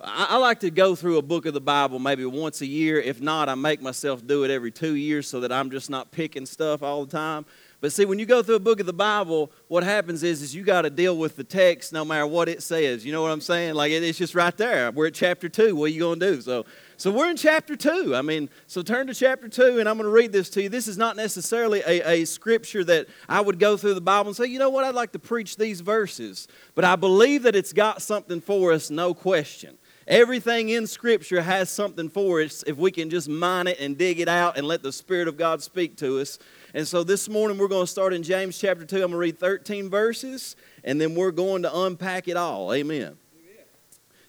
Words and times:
I, 0.00 0.26
I 0.30 0.36
like 0.36 0.60
to 0.60 0.70
go 0.70 0.94
through 0.94 1.18
a 1.18 1.22
book 1.22 1.46
of 1.46 1.54
the 1.54 1.60
Bible 1.60 1.98
maybe 1.98 2.24
once 2.24 2.60
a 2.60 2.66
year. 2.66 3.00
If 3.00 3.20
not, 3.20 3.48
I 3.48 3.54
make 3.54 3.80
myself 3.80 4.26
do 4.26 4.44
it 4.44 4.50
every 4.50 4.70
two 4.70 4.94
years 4.94 5.28
so 5.28 5.40
that 5.40 5.52
I'm 5.52 5.70
just 5.70 5.90
not 5.90 6.10
picking 6.10 6.46
stuff 6.46 6.82
all 6.82 7.04
the 7.04 7.12
time. 7.12 7.46
But 7.80 7.92
see, 7.92 8.06
when 8.06 8.18
you 8.18 8.24
go 8.24 8.42
through 8.42 8.54
a 8.54 8.60
book 8.60 8.80
of 8.80 8.86
the 8.86 8.94
Bible, 8.94 9.52
what 9.68 9.84
happens 9.84 10.22
is, 10.22 10.40
is 10.40 10.54
you 10.54 10.62
got 10.62 10.82
to 10.82 10.90
deal 10.90 11.18
with 11.18 11.36
the 11.36 11.44
text 11.44 11.92
no 11.92 12.02
matter 12.02 12.26
what 12.26 12.48
it 12.48 12.62
says. 12.62 13.04
You 13.04 13.12
know 13.12 13.20
what 13.20 13.30
I'm 13.30 13.42
saying? 13.42 13.74
Like 13.74 13.92
it, 13.92 14.02
it's 14.02 14.16
just 14.16 14.34
right 14.34 14.56
there. 14.56 14.90
We're 14.90 15.08
at 15.08 15.14
chapter 15.14 15.50
two. 15.50 15.76
What 15.76 15.86
are 15.86 15.88
you 15.88 16.00
going 16.00 16.18
to 16.18 16.32
do? 16.32 16.40
So, 16.40 16.64
so 16.96 17.10
we're 17.10 17.28
in 17.28 17.36
chapter 17.36 17.76
two. 17.76 18.14
I 18.16 18.22
mean, 18.22 18.48
so 18.68 18.80
turn 18.80 19.06
to 19.08 19.14
chapter 19.14 19.48
two, 19.48 19.80
and 19.80 19.88
I'm 19.88 19.98
going 19.98 20.06
to 20.06 20.12
read 20.14 20.32
this 20.32 20.48
to 20.50 20.62
you. 20.62 20.70
This 20.70 20.88
is 20.88 20.96
not 20.96 21.14
necessarily 21.14 21.82
a, 21.86 22.22
a 22.22 22.24
scripture 22.24 22.84
that 22.84 23.06
I 23.28 23.42
would 23.42 23.58
go 23.58 23.76
through 23.76 23.94
the 23.94 24.00
Bible 24.00 24.28
and 24.28 24.36
say, 24.36 24.46
you 24.46 24.58
know 24.58 24.70
what, 24.70 24.84
I'd 24.84 24.94
like 24.94 25.12
to 25.12 25.18
preach 25.18 25.58
these 25.58 25.82
verses. 25.82 26.48
But 26.74 26.86
I 26.86 26.96
believe 26.96 27.42
that 27.42 27.54
it's 27.54 27.74
got 27.74 28.00
something 28.00 28.40
for 28.40 28.72
us, 28.72 28.88
no 28.88 29.12
question. 29.12 29.76
Everything 30.06 30.68
in 30.68 30.86
Scripture 30.86 31.40
has 31.40 31.70
something 31.70 32.10
for 32.10 32.42
us 32.42 32.62
if 32.66 32.76
we 32.76 32.90
can 32.90 33.08
just 33.08 33.28
mine 33.28 33.66
it 33.66 33.80
and 33.80 33.96
dig 33.96 34.20
it 34.20 34.28
out 34.28 34.58
and 34.58 34.66
let 34.66 34.82
the 34.82 34.92
Spirit 34.92 35.28
of 35.28 35.38
God 35.38 35.62
speak 35.62 35.96
to 35.96 36.20
us. 36.20 36.38
And 36.74 36.86
so 36.86 37.04
this 37.04 37.26
morning 37.26 37.56
we're 37.56 37.68
going 37.68 37.86
to 37.86 37.90
start 37.90 38.12
in 38.12 38.22
James 38.22 38.58
chapter 38.58 38.84
2. 38.84 38.96
I'm 38.96 39.00
going 39.02 39.12
to 39.12 39.16
read 39.16 39.38
13 39.38 39.88
verses 39.88 40.56
and 40.82 41.00
then 41.00 41.14
we're 41.14 41.30
going 41.30 41.62
to 41.62 41.74
unpack 41.74 42.28
it 42.28 42.36
all. 42.36 42.74
Amen. 42.74 43.00
Amen. 43.02 43.16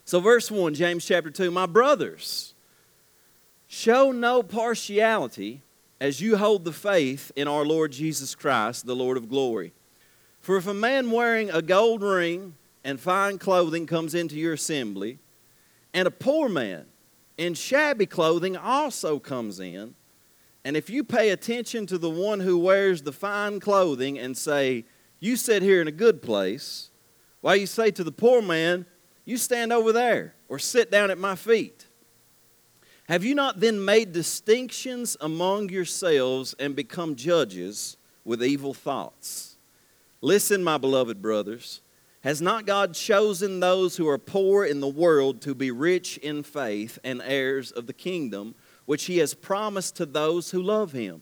So, 0.06 0.22
verse 0.22 0.50
1, 0.50 0.76
James 0.76 1.06
chapter 1.06 1.30
2 1.30 1.52
My 1.52 1.66
brothers, 1.66 2.54
show 3.68 4.14
no 4.14 4.44
partiality 4.44 5.62
as 6.00 6.22
you 6.22 6.38
hold 6.38 6.64
the 6.64 6.72
faith 6.72 7.34
in 7.36 7.50
our 7.50 7.66
Lord 7.66 7.92
Jesus 7.92 8.34
Christ, 8.34 8.86
the 8.86 8.96
Lord 8.96 9.18
of 9.18 9.28
glory. 9.28 9.74
For 10.40 10.56
if 10.56 10.68
a 10.68 10.74
man 10.74 11.12
wearing 11.12 11.50
a 11.50 11.62
gold 11.62 12.02
ring 12.02 12.56
and 12.84 13.00
fine 13.00 13.40
clothing 13.40 13.88
comes 13.88 14.14
into 14.14 14.36
your 14.36 14.54
assembly, 14.54 15.20
and 15.96 16.10
a 16.10 16.12
poor 16.12 16.50
man 16.50 16.86
in 17.38 17.54
shabby 17.54 18.06
clothing 18.06 18.58
also 18.58 19.18
comes 19.18 19.62
in. 19.62 19.96
And 20.66 20.76
if 20.76 20.90
you 20.90 21.06
pay 21.06 21.30
attention 21.30 21.86
to 21.88 21.98
the 21.98 22.10
one 22.10 22.42
who 22.42 22.58
wears 22.58 23.02
the 23.02 23.14
fine 23.14 23.62
clothing 23.62 24.20
and 24.20 24.38
say, 24.38 24.86
You 25.22 25.38
sit 25.38 25.62
here 25.62 25.82
in 25.82 25.88
a 25.88 25.94
good 25.94 26.22
place, 26.22 26.90
while 27.40 27.56
you 27.56 27.66
say 27.66 27.92
to 27.92 28.04
the 28.04 28.12
poor 28.12 28.42
man, 28.42 28.86
You 29.24 29.38
stand 29.38 29.72
over 29.72 29.94
there, 29.94 30.36
or 30.50 30.60
sit 30.60 30.92
down 30.92 31.12
at 31.12 31.18
my 31.18 31.36
feet. 31.36 31.88
Have 33.08 33.24
you 33.24 33.34
not 33.34 33.62
then 33.62 33.86
made 33.86 34.12
distinctions 34.12 35.16
among 35.22 35.70
yourselves 35.70 36.56
and 36.60 36.76
become 36.76 37.16
judges 37.16 37.96
with 38.26 38.44
evil 38.44 38.74
thoughts? 38.74 39.58
Listen, 40.20 40.62
my 40.62 40.78
beloved 40.78 41.22
brothers. 41.22 41.82
Has 42.26 42.42
not 42.42 42.66
God 42.66 42.96
chosen 42.96 43.60
those 43.60 43.98
who 43.98 44.08
are 44.08 44.18
poor 44.18 44.66
in 44.66 44.80
the 44.80 44.88
world 44.88 45.42
to 45.42 45.54
be 45.54 45.70
rich 45.70 46.18
in 46.18 46.42
faith 46.42 46.98
and 47.04 47.22
heirs 47.24 47.70
of 47.70 47.86
the 47.86 47.94
kingdom, 47.94 48.56
which 48.88 49.04
he 49.04 49.20
has 49.20 49.36
promised 49.36 49.96
to 49.98 50.08
those 50.08 50.50
who 50.50 50.60
love 50.60 50.92
him? 50.92 51.22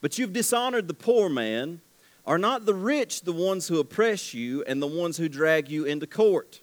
But 0.00 0.18
you've 0.18 0.32
dishonored 0.32 0.88
the 0.88 0.94
poor 0.94 1.28
man. 1.28 1.80
Are 2.26 2.38
not 2.38 2.66
the 2.66 2.74
rich 2.74 3.22
the 3.22 3.32
ones 3.32 3.68
who 3.68 3.78
oppress 3.78 4.34
you 4.34 4.64
and 4.64 4.82
the 4.82 4.88
ones 4.88 5.16
who 5.16 5.28
drag 5.28 5.68
you 5.68 5.84
into 5.84 6.08
court? 6.08 6.60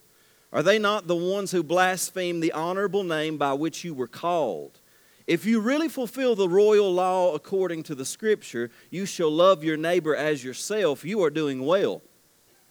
Are 0.52 0.62
they 0.62 0.78
not 0.78 1.08
the 1.08 1.16
ones 1.16 1.52
who 1.52 1.64
blaspheme 1.64 2.42
the 2.42 2.52
honorable 2.52 3.06
name 3.06 3.38
by 3.38 3.54
which 3.54 3.86
you 3.86 3.94
were 3.94 4.08
called? 4.08 4.82
If 5.26 5.46
you 5.46 5.62
really 5.62 5.88
fulfill 5.88 6.36
the 6.36 6.50
royal 6.50 6.94
law 6.94 7.34
according 7.34 7.84
to 7.84 7.96
the 7.96 8.04
scripture, 8.04 8.72
you 8.90 9.06
shall 9.06 9.32
love 9.32 9.64
your 9.64 9.78
neighbor 9.78 10.18
as 10.18 10.44
yourself, 10.44 11.06
you 11.06 11.24
are 11.24 11.30
doing 11.30 11.66
well. 11.66 12.02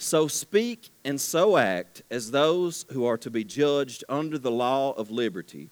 So 0.00 0.28
speak 0.28 0.88
and 1.04 1.20
so 1.20 1.58
act 1.58 2.02
as 2.10 2.30
those 2.30 2.86
who 2.90 3.04
are 3.04 3.18
to 3.18 3.30
be 3.30 3.44
judged 3.44 4.02
under 4.08 4.38
the 4.38 4.50
law 4.50 4.92
of 4.92 5.10
liberty. 5.10 5.68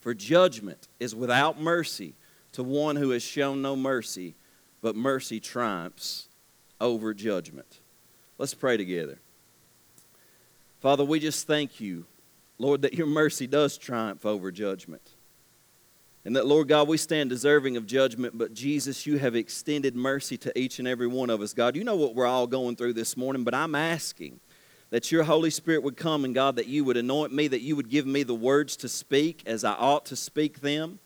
For 0.00 0.12
judgment 0.12 0.88
is 1.00 1.14
without 1.14 1.58
mercy 1.58 2.12
to 2.52 2.62
one 2.62 2.96
who 2.96 3.08
has 3.08 3.22
shown 3.22 3.62
no 3.62 3.74
mercy, 3.74 4.34
but 4.82 4.96
mercy 4.96 5.40
triumphs 5.40 6.28
over 6.78 7.14
judgment. 7.14 7.80
Let's 8.36 8.52
pray 8.52 8.76
together. 8.76 9.18
Father, 10.80 11.02
we 11.02 11.18
just 11.18 11.46
thank 11.46 11.80
you, 11.80 12.04
Lord, 12.58 12.82
that 12.82 12.92
your 12.92 13.06
mercy 13.06 13.46
does 13.46 13.78
triumph 13.78 14.26
over 14.26 14.52
judgment. 14.52 15.11
And 16.24 16.36
that, 16.36 16.46
Lord 16.46 16.68
God, 16.68 16.86
we 16.86 16.98
stand 16.98 17.30
deserving 17.30 17.76
of 17.76 17.84
judgment, 17.84 18.38
but 18.38 18.54
Jesus, 18.54 19.06
you 19.06 19.18
have 19.18 19.34
extended 19.34 19.96
mercy 19.96 20.36
to 20.38 20.56
each 20.56 20.78
and 20.78 20.86
every 20.86 21.08
one 21.08 21.30
of 21.30 21.40
us. 21.40 21.52
God, 21.52 21.74
you 21.74 21.82
know 21.82 21.96
what 21.96 22.14
we're 22.14 22.26
all 22.26 22.46
going 22.46 22.76
through 22.76 22.92
this 22.92 23.16
morning, 23.16 23.42
but 23.42 23.54
I'm 23.54 23.74
asking 23.74 24.38
that 24.90 25.10
your 25.10 25.24
Holy 25.24 25.50
Spirit 25.50 25.82
would 25.82 25.96
come 25.96 26.24
and, 26.24 26.32
God, 26.32 26.56
that 26.56 26.68
you 26.68 26.84
would 26.84 26.96
anoint 26.96 27.32
me, 27.32 27.48
that 27.48 27.62
you 27.62 27.74
would 27.74 27.88
give 27.88 28.06
me 28.06 28.22
the 28.22 28.34
words 28.34 28.76
to 28.76 28.88
speak 28.88 29.42
as 29.46 29.64
I 29.64 29.72
ought 29.72 30.06
to 30.06 30.16
speak 30.16 30.60
them. 30.60 31.00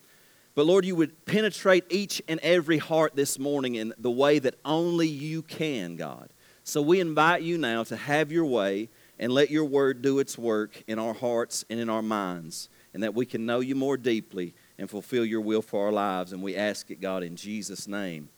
But 0.53 0.67
Lord, 0.67 0.85
you 0.85 0.95
would 0.95 1.25
penetrate 1.25 1.85
each 1.89 2.21
and 2.27 2.39
every 2.41 2.77
heart 2.77 3.15
this 3.15 3.39
morning 3.39 3.75
in 3.75 3.93
the 3.97 4.11
way 4.11 4.37
that 4.39 4.55
only 4.65 5.07
you 5.07 5.41
can, 5.41 5.95
God. 5.95 6.29
So 6.63 6.81
we 6.81 6.99
invite 6.99 7.41
you 7.41 7.57
now 7.57 7.83
to 7.85 7.95
have 7.95 8.31
your 8.31 8.45
way 8.45 8.89
and 9.17 9.31
let 9.31 9.49
your 9.49 9.65
word 9.65 10.01
do 10.01 10.19
its 10.19 10.37
work 10.37 10.83
in 10.85 10.99
our 10.99 11.13
hearts 11.13 11.63
and 11.69 11.79
in 11.79 11.89
our 11.89 12.01
minds, 12.01 12.69
and 12.93 13.01
that 13.03 13.15
we 13.15 13.25
can 13.25 13.45
know 13.45 13.61
you 13.61 13.73
more 13.73 13.97
deeply 13.97 14.53
and 14.77 14.89
fulfill 14.89 15.25
your 15.25 15.41
will 15.41 15.61
for 15.61 15.85
our 15.85 15.91
lives. 15.91 16.33
And 16.33 16.41
we 16.41 16.55
ask 16.55 16.91
it, 16.91 17.01
God, 17.01 17.23
in 17.23 17.35
Jesus' 17.35 17.87
name. 17.87 18.29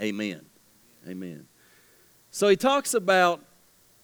Amen. 0.00 0.46
Amen. 1.08 1.46
So 2.30 2.48
he 2.48 2.56
talks 2.56 2.94
about 2.94 3.44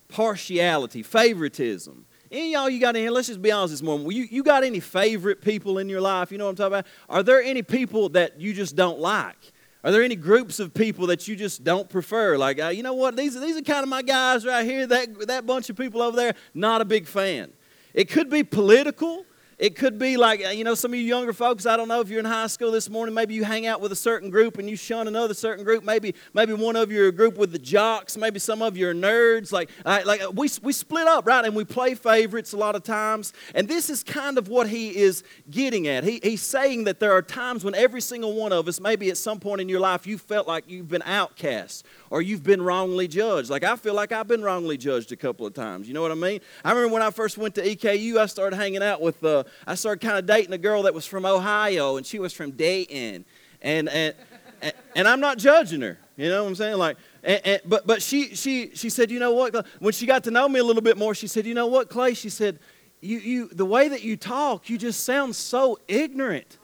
partiality, 0.08 1.02
favoritism. 1.02 2.06
Any 2.30 2.52
y'all 2.52 2.68
you 2.68 2.80
got 2.80 2.96
in 2.96 3.02
here, 3.02 3.10
let's 3.10 3.28
just 3.28 3.40
be 3.40 3.52
honest 3.52 3.72
this 3.72 3.82
morning. 3.82 4.10
You, 4.10 4.26
you 4.28 4.42
got 4.42 4.64
any 4.64 4.80
favorite 4.80 5.40
people 5.40 5.78
in 5.78 5.88
your 5.88 6.00
life? 6.00 6.32
You 6.32 6.38
know 6.38 6.44
what 6.44 6.50
I'm 6.50 6.56
talking 6.56 6.74
about? 6.74 6.86
Are 7.08 7.22
there 7.22 7.40
any 7.40 7.62
people 7.62 8.08
that 8.10 8.40
you 8.40 8.52
just 8.52 8.74
don't 8.74 8.98
like? 8.98 9.36
Are 9.84 9.92
there 9.92 10.02
any 10.02 10.16
groups 10.16 10.58
of 10.58 10.74
people 10.74 11.06
that 11.06 11.28
you 11.28 11.36
just 11.36 11.62
don't 11.62 11.88
prefer? 11.88 12.36
Like, 12.36 12.60
uh, 12.60 12.68
you 12.68 12.82
know 12.82 12.94
what? 12.94 13.16
These, 13.16 13.40
these 13.40 13.56
are 13.56 13.62
kind 13.62 13.84
of 13.84 13.88
my 13.88 14.02
guys 14.02 14.44
right 14.44 14.64
here. 14.64 14.84
That, 14.84 15.28
that 15.28 15.46
bunch 15.46 15.70
of 15.70 15.76
people 15.76 16.02
over 16.02 16.16
there, 16.16 16.34
not 16.54 16.80
a 16.80 16.84
big 16.84 17.06
fan. 17.06 17.52
It 17.94 18.08
could 18.08 18.28
be 18.28 18.42
political. 18.42 19.24
It 19.58 19.74
could 19.74 19.98
be 19.98 20.18
like, 20.18 20.44
uh, 20.44 20.50
you 20.50 20.64
know, 20.64 20.74
some 20.74 20.92
of 20.92 20.98
you 20.98 21.06
younger 21.06 21.32
folks, 21.32 21.64
I 21.64 21.78
don't 21.78 21.88
know 21.88 22.02
if 22.02 22.10
you're 22.10 22.18
in 22.18 22.26
high 22.26 22.46
school 22.46 22.70
this 22.70 22.90
morning, 22.90 23.14
maybe 23.14 23.32
you 23.32 23.42
hang 23.42 23.66
out 23.66 23.80
with 23.80 23.90
a 23.90 23.96
certain 23.96 24.28
group 24.28 24.58
and 24.58 24.68
you 24.68 24.76
shun 24.76 25.08
another 25.08 25.32
certain 25.32 25.64
group. 25.64 25.82
Maybe 25.82 26.14
maybe 26.34 26.52
one 26.52 26.76
of 26.76 26.92
you 26.92 27.04
are 27.04 27.08
a 27.08 27.12
group 27.12 27.38
with 27.38 27.52
the 27.52 27.58
jocks, 27.58 28.18
maybe 28.18 28.38
some 28.38 28.60
of 28.60 28.76
you 28.76 28.90
are 28.90 28.94
nerds. 28.94 29.52
Like, 29.52 29.70
like 29.86 30.22
uh, 30.22 30.30
we, 30.30 30.50
we 30.62 30.74
split 30.74 31.06
up, 31.06 31.26
right? 31.26 31.42
And 31.42 31.56
we 31.56 31.64
play 31.64 31.94
favorites 31.94 32.52
a 32.52 32.58
lot 32.58 32.74
of 32.74 32.82
times. 32.82 33.32
And 33.54 33.66
this 33.66 33.88
is 33.88 34.02
kind 34.02 34.36
of 34.36 34.48
what 34.48 34.68
he 34.68 34.94
is 34.94 35.24
getting 35.48 35.88
at. 35.88 36.04
He, 36.04 36.20
he's 36.22 36.42
saying 36.42 36.84
that 36.84 37.00
there 37.00 37.12
are 37.12 37.22
times 37.22 37.64
when 37.64 37.74
every 37.74 38.02
single 38.02 38.34
one 38.34 38.52
of 38.52 38.68
us, 38.68 38.78
maybe 38.78 39.08
at 39.08 39.16
some 39.16 39.40
point 39.40 39.62
in 39.62 39.70
your 39.70 39.80
life, 39.80 40.06
you 40.06 40.18
felt 40.18 40.46
like 40.46 40.68
you've 40.68 40.88
been 40.88 41.02
outcast 41.06 41.86
or 42.10 42.20
you've 42.20 42.42
been 42.42 42.60
wrongly 42.60 43.08
judged. 43.08 43.48
Like, 43.48 43.64
I 43.64 43.76
feel 43.76 43.94
like 43.94 44.12
I've 44.12 44.28
been 44.28 44.42
wrongly 44.42 44.76
judged 44.76 45.12
a 45.12 45.16
couple 45.16 45.46
of 45.46 45.54
times. 45.54 45.88
You 45.88 45.94
know 45.94 46.02
what 46.02 46.12
I 46.12 46.14
mean? 46.14 46.40
I 46.62 46.72
remember 46.72 46.92
when 46.92 47.02
I 47.02 47.10
first 47.10 47.38
went 47.38 47.54
to 47.54 47.62
EKU, 47.62 48.18
I 48.18 48.26
started 48.26 48.56
hanging 48.56 48.82
out 48.82 49.00
with 49.00 49.24
uh, 49.24 49.44
I 49.66 49.74
started 49.74 50.04
kind 50.04 50.18
of 50.18 50.26
dating 50.26 50.52
a 50.52 50.58
girl 50.58 50.82
that 50.82 50.94
was 50.94 51.06
from 51.06 51.26
Ohio, 51.26 51.96
and 51.96 52.06
she 52.06 52.18
was 52.18 52.32
from 52.32 52.52
Dayton, 52.52 53.24
and 53.62 53.88
and 53.88 54.14
and, 54.62 54.72
and 54.94 55.08
I'm 55.08 55.20
not 55.20 55.38
judging 55.38 55.80
her. 55.82 55.98
You 56.16 56.30
know 56.30 56.44
what 56.44 56.48
I'm 56.48 56.54
saying? 56.54 56.78
Like, 56.78 56.96
and, 57.22 57.40
and, 57.44 57.60
but 57.66 57.86
but 57.86 58.02
she 58.02 58.34
she 58.34 58.70
she 58.74 58.88
said, 58.88 59.10
you 59.10 59.18
know 59.18 59.32
what? 59.32 59.66
When 59.80 59.92
she 59.92 60.06
got 60.06 60.24
to 60.24 60.30
know 60.30 60.48
me 60.48 60.60
a 60.60 60.64
little 60.64 60.82
bit 60.82 60.96
more, 60.96 61.14
she 61.14 61.26
said, 61.26 61.46
you 61.46 61.54
know 61.54 61.66
what, 61.66 61.90
Clay? 61.90 62.14
She 62.14 62.30
said, 62.30 62.58
you 63.00 63.18
you 63.18 63.48
the 63.48 63.66
way 63.66 63.88
that 63.88 64.02
you 64.02 64.16
talk, 64.16 64.70
you 64.70 64.78
just 64.78 65.04
sound 65.04 65.36
so 65.36 65.78
ignorant, 65.88 66.58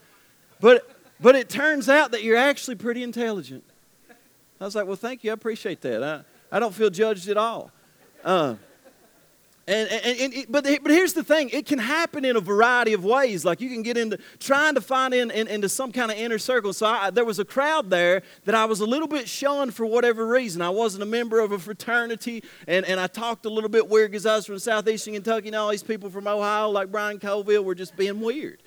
but 0.61 0.89
but 1.21 1.37
it 1.37 1.49
turns 1.49 1.89
out 1.89 2.13
that 2.13 2.23
you're 2.23 2.37
actually 2.37 2.77
pretty 2.77 3.03
intelligent. 3.03 3.65
I 4.61 4.65
was 4.65 4.75
like, 4.75 4.87
well, 4.87 4.97
thank 4.97 5.25
you, 5.25 5.31
I 5.31 5.35
appreciate 5.35 5.81
that. 5.83 6.03
I 6.03 6.23
I 6.57 6.61
don't 6.61 6.75
feel 6.75 6.91
judged 6.91 7.29
at 7.29 7.37
all. 7.37 7.71
Uh, 8.25 8.55
and, 9.69 9.89
and, 9.91 10.35
and, 10.35 10.47
but, 10.49 10.65
but 10.65 10.91
here's 10.91 11.13
the 11.13 11.23
thing 11.23 11.49
it 11.51 11.67
can 11.67 11.79
happen 11.79 12.25
in 12.25 12.37
a 12.37 12.41
variety 12.41 12.95
of 12.95 13.05
ways. 13.05 13.45
Like 13.45 13.61
you 13.61 13.71
can 13.71 13.83
get 13.83 13.97
into 13.97 14.19
trying 14.41 14.75
to 14.75 14.81
find 14.81 15.15
in, 15.15 15.31
in 15.31 15.47
into 15.47 15.69
some 15.69 15.93
kind 15.93 16.11
of 16.11 16.19
inner 16.19 16.39
circle. 16.39 16.73
So 16.73 16.87
I, 16.87 17.11
there 17.11 17.25
was 17.25 17.39
a 17.39 17.45
crowd 17.45 17.89
there 17.89 18.23
that 18.45 18.57
I 18.57 18.65
was 18.65 18.81
a 18.81 18.87
little 18.87 19.07
bit 19.07 19.29
shunned 19.29 19.75
for 19.75 19.87
whatever 19.87 20.27
reason. 20.27 20.63
I 20.63 20.71
wasn't 20.71 21.05
a 21.05 21.07
member 21.07 21.39
of 21.39 21.53
a 21.53 21.59
fraternity, 21.59 22.43
and, 22.67 22.85
and 22.87 22.99
I 22.99 23.07
talked 23.07 23.47
a 23.47 23.51
little 23.51 23.71
bit 23.71 23.89
weird 23.89 24.11
because 24.11 24.27
I 24.27 24.37
was 24.37 24.47
from 24.47 24.59
southeastern 24.59 25.15
Kentucky, 25.15 25.49
and 25.49 25.57
all 25.57 25.71
these 25.71 25.83
people 25.83 26.11
from 26.11 26.27
Ohio, 26.27 26.69
like 26.69 26.91
Brian 26.91 27.21
Colville, 27.21 27.63
were 27.63 27.75
just 27.77 27.97
being 27.97 28.21
weird. 28.21 28.62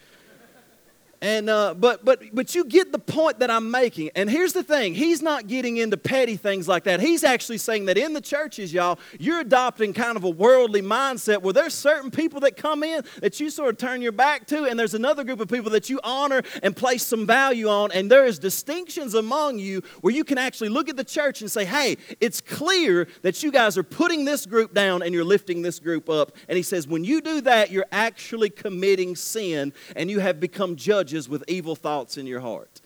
And 1.21 1.49
uh, 1.49 1.73
but 1.73 2.03
but 2.03 2.21
but 2.33 2.55
you 2.55 2.65
get 2.65 2.91
the 2.91 2.99
point 2.99 3.39
that 3.39 3.51
I'm 3.51 3.69
making. 3.71 4.09
And 4.15 4.29
here's 4.29 4.53
the 4.53 4.63
thing: 4.63 4.95
he's 4.95 5.21
not 5.21 5.47
getting 5.47 5.77
into 5.77 5.97
petty 5.97 6.37
things 6.37 6.67
like 6.67 6.83
that. 6.85 6.99
He's 6.99 7.23
actually 7.23 7.57
saying 7.57 7.85
that 7.85 7.97
in 7.97 8.13
the 8.13 8.21
churches, 8.21 8.73
y'all, 8.73 8.99
you're 9.19 9.39
adopting 9.39 9.93
kind 9.93 10.17
of 10.17 10.23
a 10.23 10.29
worldly 10.29 10.81
mindset 10.81 11.41
where 11.41 11.53
there's 11.53 11.73
certain 11.73 12.11
people 12.11 12.39
that 12.41 12.57
come 12.57 12.83
in 12.83 13.03
that 13.21 13.39
you 13.39 13.49
sort 13.49 13.69
of 13.69 13.77
turn 13.77 14.01
your 14.01 14.11
back 14.11 14.47
to, 14.47 14.65
and 14.65 14.79
there's 14.79 14.93
another 14.93 15.23
group 15.23 15.39
of 15.39 15.47
people 15.47 15.71
that 15.71 15.89
you 15.89 15.99
honor 16.03 16.41
and 16.63 16.75
place 16.75 17.05
some 17.05 17.25
value 17.25 17.67
on. 17.67 17.91
And 17.91 18.09
there 18.09 18.25
is 18.25 18.39
distinctions 18.39 19.13
among 19.13 19.59
you 19.59 19.81
where 20.01 20.13
you 20.13 20.23
can 20.23 20.37
actually 20.37 20.69
look 20.69 20.89
at 20.89 20.97
the 20.97 21.03
church 21.03 21.41
and 21.41 21.51
say, 21.51 21.65
"Hey, 21.65 21.97
it's 22.19 22.41
clear 22.41 23.07
that 23.21 23.43
you 23.43 23.51
guys 23.51 23.77
are 23.77 23.83
putting 23.83 24.25
this 24.25 24.45
group 24.45 24.73
down 24.73 25.01
and 25.01 25.13
you're 25.13 25.23
lifting 25.23 25.61
this 25.61 25.79
group 25.79 26.09
up." 26.09 26.35
And 26.47 26.57
he 26.57 26.63
says, 26.63 26.87
when 26.87 27.03
you 27.03 27.21
do 27.21 27.41
that, 27.41 27.71
you're 27.71 27.85
actually 27.91 28.49
committing 28.49 29.15
sin, 29.15 29.73
and 29.95 30.09
you 30.09 30.19
have 30.19 30.39
become 30.39 30.75
judges 31.05 31.29
with 31.29 31.43
evil 31.47 31.75
thoughts 31.75 32.17
in 32.17 32.25
your 32.25 32.39
heart. 32.39 32.81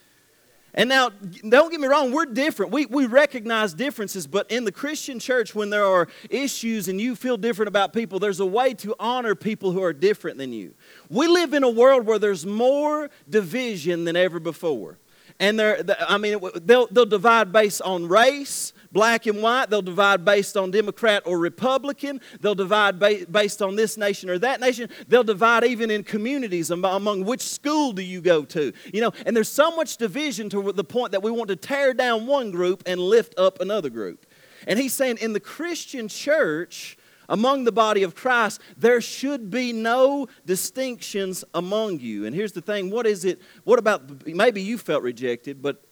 And 0.73 0.87
now, 0.87 1.09
don't 1.09 1.71
get 1.71 1.79
me 1.79 1.87
wrong, 1.87 2.11
we're 2.11 2.25
different. 2.25 2.71
We, 2.71 2.85
we 2.85 3.07
recognize 3.07 3.73
differences, 3.73 4.27
but 4.27 4.51
in 4.51 4.65
the 4.65 4.71
Christian 4.71 5.17
church, 5.17 5.55
when 5.55 5.71
there 5.71 5.85
are 5.85 6.07
issues 6.29 6.87
and 6.87 7.01
you 7.01 7.15
feel 7.15 7.37
different 7.37 7.69
about 7.69 7.91
people, 7.91 8.19
there's 8.19 8.39
a 8.39 8.45
way 8.45 8.75
to 8.75 8.95
honor 8.99 9.33
people 9.33 9.71
who 9.71 9.81
are 9.81 9.93
different 9.93 10.37
than 10.37 10.53
you. 10.53 10.75
We 11.09 11.27
live 11.27 11.55
in 11.55 11.63
a 11.63 11.69
world 11.69 12.05
where 12.05 12.19
there's 12.19 12.45
more 12.45 13.09
division 13.27 14.05
than 14.05 14.15
ever 14.15 14.39
before. 14.39 14.99
And 15.39 15.57
they're, 15.57 15.81
I 16.07 16.17
mean, 16.17 16.39
they'll, 16.61 16.87
they'll 16.87 17.05
divide 17.05 17.51
based 17.51 17.81
on 17.81 18.07
race, 18.07 18.73
black 18.91 19.25
and 19.25 19.41
white. 19.41 19.69
They'll 19.69 19.81
divide 19.81 20.25
based 20.25 20.57
on 20.57 20.71
Democrat 20.71 21.23
or 21.25 21.39
Republican. 21.39 22.21
They'll 22.39 22.55
divide 22.55 22.99
ba- 22.99 23.25
based 23.29 23.61
on 23.61 23.75
this 23.75 23.97
nation 23.97 24.29
or 24.29 24.39
that 24.39 24.59
nation. 24.59 24.89
They'll 25.07 25.23
divide 25.23 25.63
even 25.63 25.91
in 25.91 26.03
communities 26.03 26.71
among 26.71 27.25
which 27.25 27.41
school 27.41 27.93
do 27.93 28.01
you 28.01 28.21
go 28.21 28.43
to. 28.45 28.73
You 28.93 29.01
know, 29.01 29.11
and 29.25 29.35
there's 29.35 29.49
so 29.49 29.75
much 29.75 29.97
division 29.97 30.49
to 30.49 30.71
the 30.71 30.83
point 30.83 31.11
that 31.11 31.23
we 31.23 31.31
want 31.31 31.49
to 31.49 31.55
tear 31.55 31.93
down 31.93 32.25
one 32.25 32.51
group 32.51 32.83
and 32.85 32.99
lift 32.99 33.37
up 33.37 33.59
another 33.59 33.89
group. 33.89 34.25
And 34.67 34.77
he's 34.77 34.93
saying 34.93 35.17
in 35.21 35.33
the 35.33 35.39
Christian 35.39 36.07
church, 36.07 36.97
among 37.29 37.63
the 37.63 37.71
body 37.71 38.03
of 38.03 38.15
Christ, 38.15 38.59
there 38.75 38.99
should 38.99 39.51
be 39.51 39.71
no 39.71 40.27
distinctions 40.45 41.45
among 41.53 41.99
you. 41.99 42.25
And 42.25 42.35
here's 42.35 42.51
the 42.51 42.61
thing 42.61 42.89
what 42.89 43.05
is 43.05 43.23
it? 43.23 43.39
What 43.63 43.79
about 43.79 44.25
maybe 44.27 44.61
you 44.61 44.77
felt 44.77 45.03
rejected, 45.03 45.61
but 45.61 45.85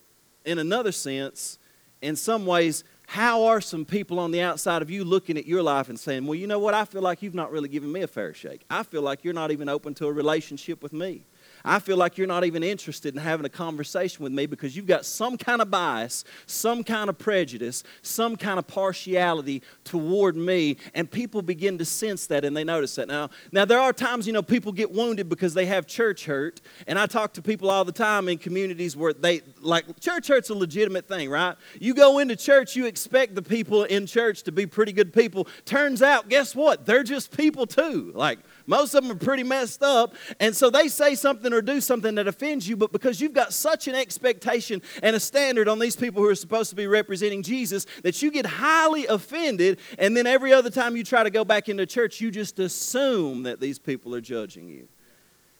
in 0.45 0.59
another 0.59 0.91
sense, 0.91 1.59
in 2.01 2.15
some 2.15 2.45
ways, 2.45 2.83
how 3.07 3.45
are 3.45 3.61
some 3.61 3.85
people 3.85 4.19
on 4.19 4.31
the 4.31 4.41
outside 4.41 4.81
of 4.81 4.89
you 4.89 5.03
looking 5.05 5.37
at 5.37 5.45
your 5.45 5.63
life 5.63 5.87
and 5.87 5.99
saying, 5.99 6.25
Well, 6.25 6.35
you 6.35 6.45
know 6.45 6.59
what? 6.59 6.73
I 6.73 6.85
feel 6.85 7.01
like 7.01 7.21
you've 7.21 7.33
not 7.33 7.51
really 7.51 7.69
given 7.69 7.91
me 7.91 8.01
a 8.01 8.07
fair 8.07 8.33
shake. 8.33 8.65
I 8.69 8.83
feel 8.83 9.01
like 9.01 9.23
you're 9.23 9.33
not 9.33 9.51
even 9.51 9.69
open 9.69 9.93
to 9.95 10.07
a 10.07 10.11
relationship 10.11 10.83
with 10.83 10.93
me. 10.93 11.23
I 11.67 11.79
feel 11.79 11.97
like 11.97 12.17
you're 12.17 12.27
not 12.27 12.45
even 12.45 12.63
interested 12.63 13.13
in 13.13 13.21
having 13.21 13.45
a 13.45 13.49
conversation 13.49 14.23
with 14.23 14.31
me 14.31 14.45
because 14.45 14.75
you've 14.75 14.87
got 14.87 15.05
some 15.05 15.37
kind 15.37 15.61
of 15.61 15.69
bias, 15.69 16.23
some 16.45 16.83
kind 16.83 17.09
of 17.09 17.17
prejudice, 17.17 17.83
some 18.01 18.37
kind 18.37 18.57
of 18.57 18.67
partiality 18.67 19.61
toward 19.83 20.37
me, 20.37 20.77
and 20.93 21.11
people 21.11 21.41
begin 21.41 21.77
to 21.77 21.85
sense 21.85 22.25
that 22.27 22.45
and 22.45 22.55
they 22.55 22.63
notice 22.63 22.95
that. 22.95 23.09
Now, 23.09 23.29
now 23.51 23.65
there 23.65 23.79
are 23.79 23.91
times, 23.91 24.25
you 24.25 24.33
know, 24.33 24.41
people 24.41 24.71
get 24.71 24.91
wounded 24.91 25.27
because 25.27 25.53
they 25.53 25.65
have 25.65 25.87
church 25.87 26.25
hurt, 26.25 26.61
and 26.87 26.97
I 26.97 27.05
talk 27.05 27.33
to 27.33 27.41
people 27.41 27.69
all 27.69 27.83
the 27.83 27.91
time 27.91 28.29
in 28.29 28.37
communities 28.37 28.95
where 28.95 29.11
they 29.11 29.41
like 29.59 29.99
church 29.99 30.29
hurt's 30.29 30.49
a 30.49 30.55
legitimate 30.55 31.07
thing, 31.07 31.29
right? 31.29 31.57
You 31.79 31.93
go 31.93 32.19
into 32.19 32.37
church, 32.37 32.77
you 32.77 32.85
expect 32.85 33.35
the 33.35 33.41
people 33.41 33.83
in 33.83 34.05
church 34.05 34.43
to 34.43 34.53
be 34.53 34.65
pretty 34.65 34.93
good 34.93 35.13
people. 35.13 35.47
Turns 35.65 36.01
out, 36.01 36.29
guess 36.29 36.55
what? 36.55 36.85
They're 36.85 37.03
just 37.03 37.35
people 37.35 37.67
too. 37.67 38.13
Like 38.15 38.39
most 38.67 38.93
of 38.93 39.01
them 39.01 39.11
are 39.13 39.19
pretty 39.19 39.43
messed 39.43 39.81
up. 39.81 40.13
And 40.39 40.55
so 40.55 40.69
they 40.69 40.89
say 40.89 41.15
something 41.15 41.51
or 41.53 41.61
do 41.61 41.81
something 41.81 42.15
that 42.15 42.27
offends 42.27 42.67
you, 42.67 42.75
but 42.75 42.91
because 42.91 43.19
you've 43.19 43.33
got 43.33 43.53
such 43.53 43.87
an 43.87 43.95
expectation 43.95 44.81
and 45.01 45.15
a 45.15 45.19
standard 45.19 45.67
on 45.67 45.79
these 45.79 45.95
people 45.95 46.21
who 46.21 46.29
are 46.29 46.35
supposed 46.35 46.69
to 46.69 46.75
be 46.75 46.85
representing 46.85 47.41
Jesus 47.41 47.85
that 48.03 48.21
you 48.21 48.29
get 48.29 48.45
highly 48.45 49.07
offended. 49.07 49.79
And 49.97 50.15
then 50.15 50.27
every 50.27 50.53
other 50.53 50.69
time 50.69 50.97
you 50.97 51.03
try 51.03 51.23
to 51.23 51.29
go 51.29 51.45
back 51.45 51.69
into 51.69 51.85
church, 51.85 52.19
you 52.19 52.29
just 52.29 52.59
assume 52.59 53.43
that 53.43 53.59
these 53.59 53.79
people 53.79 54.13
are 54.13 54.21
judging 54.21 54.67
you. 54.67 54.89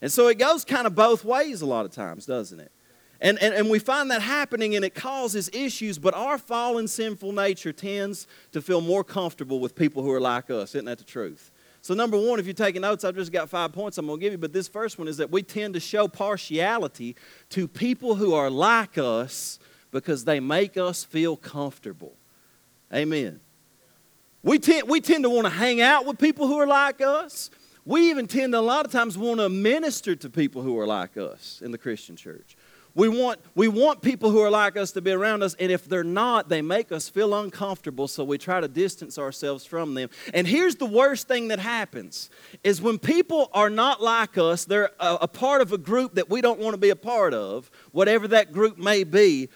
And 0.02 0.12
so 0.12 0.28
it 0.28 0.38
goes 0.38 0.64
kind 0.64 0.86
of 0.86 0.94
both 0.94 1.24
ways 1.24 1.62
a 1.62 1.66
lot 1.66 1.86
of 1.86 1.92
times, 1.92 2.26
doesn't 2.26 2.60
it? 2.60 2.72
And, 3.20 3.40
and, 3.40 3.54
and 3.54 3.70
we 3.70 3.80
find 3.80 4.12
that 4.12 4.22
happening 4.22 4.76
and 4.76 4.86
it 4.86 4.94
causes 4.94 5.50
issues, 5.54 5.98
but 5.98 6.14
our 6.14 6.38
fallen 6.38 6.88
sinful 6.88 7.32
nature 7.32 7.74
tends 7.74 8.28
to 8.52 8.62
feel 8.62 8.82
more 8.82 9.04
comfortable 9.04 9.60
with 9.60 9.76
people 9.76 10.04
who 10.04 10.12
are 10.12 10.22
like 10.22 10.52
us. 10.52 10.76
Isn't 10.76 10.86
that 10.86 11.00
the 11.00 11.04
truth? 11.04 11.52
So, 11.88 11.94
number 11.94 12.18
one, 12.18 12.38
if 12.38 12.46
you're 12.46 12.54
taking 12.54 12.82
notes, 12.82 13.06
I've 13.06 13.16
just 13.16 13.32
got 13.32 13.48
five 13.48 13.72
points 13.72 13.98
I'm 13.98 14.08
going 14.08 14.20
to 14.20 14.22
give 14.22 14.34
you. 14.34 14.38
But 14.38 14.52
this 14.52 14.68
first 14.68 15.00
one 15.00 15.08
is 15.08 15.16
that 15.16 15.32
we 15.32 15.42
tend 15.42 15.74
to 15.76 15.80
show 15.80 16.10
partiality 16.10 17.16
to 17.52 17.66
people 17.66 18.16
who 18.16 18.34
are 18.34 18.50
like 18.50 18.98
us 18.98 19.58
because 19.92 20.26
they 20.26 20.42
make 20.42 20.76
us 20.76 21.06
feel 21.06 21.38
comfortable. 21.38 22.18
Amen. 22.94 23.40
We 24.44 24.60
tend, 24.60 24.90
we 24.90 25.00
tend 25.00 25.24
to 25.24 25.30
want 25.30 25.46
to 25.46 25.50
hang 25.50 25.80
out 25.80 26.06
with 26.06 26.18
people 26.18 26.48
who 26.48 26.58
are 26.58 26.68
like 26.68 27.00
us. 27.00 27.50
We 27.86 28.10
even 28.10 28.28
tend 28.28 28.52
to, 28.52 28.60
a 28.60 28.60
lot 28.60 28.86
of 28.86 28.92
times, 28.92 29.18
want 29.18 29.40
to 29.40 29.48
minister 29.48 30.14
to 30.14 30.30
people 30.30 30.64
who 30.64 30.78
are 30.78 30.86
like 30.86 31.16
us 31.16 31.62
in 31.64 31.72
the 31.72 31.78
Christian 31.78 32.18
church. 32.18 32.58
We 32.98 33.10
want, 33.10 33.40
we 33.54 33.68
want 33.68 34.02
people 34.02 34.32
who 34.32 34.40
are 34.42 34.50
like 34.50 34.76
us 34.76 34.92
to 34.94 35.02
be 35.02 35.12
around 35.12 35.44
us, 35.44 35.54
and 35.60 35.72
if 35.72 35.86
they're 35.86 36.04
not, 36.04 36.50
they 36.50 36.64
make 36.64 36.92
us 36.92 37.08
feel 37.08 37.36
uncomfortable, 37.36 38.08
so 38.08 38.24
we 38.24 38.40
try 38.40 38.60
to 38.60 38.68
distance 38.68 39.20
ourselves 39.20 39.66
from 39.66 39.94
them. 39.94 40.10
And 40.34 40.48
here's 40.48 40.78
the 40.78 40.88
worst 40.88 41.28
thing 41.28 41.50
that 41.50 41.60
happens 41.60 42.32
is 42.64 42.82
when 42.82 42.98
people 42.98 43.52
are 43.54 43.70
not 43.70 44.02
like 44.02 44.40
us, 44.40 44.66
they're 44.66 44.90
a, 45.00 45.20
a 45.22 45.28
part 45.28 45.62
of 45.62 45.72
a 45.72 45.78
group 45.78 46.16
that 46.16 46.32
we 46.32 46.42
don't 46.42 46.60
want 46.60 46.74
to 46.74 46.80
be 46.80 46.90
a 46.90 46.96
part 46.96 47.36
of, 47.36 47.70
whatever 47.92 48.28
that 48.30 48.52
group 48.52 48.80
may 48.80 49.04
be, 49.04 49.50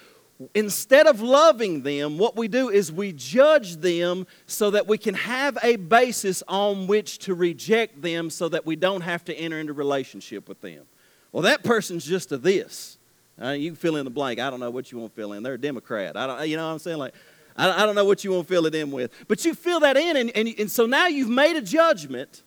instead 0.54 1.08
of 1.08 1.20
loving 1.20 1.82
them, 1.82 2.20
what 2.20 2.36
we 2.36 2.48
do 2.48 2.70
is 2.70 2.92
we 2.92 3.12
judge 3.12 3.78
them 3.78 4.28
so 4.46 4.70
that 4.70 4.86
we 4.86 5.00
can 5.00 5.16
have 5.16 5.58
a 5.64 5.78
basis 5.78 6.44
on 6.48 6.86
which 6.86 7.18
to 7.18 7.34
reject 7.34 8.04
them 8.04 8.30
so 8.30 8.48
that 8.50 8.68
we 8.68 8.76
don't 8.76 9.02
have 9.02 9.26
to 9.26 9.34
enter 9.34 9.60
into 9.60 9.74
relationship 9.74 10.48
with 10.48 10.62
them. 10.62 10.84
Well, 11.32 11.42
that 11.42 11.64
person's 11.64 12.06
just 12.06 12.32
a 12.32 12.38
this. 12.38 13.00
Uh, 13.42 13.52
you 13.52 13.72
can 13.72 13.76
fill 13.76 13.96
in 13.96 14.06
the 14.06 14.12
blank. 14.12 14.40
I 14.40 14.50
don't 14.50 14.60
know 14.60 14.70
what 14.70 14.92
you 14.92 15.00
want 15.00 15.16
to 15.16 15.22
fill 15.22 15.34
in. 15.34 15.44
They're 15.44 15.56
a 15.56 15.62
Democrat. 15.62 16.16
I 16.16 16.28
don't, 16.28 16.48
you 16.48 16.58
know 16.58 16.68
what 16.68 16.74
I'm 16.74 16.80
saying? 16.80 16.98
Like, 16.98 17.14
I, 17.58 17.84
I 17.84 17.86
don't 17.86 17.96
know 17.96 18.06
what 18.06 18.24
you 18.24 18.32
want 18.32 18.48
to 18.48 18.54
fill 18.54 18.66
it 18.66 18.76
in 18.76 18.92
with. 18.92 19.12
But 19.28 19.44
you 19.46 19.54
fill 19.54 19.80
that 19.82 19.98
in, 19.98 20.18
and, 20.18 20.32
and, 20.36 20.48
and 20.60 20.70
so 20.70 20.86
now 20.86 21.08
you've 21.08 21.30
made 21.30 21.56
a 21.56 21.62
judgment, 21.62 22.44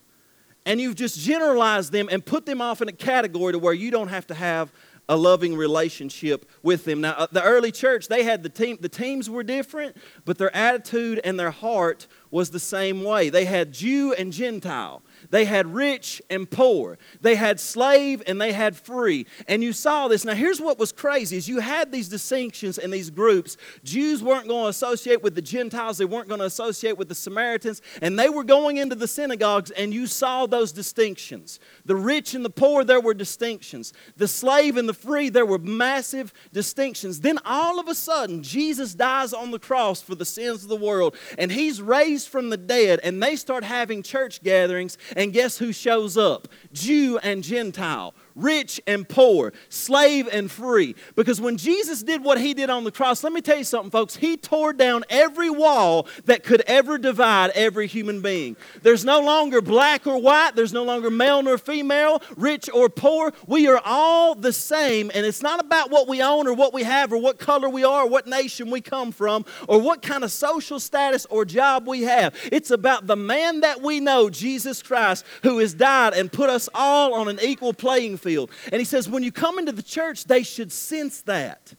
and 0.64 0.80
you've 0.80 0.94
just 0.94 1.18
generalized 1.18 1.92
them 1.92 2.08
and 2.10 2.24
put 2.24 2.46
them 2.46 2.60
off 2.60 2.80
in 2.80 2.88
a 2.88 2.92
category 2.92 3.52
to 3.52 3.58
where 3.58 3.74
you 3.74 3.90
don't 3.90 4.08
have 4.08 4.26
to 4.28 4.34
have 4.34 4.72
a 5.08 5.16
loving 5.16 5.54
relationship 5.54 6.48
with 6.62 6.84
them. 6.84 7.02
Now, 7.02 7.12
uh, 7.12 7.26
the 7.30 7.42
early 7.42 7.70
church, 7.70 8.08
they 8.08 8.22
had 8.22 8.42
the 8.42 8.48
team, 8.48 8.78
the 8.80 8.88
teams 8.88 9.28
were 9.28 9.42
different, 9.42 9.96
but 10.24 10.38
their 10.38 10.54
attitude 10.56 11.20
and 11.24 11.38
their 11.38 11.50
heart 11.50 12.06
was 12.34 12.50
the 12.50 12.58
same 12.58 13.04
way. 13.04 13.28
They 13.30 13.44
had 13.44 13.72
Jew 13.72 14.12
and 14.12 14.32
Gentile. 14.32 15.02
They 15.30 15.44
had 15.44 15.72
rich 15.72 16.20
and 16.28 16.50
poor. 16.50 16.98
They 17.20 17.36
had 17.36 17.60
slave 17.60 18.24
and 18.26 18.40
they 18.40 18.52
had 18.52 18.76
free. 18.76 19.26
And 19.46 19.62
you 19.62 19.72
saw 19.72 20.08
this. 20.08 20.24
Now 20.24 20.34
here's 20.34 20.60
what 20.60 20.76
was 20.76 20.90
crazy 20.90 21.36
is 21.36 21.48
you 21.48 21.60
had 21.60 21.92
these 21.92 22.08
distinctions 22.08 22.76
and 22.76 22.92
these 22.92 23.08
groups. 23.08 23.56
Jews 23.84 24.20
weren't 24.20 24.48
going 24.48 24.64
to 24.64 24.68
associate 24.70 25.22
with 25.22 25.36
the 25.36 25.42
Gentiles. 25.42 25.96
They 25.96 26.06
weren't 26.06 26.26
going 26.26 26.40
to 26.40 26.46
associate 26.46 26.98
with 26.98 27.08
the 27.08 27.14
Samaritans. 27.14 27.80
And 28.02 28.18
they 28.18 28.28
were 28.28 28.42
going 28.42 28.78
into 28.78 28.96
the 28.96 29.06
synagogues 29.06 29.70
and 29.70 29.94
you 29.94 30.08
saw 30.08 30.46
those 30.46 30.72
distinctions. 30.72 31.60
The 31.84 31.94
rich 31.94 32.34
and 32.34 32.44
the 32.44 32.50
poor, 32.50 32.82
there 32.82 33.00
were 33.00 33.14
distinctions. 33.14 33.92
The 34.16 34.26
slave 34.26 34.76
and 34.76 34.88
the 34.88 34.94
free, 34.94 35.28
there 35.28 35.46
were 35.46 35.58
massive 35.58 36.32
distinctions. 36.52 37.20
Then 37.20 37.38
all 37.44 37.78
of 37.78 37.86
a 37.86 37.94
sudden, 37.94 38.42
Jesus 38.42 38.92
dies 38.92 39.32
on 39.32 39.52
the 39.52 39.60
cross 39.60 40.02
for 40.02 40.16
the 40.16 40.24
sins 40.24 40.64
of 40.64 40.68
the 40.68 40.74
world 40.74 41.16
and 41.38 41.52
he's 41.52 41.80
raised 41.80 42.23
from 42.26 42.50
the 42.50 42.56
dead 42.56 43.00
and 43.02 43.22
they 43.22 43.36
start 43.36 43.64
having 43.64 44.02
church 44.02 44.42
gatherings 44.42 44.98
and 45.16 45.32
guess 45.32 45.58
who 45.58 45.72
shows 45.72 46.16
up? 46.16 46.48
Jew 46.72 47.18
and 47.18 47.42
Gentile 47.42 48.14
rich 48.34 48.80
and 48.86 49.08
poor, 49.08 49.52
slave 49.68 50.28
and 50.30 50.50
free. 50.50 50.94
Because 51.16 51.40
when 51.40 51.56
Jesus 51.56 52.02
did 52.02 52.24
what 52.24 52.40
he 52.40 52.54
did 52.54 52.70
on 52.70 52.84
the 52.84 52.90
cross, 52.90 53.22
let 53.22 53.32
me 53.32 53.40
tell 53.40 53.58
you 53.58 53.64
something, 53.64 53.90
folks, 53.90 54.16
he 54.16 54.36
tore 54.36 54.72
down 54.72 55.04
every 55.08 55.50
wall 55.50 56.06
that 56.24 56.42
could 56.44 56.62
ever 56.62 56.98
divide 56.98 57.50
every 57.50 57.86
human 57.86 58.20
being. 58.20 58.56
There's 58.82 59.04
no 59.04 59.20
longer 59.20 59.60
black 59.60 60.06
or 60.06 60.20
white, 60.20 60.52
there's 60.56 60.72
no 60.72 60.84
longer 60.84 61.10
male 61.10 61.42
nor 61.42 61.58
female, 61.58 62.22
rich 62.36 62.68
or 62.72 62.88
poor. 62.88 63.32
We 63.46 63.68
are 63.68 63.80
all 63.84 64.34
the 64.34 64.52
same, 64.52 65.10
and 65.14 65.24
it's 65.24 65.42
not 65.42 65.60
about 65.60 65.90
what 65.90 66.08
we 66.08 66.22
own 66.22 66.46
or 66.46 66.54
what 66.54 66.74
we 66.74 66.82
have 66.82 67.12
or 67.12 67.18
what 67.18 67.38
color 67.38 67.68
we 67.68 67.84
are 67.84 68.04
or 68.04 68.08
what 68.08 68.26
nation 68.26 68.70
we 68.70 68.80
come 68.80 69.12
from 69.12 69.44
or 69.68 69.80
what 69.80 70.02
kind 70.02 70.24
of 70.24 70.32
social 70.32 70.80
status 70.80 71.26
or 71.26 71.44
job 71.44 71.86
we 71.86 72.02
have. 72.02 72.34
It's 72.50 72.70
about 72.70 73.06
the 73.06 73.16
man 73.16 73.60
that 73.60 73.80
we 73.80 74.00
know, 74.00 74.28
Jesus 74.30 74.82
Christ, 74.82 75.24
who 75.42 75.58
has 75.58 75.74
died 75.74 76.14
and 76.14 76.30
put 76.32 76.50
us 76.50 76.68
all 76.74 77.14
on 77.14 77.28
an 77.28 77.38
equal 77.40 77.72
playing 77.72 78.16
field. 78.16 78.23
And 78.26 78.80
he 78.80 78.84
says, 78.84 79.08
when 79.08 79.22
you 79.22 79.32
come 79.32 79.58
into 79.58 79.72
the 79.72 79.82
church, 79.82 80.24
they 80.24 80.42
should 80.42 80.72
sense 80.72 81.22
that. 81.22 81.74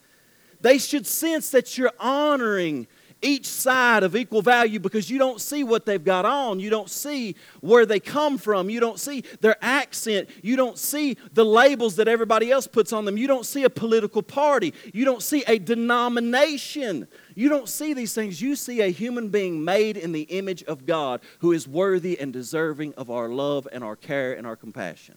They 0.62 0.78
should 0.78 1.06
sense 1.06 1.50
that 1.52 1.78
you're 1.78 1.94
honoring 2.00 2.88
each 3.22 3.46
side 3.46 4.04
of 4.04 4.16
equal 4.16 4.42
value 4.42 4.80
because 4.80 5.10
you 5.10 5.18
don't 5.18 5.42
see 5.42 5.64
what 5.64 5.86
they've 5.86 6.04
got 6.04 6.26
on. 6.26 6.60
You 6.60 6.70
don't 6.70 6.90
see 6.90 7.36
where 7.62 7.86
they 7.86 8.00
come 8.00 8.38
from. 8.38 8.70
You 8.70 8.80
don't 8.80 9.00
see 9.00 9.24
their 9.42 9.56
accent. 9.62 10.30
You 10.44 10.56
don't 10.56 10.78
see 10.78 11.18
the 11.34 11.46
labels 11.46 11.96
that 11.96 12.08
everybody 12.08 12.52
else 12.52 12.68
puts 12.68 12.94
on 12.94 13.06
them. 13.06 13.18
You 13.18 13.28
don't 13.28 13.46
see 13.46 13.64
a 13.64 13.70
political 13.70 14.22
party. 14.22 14.74
You 14.94 15.06
don't 15.06 15.24
see 15.24 15.44
a 15.48 15.58
denomination. 15.58 17.08
You 17.34 17.50
don't 17.50 17.68
see 17.68 17.94
these 17.94 18.14
things. 18.14 18.42
You 18.42 18.56
see 18.56 18.82
a 18.82 18.88
human 18.92 19.30
being 19.30 19.64
made 19.64 19.98
in 19.98 20.12
the 20.12 20.24
image 20.24 20.64
of 20.64 20.86
God 20.86 21.22
who 21.40 21.52
is 21.52 21.68
worthy 21.68 22.20
and 22.20 22.32
deserving 22.32 22.94
of 22.94 23.10
our 23.10 23.30
love 23.30 23.68
and 23.72 23.84
our 23.84 23.96
care 23.96 24.34
and 24.34 24.46
our 24.46 24.56
compassion. 24.56 25.16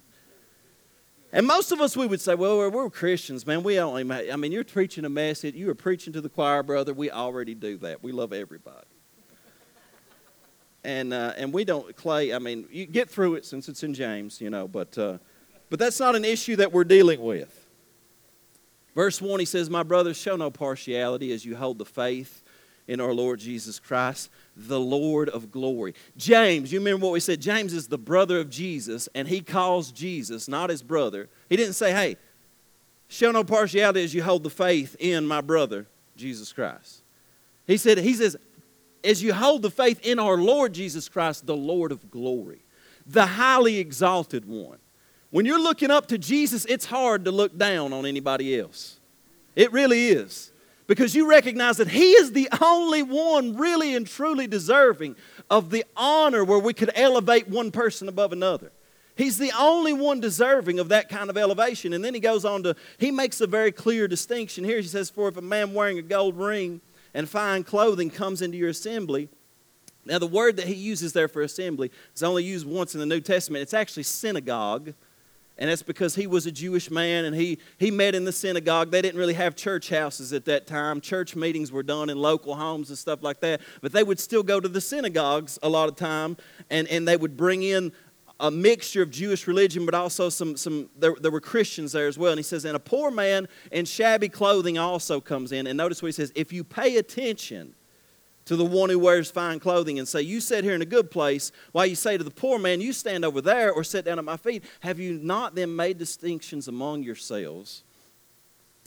And 1.32 1.46
most 1.46 1.72
of 1.72 1.80
us, 1.80 1.96
we 1.96 2.06
would 2.06 2.20
say, 2.20 2.34
well, 2.34 2.56
we're, 2.56 2.70
we're, 2.70 2.88
Christians, 2.88 3.46
man. 3.46 3.62
We 3.62 3.78
only, 3.78 4.10
I 4.30 4.36
mean, 4.36 4.50
you're 4.50 4.64
preaching 4.64 5.04
a 5.04 5.10
message. 5.10 5.54
You 5.54 5.68
are 5.68 5.74
preaching 5.74 6.12
to 6.14 6.22
the 6.22 6.30
choir, 6.30 6.62
brother. 6.62 6.94
We 6.94 7.10
already 7.10 7.54
do 7.54 7.76
that. 7.78 8.02
We 8.02 8.12
love 8.12 8.32
everybody. 8.32 8.86
and, 10.84 11.12
uh, 11.12 11.34
and 11.36 11.52
we 11.52 11.64
don't, 11.64 11.94
Clay, 11.96 12.32
I 12.32 12.38
mean, 12.38 12.66
you 12.70 12.86
get 12.86 13.10
through 13.10 13.34
it 13.34 13.44
since 13.44 13.68
it's 13.68 13.82
in 13.82 13.92
James, 13.92 14.40
you 14.40 14.48
know, 14.48 14.66
but, 14.66 14.96
uh, 14.96 15.18
but 15.68 15.78
that's 15.78 16.00
not 16.00 16.16
an 16.16 16.24
issue 16.24 16.56
that 16.56 16.72
we're 16.72 16.84
dealing 16.84 17.20
with. 17.20 17.66
Verse 18.94 19.20
1, 19.20 19.38
he 19.38 19.46
says, 19.46 19.68
My 19.68 19.82
brothers, 19.82 20.16
show 20.16 20.34
no 20.34 20.50
partiality 20.50 21.32
as 21.32 21.44
you 21.44 21.56
hold 21.56 21.78
the 21.78 21.84
faith 21.84 22.42
in 22.88 23.00
our 23.00 23.12
Lord 23.12 23.38
Jesus 23.38 23.78
Christ, 23.78 24.30
the 24.56 24.80
Lord 24.80 25.28
of 25.28 25.52
glory. 25.52 25.94
James, 26.16 26.72
you 26.72 26.80
remember 26.80 27.06
what 27.06 27.12
we 27.12 27.20
said? 27.20 27.40
James 27.40 27.72
is 27.72 27.86
the 27.86 27.98
brother 27.98 28.40
of 28.40 28.50
Jesus, 28.50 29.08
and 29.14 29.28
he 29.28 29.40
calls 29.40 29.92
Jesus, 29.92 30.48
not 30.48 30.70
his 30.70 30.82
brother. 30.82 31.28
He 31.48 31.56
didn't 31.56 31.74
say, 31.74 31.92
Hey, 31.92 32.16
show 33.06 33.30
no 33.30 33.44
partiality 33.44 34.02
as 34.02 34.14
you 34.14 34.22
hold 34.22 34.42
the 34.42 34.50
faith 34.50 34.96
in 34.98 35.26
my 35.26 35.40
brother, 35.40 35.86
Jesus 36.16 36.52
Christ. 36.52 37.02
He 37.66 37.76
said, 37.76 37.98
He 37.98 38.14
says, 38.14 38.36
as 39.04 39.22
you 39.22 39.32
hold 39.32 39.62
the 39.62 39.70
faith 39.70 40.04
in 40.04 40.18
our 40.18 40.36
Lord 40.36 40.72
Jesus 40.72 41.08
Christ, 41.08 41.46
the 41.46 41.56
Lord 41.56 41.92
of 41.92 42.10
glory, 42.10 42.62
the 43.06 43.26
highly 43.26 43.78
exalted 43.78 44.44
one. 44.44 44.78
When 45.30 45.46
you're 45.46 45.62
looking 45.62 45.90
up 45.90 46.06
to 46.08 46.18
Jesus, 46.18 46.64
it's 46.64 46.86
hard 46.86 47.24
to 47.26 47.30
look 47.30 47.56
down 47.56 47.92
on 47.92 48.06
anybody 48.06 48.58
else. 48.58 48.98
It 49.54 49.72
really 49.72 50.08
is. 50.08 50.52
Because 50.88 51.14
you 51.14 51.28
recognize 51.28 51.76
that 51.76 51.88
He 51.88 52.12
is 52.12 52.32
the 52.32 52.48
only 52.60 53.04
one 53.04 53.56
really 53.56 53.94
and 53.94 54.06
truly 54.06 54.48
deserving 54.48 55.14
of 55.48 55.70
the 55.70 55.84
honor 55.96 56.42
where 56.42 56.58
we 56.58 56.72
could 56.74 56.90
elevate 56.96 57.46
one 57.46 57.70
person 57.70 58.08
above 58.08 58.32
another. 58.32 58.72
He's 59.14 59.36
the 59.36 59.52
only 59.58 59.92
one 59.92 60.20
deserving 60.20 60.78
of 60.78 60.88
that 60.88 61.08
kind 61.08 61.28
of 61.28 61.36
elevation. 61.36 61.92
And 61.92 62.04
then 62.04 62.14
he 62.14 62.20
goes 62.20 62.44
on 62.44 62.62
to, 62.62 62.74
he 62.98 63.10
makes 63.10 63.40
a 63.40 63.46
very 63.46 63.70
clear 63.70 64.08
distinction 64.08 64.64
here. 64.64 64.78
He 64.78 64.84
says, 64.84 65.10
For 65.10 65.28
if 65.28 65.36
a 65.36 65.42
man 65.42 65.74
wearing 65.74 65.98
a 65.98 66.02
gold 66.02 66.38
ring 66.38 66.80
and 67.12 67.28
fine 67.28 67.64
clothing 67.64 68.10
comes 68.10 68.40
into 68.40 68.56
your 68.56 68.70
assembly, 68.70 69.28
now 70.04 70.18
the 70.18 70.26
word 70.26 70.56
that 70.56 70.68
he 70.68 70.74
uses 70.74 71.12
there 71.12 71.28
for 71.28 71.42
assembly 71.42 71.90
is 72.14 72.22
only 72.22 72.44
used 72.44 72.66
once 72.66 72.94
in 72.94 73.00
the 73.00 73.06
New 73.06 73.20
Testament. 73.20 73.62
It's 73.62 73.74
actually 73.74 74.04
synagogue 74.04 74.94
and 75.58 75.68
that's 75.68 75.82
because 75.82 76.14
he 76.14 76.28
was 76.28 76.46
a 76.46 76.52
Jewish 76.52 76.88
man 76.88 77.24
and 77.24 77.34
he, 77.34 77.58
he 77.78 77.90
met 77.90 78.14
in 78.14 78.24
the 78.24 78.32
synagogue. 78.32 78.92
They 78.92 79.02
didn't 79.02 79.18
really 79.18 79.34
have 79.34 79.56
church 79.56 79.90
houses 79.90 80.32
at 80.32 80.44
that 80.44 80.68
time. 80.68 81.00
Church 81.00 81.34
meetings 81.34 81.72
were 81.72 81.82
done 81.82 82.10
in 82.10 82.16
local 82.16 82.54
homes 82.54 82.90
and 82.90 82.98
stuff 82.98 83.24
like 83.24 83.40
that. 83.40 83.60
But 83.80 83.92
they 83.92 84.04
would 84.04 84.20
still 84.20 84.44
go 84.44 84.60
to 84.60 84.68
the 84.68 84.80
synagogues 84.80 85.58
a 85.62 85.68
lot 85.68 85.88
of 85.88 85.96
time 85.96 86.36
and, 86.70 86.86
and 86.88 87.08
they 87.08 87.16
would 87.16 87.36
bring 87.36 87.64
in 87.64 87.92
a 88.38 88.52
mixture 88.52 89.02
of 89.02 89.10
Jewish 89.10 89.48
religion, 89.48 89.84
but 89.84 89.96
also 89.96 90.28
some, 90.28 90.56
some 90.56 90.88
there, 90.96 91.16
there 91.20 91.32
were 91.32 91.40
Christians 91.40 91.90
there 91.90 92.06
as 92.06 92.16
well. 92.16 92.30
And 92.30 92.38
he 92.38 92.44
says, 92.44 92.64
and 92.64 92.76
a 92.76 92.80
poor 92.80 93.10
man 93.10 93.48
in 93.72 93.84
shabby 93.84 94.28
clothing 94.28 94.78
also 94.78 95.20
comes 95.20 95.50
in. 95.50 95.66
And 95.66 95.76
notice 95.76 96.00
what 96.00 96.06
he 96.06 96.12
says 96.12 96.30
if 96.36 96.52
you 96.52 96.62
pay 96.62 96.98
attention, 96.98 97.74
to 98.48 98.56
the 98.56 98.64
one 98.64 98.88
who 98.88 98.98
wears 98.98 99.30
fine 99.30 99.60
clothing 99.60 99.98
and 99.98 100.08
say, 100.08 100.22
You 100.22 100.40
sit 100.40 100.64
here 100.64 100.74
in 100.74 100.80
a 100.80 100.86
good 100.86 101.10
place, 101.10 101.52
while 101.72 101.84
you 101.84 101.94
say 101.94 102.16
to 102.16 102.24
the 102.24 102.30
poor 102.30 102.58
man, 102.58 102.80
You 102.80 102.94
stand 102.94 103.22
over 103.22 103.42
there 103.42 103.70
or 103.70 103.84
sit 103.84 104.06
down 104.06 104.18
at 104.18 104.24
my 104.24 104.38
feet. 104.38 104.64
Have 104.80 104.98
you 104.98 105.18
not 105.18 105.54
then 105.54 105.76
made 105.76 105.98
distinctions 105.98 106.66
among 106.66 107.02
yourselves 107.02 107.84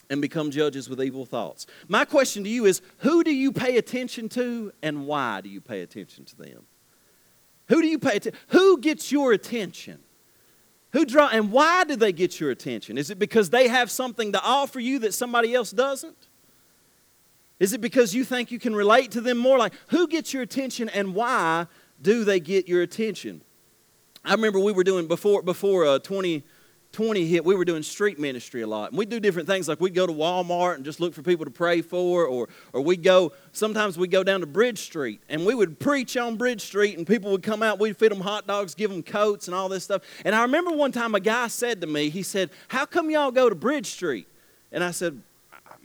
and 0.10 0.20
become 0.20 0.50
judges 0.50 0.90
with 0.90 1.00
evil 1.00 1.28
thoughts? 1.28 1.68
My 1.88 2.06
question 2.06 2.44
to 2.44 2.50
you 2.50 2.66
is 2.66 2.82
Who 3.00 3.24
do 3.24 3.32
you 3.32 3.52
pay 3.52 3.78
attention 3.78 4.30
to 4.30 4.74
and 4.82 5.06
why 5.06 5.42
do 5.42 5.50
you 5.50 5.62
pay 5.62 5.82
attention 5.82 6.26
to 6.26 6.38
them? 6.38 6.64
Who 7.68 7.84
do 7.84 7.88
you 7.88 8.00
pay 8.00 8.16
attention? 8.16 8.40
Who 8.48 8.80
gets 8.80 9.12
your 9.12 9.32
attention? 9.32 10.00
Who 10.94 11.06
draw 11.06 11.28
and 11.28 11.52
why 11.52 11.84
do 11.84 11.96
they 11.96 12.14
get 12.14 12.40
your 12.40 12.50
attention? 12.50 12.98
Is 12.98 13.12
it 13.12 13.20
because 13.20 13.52
they 13.52 13.68
have 13.68 13.92
something 13.92 14.32
to 14.32 14.42
offer 14.44 14.80
you 14.80 14.98
that 15.00 15.14
somebody 15.14 15.54
else 15.54 15.70
doesn't? 15.70 16.30
Is 17.62 17.74
it 17.74 17.80
because 17.80 18.16
you 18.16 18.24
think 18.24 18.50
you 18.50 18.58
can 18.58 18.76
relate 18.76 19.12
to 19.12 19.22
them 19.22 19.38
more? 19.38 19.60
Like, 19.60 19.74
who 19.90 20.08
gets 20.08 20.34
your 20.34 20.42
attention 20.42 20.90
and 20.90 21.14
why 21.14 21.68
do 22.02 22.24
they 22.24 22.40
get 22.40 22.68
your 22.68 22.82
attention? 22.82 23.44
I 24.26 24.32
remember 24.32 24.60
we 24.60 24.72
were 24.72 24.84
doing 24.84 25.06
before 25.08 25.44
before 25.44 25.86
uh, 25.86 26.00
2020 26.00 27.28
hit, 27.28 27.46
we 27.46 27.54
were 27.54 27.64
doing 27.64 27.84
street 27.84 28.18
ministry 28.18 28.64
a 28.64 28.68
lot. 28.68 28.90
And 28.90 28.98
we 28.98 29.06
do 29.06 29.20
different 29.20 29.48
things 29.48 29.68
like 29.68 29.80
we'd 29.80 29.94
go 29.94 30.08
to 30.08 30.12
Walmart 30.12 30.78
and 30.78 30.84
just 30.84 31.00
look 31.00 31.14
for 31.14 31.22
people 31.22 31.46
to 31.46 31.52
pray 31.52 31.84
for, 31.84 32.26
or, 32.26 32.50
or 32.74 32.82
we'd 32.82 33.04
go, 33.04 33.32
sometimes 33.52 33.96
we'd 33.96 34.10
go 34.10 34.24
down 34.24 34.40
to 34.40 34.48
Bridge 34.48 34.80
Street 34.80 35.22
and 35.30 35.46
we 35.46 35.54
would 35.54 35.80
preach 35.80 36.18
on 36.18 36.38
Bridge 36.38 36.62
Street 36.62 36.98
and 36.98 37.06
people 37.06 37.30
would 37.30 37.44
come 37.44 37.62
out, 37.62 37.80
we'd 37.80 37.96
feed 37.96 38.10
them 38.10 38.22
hot 38.22 38.48
dogs, 38.48 38.74
give 38.74 38.90
them 38.90 39.04
coats 39.04 39.48
and 39.48 39.54
all 39.54 39.70
this 39.70 39.84
stuff. 39.84 40.02
And 40.26 40.34
I 40.34 40.42
remember 40.42 40.72
one 40.72 40.92
time 40.92 41.14
a 41.14 41.20
guy 41.20 41.48
said 41.48 41.80
to 41.82 41.86
me, 41.86 42.10
he 42.10 42.24
said, 42.24 42.50
How 42.70 42.88
come 42.88 43.12
y'all 43.12 43.30
go 43.30 43.50
to 43.50 43.56
Bridge 43.56 43.86
Street? 43.86 44.28
And 44.72 44.84
I 44.84 44.90
said, 44.90 45.22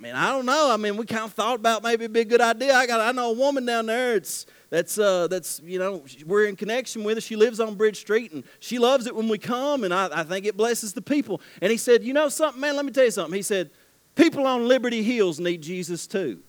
mean, 0.00 0.14
I 0.14 0.30
don't 0.30 0.46
know. 0.46 0.70
I 0.70 0.76
mean, 0.76 0.96
we 0.96 1.06
kind 1.06 1.24
of 1.24 1.32
thought 1.32 1.56
about 1.56 1.82
maybe 1.82 2.04
it'd 2.04 2.12
be 2.12 2.20
a 2.20 2.24
good 2.24 2.40
idea. 2.40 2.74
I 2.74 2.86
got, 2.86 3.00
I 3.00 3.12
know 3.12 3.30
a 3.30 3.34
woman 3.34 3.64
down 3.64 3.86
there. 3.86 4.14
It's 4.14 4.46
that's 4.68 4.98
uh, 4.98 5.26
that's 5.28 5.60
you 5.64 5.78
know 5.78 6.04
we're 6.26 6.46
in 6.46 6.56
connection 6.56 7.04
with 7.04 7.16
her. 7.16 7.20
She 7.20 7.36
lives 7.36 7.60
on 7.60 7.74
Bridge 7.76 7.98
Street, 7.98 8.32
and 8.32 8.44
she 8.60 8.78
loves 8.78 9.06
it 9.06 9.14
when 9.14 9.28
we 9.28 9.38
come, 9.38 9.84
and 9.84 9.94
I, 9.94 10.20
I 10.20 10.22
think 10.24 10.44
it 10.44 10.56
blesses 10.56 10.92
the 10.92 11.02
people. 11.02 11.40
And 11.62 11.70
he 11.70 11.78
said, 11.78 12.04
you 12.04 12.12
know 12.12 12.28
something, 12.28 12.60
man. 12.60 12.76
Let 12.76 12.84
me 12.84 12.92
tell 12.92 13.04
you 13.04 13.10
something. 13.10 13.34
He 13.34 13.42
said, 13.42 13.70
people 14.14 14.46
on 14.46 14.68
Liberty 14.68 15.02
Hills 15.02 15.40
need 15.40 15.62
Jesus 15.62 16.06
too. 16.06 16.40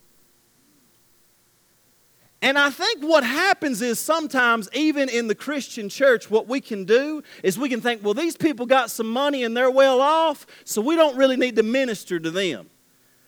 And 2.42 2.58
I 2.58 2.70
think 2.70 3.01
what 3.01 3.24
happens 3.24 3.82
is 3.82 4.00
sometimes, 4.00 4.70
even 4.74 5.10
in 5.10 5.27
the 5.27 5.36
Christian 5.36 5.89
church, 5.89 6.30
what 6.30 6.48
we 6.48 6.62
can 6.62 6.86
do 6.86 7.24
is 7.44 7.58
we 7.58 7.68
can 7.68 7.82
think, 7.82 8.04
well, 8.04 8.13
these 8.13 8.38
people 8.38 8.68
got 8.68 8.92
some 8.92 9.10
money 9.10 9.44
and 9.44 9.58
they're 9.58 9.72
well 9.72 10.01
off, 10.01 10.46
so 10.63 10.80
we 10.80 10.96
don't 10.96 11.18
really 11.18 11.36
need 11.36 11.56
to 11.56 11.63
minister 11.63 12.20
to 12.20 12.30
them. 12.30 12.70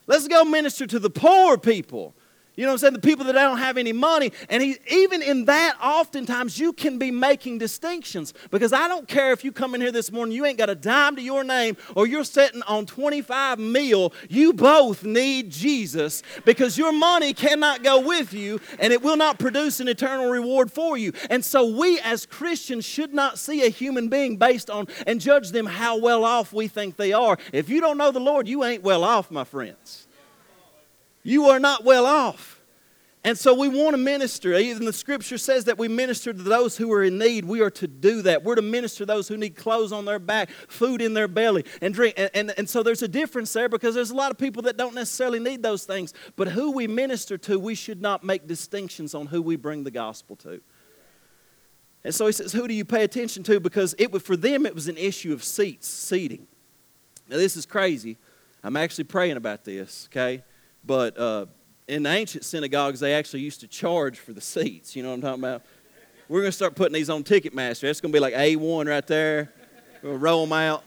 Let's 0.10 0.28
go 0.28 0.44
minister 0.44 0.88
to 0.88 0.98
the 0.98 1.12
poor 1.12 1.60
people. 1.60 2.16
You 2.60 2.66
know 2.66 2.72
what 2.72 2.74
I'm 2.74 2.80
saying? 2.80 2.94
The 2.96 3.00
people 3.00 3.24
that 3.24 3.32
don't 3.32 3.58
have 3.58 3.78
any 3.78 3.94
money. 3.94 4.34
And 4.50 4.62
he, 4.62 4.80
even 4.92 5.22
in 5.22 5.46
that, 5.46 5.78
oftentimes 5.82 6.60
you 6.60 6.74
can 6.74 6.98
be 6.98 7.10
making 7.10 7.60
distinctions. 7.60 8.34
Because 8.52 8.74
I 8.74 8.90
don't 8.90 9.08
care 9.08 9.32
if 9.32 9.46
you 9.46 9.54
come 9.54 9.76
in 9.76 9.80
here 9.80 9.94
this 9.94 10.12
morning, 10.12 10.36
you 10.36 10.44
ain't 10.44 10.58
got 10.58 10.70
a 10.70 10.76
dime 10.76 11.16
to 11.16 11.22
your 11.22 11.46
name, 11.46 11.78
or 11.96 12.06
you're 12.06 12.26
sitting 12.26 12.62
on 12.64 12.86
25 12.86 13.60
mil. 13.60 14.12
You 14.28 14.52
both 14.52 15.06
need 15.06 15.52
Jesus 15.52 16.22
because 16.44 16.78
your 16.78 16.92
money 16.92 17.34
cannot 17.34 17.82
go 17.82 18.02
with 18.02 18.34
you 18.34 18.60
and 18.78 18.92
it 18.92 19.02
will 19.02 19.16
not 19.16 19.40
produce 19.40 19.80
an 19.80 19.88
eternal 19.88 20.30
reward 20.30 20.70
for 20.70 20.98
you. 20.98 21.14
And 21.30 21.46
so 21.46 21.66
we 21.66 21.98
as 22.02 22.26
Christians 22.26 22.84
should 22.84 23.14
not 23.14 23.40
see 23.40 23.66
a 23.66 23.70
human 23.70 24.10
being 24.10 24.36
based 24.36 24.70
on 24.70 24.90
and 25.08 25.22
judge 25.22 25.52
them 25.52 25.66
how 25.66 25.98
well 25.98 26.26
off 26.26 26.52
we 26.52 26.68
think 26.68 26.98
they 26.98 27.14
are. 27.14 27.38
If 27.54 27.70
you 27.70 27.80
don't 27.80 27.98
know 27.98 28.12
the 28.12 28.20
Lord, 28.20 28.50
you 28.50 28.66
ain't 28.66 28.84
well 28.84 29.06
off, 29.06 29.32
my 29.32 29.46
friends. 29.46 30.09
You 31.24 31.48
are 31.48 31.60
not 31.60 31.84
well 31.84 32.06
off. 32.06 32.60
And 33.22 33.38
so 33.38 33.54
we 33.54 33.68
want 33.68 33.94
to 33.94 33.98
minister. 33.98 34.54
Even 34.54 34.86
the 34.86 34.94
scripture 34.94 35.38
says 35.38 35.66
that 35.66 35.78
we 35.78 35.90
minister 35.90 36.32
to 36.32 36.42
those 36.42 36.78
who 36.78 36.92
are 36.94 37.04
in 37.04 37.18
need. 37.18 37.44
We 37.44 37.60
are 37.60 37.70
to 37.72 37.88
do 37.88 38.22
that. 38.22 38.46
We're 38.46 38.56
to 38.56 38.62
minister 38.62 39.00
to 39.00 39.06
those 39.06 39.28
who 39.28 39.36
need 39.36 39.58
clothes 39.58 39.92
on 39.92 40.06
their 40.06 40.20
back, 40.20 40.50
food 40.50 41.02
in 41.02 41.14
their 41.14 41.28
belly, 41.28 41.66
and 41.82 41.94
drink. 41.94 42.14
And, 42.16 42.30
and, 42.34 42.54
and 42.58 42.70
so 42.70 42.82
there's 42.82 43.02
a 43.02 43.10
difference 43.10 43.52
there 43.52 43.68
because 43.68 43.94
there's 43.94 44.12
a 44.12 44.16
lot 44.16 44.32
of 44.32 44.38
people 44.38 44.62
that 44.64 44.78
don't 44.78 44.96
necessarily 44.96 45.40
need 45.40 45.62
those 45.62 45.84
things. 45.84 46.14
But 46.38 46.50
who 46.50 46.72
we 46.72 46.88
minister 46.88 47.38
to, 47.40 47.60
we 47.60 47.76
should 47.76 48.02
not 48.02 48.24
make 48.24 48.48
distinctions 48.48 49.14
on 49.14 49.28
who 49.28 49.42
we 49.42 49.58
bring 49.58 49.84
the 49.84 49.92
gospel 49.92 50.38
to. 50.38 50.62
And 52.06 52.16
so 52.16 52.26
he 52.26 52.32
says, 52.32 52.54
Who 52.54 52.70
do 52.70 52.74
you 52.74 52.86
pay 52.86 53.04
attention 53.04 53.44
to? 53.44 53.60
Because 53.60 53.96
it 54.00 54.14
was, 54.14 54.24
for 54.24 54.38
them, 54.38 54.66
it 54.66 54.74
was 54.74 54.88
an 54.88 54.98
issue 54.98 55.34
of 55.34 55.44
seats, 55.44 55.90
seating. 55.90 56.48
Now, 57.28 57.36
this 57.36 57.58
is 57.58 57.66
crazy. 57.66 58.18
I'm 58.64 58.78
actually 58.78 59.04
praying 59.04 59.36
about 59.36 59.66
this, 59.66 60.08
okay? 60.10 60.44
But 60.86 61.18
uh, 61.18 61.46
in 61.88 62.04
the 62.04 62.10
ancient 62.10 62.46
synagogues, 62.46 63.00
they 63.00 63.14
actually 63.14 63.42
used 63.42 63.62
to 63.62 63.68
charge 63.68 64.20
for 64.20 64.34
the 64.34 64.42
seats. 64.42 64.96
You 64.96 65.04
know 65.04 65.10
what 65.10 65.16
I'm 65.16 65.22
talking 65.22 65.44
about? 65.44 65.64
We're 66.28 66.42
going 66.42 66.50
to 66.50 66.56
start 66.56 66.76
putting 66.76 66.94
these 66.94 67.10
on 67.10 67.24
Ticketmaster. 67.24 67.86
It's 67.86 68.02
going 68.02 68.12
to 68.12 68.16
be 68.16 68.20
like 68.20 68.36
A1 68.36 68.88
right 68.88 69.08
there. 69.08 69.52
We'll 70.04 70.18
roll 70.18 70.46
them 70.46 70.54
out. 70.54 70.84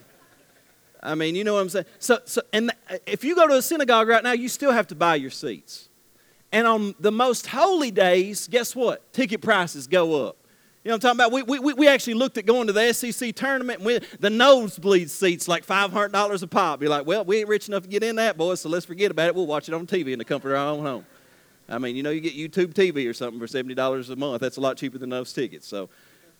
I 1.02 1.16
mean, 1.16 1.34
you 1.34 1.42
know 1.42 1.54
what 1.54 1.60
I'm 1.60 1.68
saying? 1.68 1.86
So, 1.98 2.20
so, 2.24 2.42
and 2.52 2.70
if 3.06 3.24
you 3.24 3.34
go 3.34 3.48
to 3.48 3.54
a 3.54 3.62
synagogue 3.62 4.06
right 4.06 4.22
now, 4.22 4.32
you 4.32 4.48
still 4.48 4.70
have 4.70 4.86
to 4.88 4.94
buy 4.94 5.16
your 5.16 5.30
seats. 5.30 5.88
And 6.52 6.66
on 6.66 6.94
the 7.00 7.10
most 7.10 7.48
holy 7.48 7.90
days, 7.90 8.46
guess 8.46 8.76
what? 8.76 9.12
Ticket 9.12 9.40
prices 9.40 9.88
go 9.88 10.28
up. 10.28 10.36
You 10.84 10.88
know 10.88 10.96
what 10.96 11.04
I'm 11.04 11.16
talking 11.16 11.32
about? 11.32 11.48
We, 11.48 11.60
we, 11.60 11.74
we 11.74 11.88
actually 11.88 12.14
looked 12.14 12.38
at 12.38 12.46
going 12.46 12.66
to 12.66 12.72
the 12.72 12.92
SEC 12.92 13.36
tournament 13.36 13.82
and 13.82 14.04
the 14.18 14.30
nosebleed 14.30 15.10
seats 15.10 15.46
like 15.46 15.64
$500 15.64 16.42
a 16.42 16.46
pop. 16.48 16.80
You're 16.80 16.90
like, 16.90 17.06
well, 17.06 17.24
we 17.24 17.38
ain't 17.38 17.48
rich 17.48 17.68
enough 17.68 17.84
to 17.84 17.88
get 17.88 18.02
in 18.02 18.16
that, 18.16 18.36
boys, 18.36 18.60
so 18.60 18.68
let's 18.68 18.84
forget 18.84 19.12
about 19.12 19.28
it. 19.28 19.34
We'll 19.36 19.46
watch 19.46 19.68
it 19.68 19.74
on 19.74 19.86
TV 19.86 20.12
in 20.12 20.18
the 20.18 20.24
comfort 20.24 20.50
of 20.50 20.58
our 20.58 20.66
own 20.66 20.84
home. 20.84 21.06
I 21.68 21.78
mean, 21.78 21.94
you 21.94 22.02
know, 22.02 22.10
you 22.10 22.20
get 22.20 22.34
YouTube 22.34 22.74
TV 22.74 23.08
or 23.08 23.14
something 23.14 23.38
for 23.38 23.46
$70 23.46 24.10
a 24.10 24.16
month. 24.16 24.40
That's 24.40 24.56
a 24.56 24.60
lot 24.60 24.76
cheaper 24.76 24.98
than 24.98 25.10
those 25.10 25.32
tickets. 25.32 25.68
So, 25.68 25.88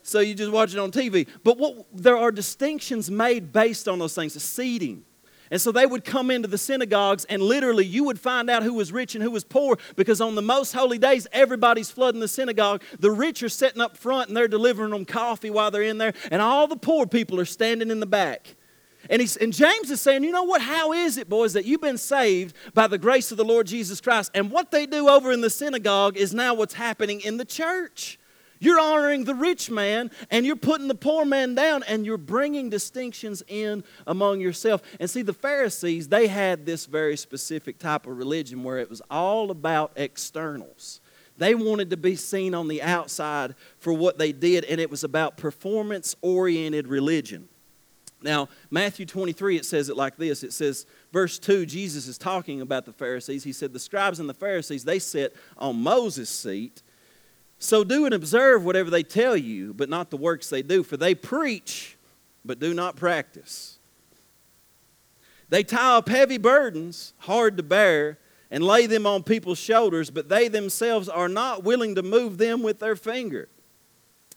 so 0.03 0.19
you 0.19 0.35
just 0.35 0.51
watch 0.51 0.73
it 0.73 0.81
on 0.81 0.91
TV. 0.91 1.29
But 1.45 1.57
what, 1.57 1.87
there 1.93 2.17
are 2.17 2.33
distinctions 2.33 3.13
made 3.13 3.53
based 3.53 3.87
on 3.87 4.01
those 4.01 4.15
things. 4.15 4.35
The 4.35 4.41
seating. 4.41 5.05
And 5.53 5.61
so 5.61 5.71
they 5.71 5.85
would 5.85 6.03
come 6.03 6.31
into 6.31 6.49
the 6.49 6.57
synagogues, 6.57 7.27
and 7.27 7.43
literally 7.43 7.85
you 7.85 8.05
would 8.05 8.19
find 8.19 8.49
out 8.49 8.63
who 8.63 8.73
was 8.73 8.91
rich 8.91 9.15
and 9.15 9.23
who 9.23 9.31
was 9.31 9.45
poor 9.45 9.77
because 9.97 10.19
on 10.19 10.35
the 10.35 10.41
most 10.41 10.73
holy 10.73 10.97
days, 10.97 11.27
everybody's 11.31 11.91
flooding 11.91 12.23
the 12.23 12.27
synagogue. 12.27 12.83
The 12.99 13.11
rich 13.11 13.43
are 13.43 13.51
sitting 13.51 13.83
up 13.83 13.99
front 13.99 14.29
and 14.29 14.37
they're 14.37 14.49
delivering 14.49 14.93
them 14.93 15.05
coffee 15.05 15.51
while 15.51 15.71
they're 15.71 15.83
in 15.83 15.99
there, 15.99 16.15
and 16.31 16.41
all 16.41 16.67
the 16.67 16.77
poor 16.77 17.07
people 17.07 17.39
are 17.39 17.45
standing 17.45 17.91
in 17.91 18.01
the 18.01 18.07
back. 18.07 18.57
And, 19.11 19.21
he's, 19.21 19.37
and 19.37 19.53
James 19.53 19.91
is 19.91 20.01
saying, 20.01 20.25
you 20.25 20.33
know 20.33 20.45
what? 20.45 20.63
How 20.63 20.95
is 20.95 21.19
it, 21.19 21.29
boys, 21.29 21.53
that 21.53 21.67
you've 21.67 21.83
been 21.83 21.99
saved 21.99 22.57
by 22.73 22.87
the 22.87 22.97
grace 22.97 23.31
of 23.31 23.37
the 23.37 23.45
Lord 23.45 23.67
Jesus 23.67 24.01
Christ? 24.01 24.31
And 24.35 24.51
what 24.51 24.71
they 24.71 24.87
do 24.87 25.07
over 25.07 25.33
in 25.33 25.43
the 25.43 25.51
synagogue 25.51 26.17
is 26.17 26.33
now 26.33 26.55
what's 26.55 26.75
happening 26.75 27.21
in 27.21 27.37
the 27.37 27.45
church. 27.45 28.19
You're 28.63 28.79
honoring 28.79 29.25
the 29.25 29.35
rich 29.35 29.73
man 29.73 30.13
and 30.31 30.47
you're 30.47 30.55
putting 30.55 30.87
the 30.87 30.95
poor 30.95 31.25
man 31.25 31.57
down 31.57 31.83
and 31.83 32.07
you're 32.07 32.17
bringing 32.17 32.71
distinctions 32.71 33.43
in 33.49 33.83
among 34.07 34.41
yourself. 34.41 34.83
And 35.01 35.11
see, 35.11 35.23
the 35.23 35.33
Pharisees, 35.33 36.07
they 36.07 36.29
had 36.29 36.65
this 36.65 36.87
very 36.87 37.17
specific 37.17 37.81
type 37.81 38.07
of 38.07 38.17
religion 38.17 38.63
where 38.63 38.79
it 38.79 38.89
was 38.89 39.03
all 39.11 39.51
about 39.51 39.91
externals. 39.97 41.01
They 41.39 41.57
wanted 41.57 41.91
to 41.91 41.97
be 41.97 42.15
seen 42.15 42.55
on 42.55 42.69
the 42.69 42.83
outside 42.83 43.57
for 43.81 43.93
what 43.93 44.17
they 44.17 44.31
did, 44.31 44.65
and 44.67 44.81
it 44.81 44.93
was 44.93 45.03
about 45.03 45.37
performance 45.37 46.15
oriented 46.23 46.87
religion. 46.87 47.49
Now, 48.23 48.49
Matthew 48.71 49.07
23, 49.07 49.57
it 49.57 49.65
says 49.65 49.89
it 49.89 49.97
like 49.97 50.19
this. 50.19 50.45
It 50.45 50.53
says, 50.53 50.87
verse 51.13 51.41
2, 51.41 51.67
Jesus 51.67 52.07
is 52.07 52.17
talking 52.17 52.61
about 52.61 52.85
the 52.85 52.93
Pharisees. 52.93 53.43
He 53.43 53.53
said, 53.53 53.73
The 53.73 53.81
scribes 53.81 54.21
and 54.21 54.29
the 54.29 54.35
Pharisees, 54.35 54.85
they 54.85 55.01
sit 55.01 55.35
on 55.59 55.83
Moses' 55.83 56.31
seat. 56.31 56.85
So 57.63 57.85
do 57.85 58.07
and 58.07 58.13
observe 58.13 58.65
whatever 58.65 58.91
they 58.91 59.05
tell 59.05 59.37
you, 59.37 59.73
but 59.73 59.89
not 59.89 60.11
the 60.11 60.17
works 60.17 60.51
they 60.51 60.63
do, 60.63 60.83
for 60.83 60.97
they 60.97 61.15
preach, 61.15 61.97
but 62.45 62.59
do 62.59 62.75
not 62.75 62.97
practice. 62.97 63.79
They 65.49 65.63
tie 65.63 65.99
up 65.99 66.09
heavy 66.09 66.39
burdens, 66.39 67.15
hard 67.19 67.57
to 67.59 67.63
bear, 67.63 68.19
and 68.51 68.65
lay 68.65 68.87
them 68.87 69.07
on 69.07 69.23
people's 69.23 69.61
shoulders, 69.61 70.11
but 70.11 70.29
they 70.29 70.49
themselves 70.49 71.09
are 71.09 71.29
not 71.29 71.63
willing 71.63 71.95
to 71.95 72.03
move 72.03 72.37
them 72.37 72.65
with 72.65 72.81
their 72.81 72.97
finger. 72.97 73.49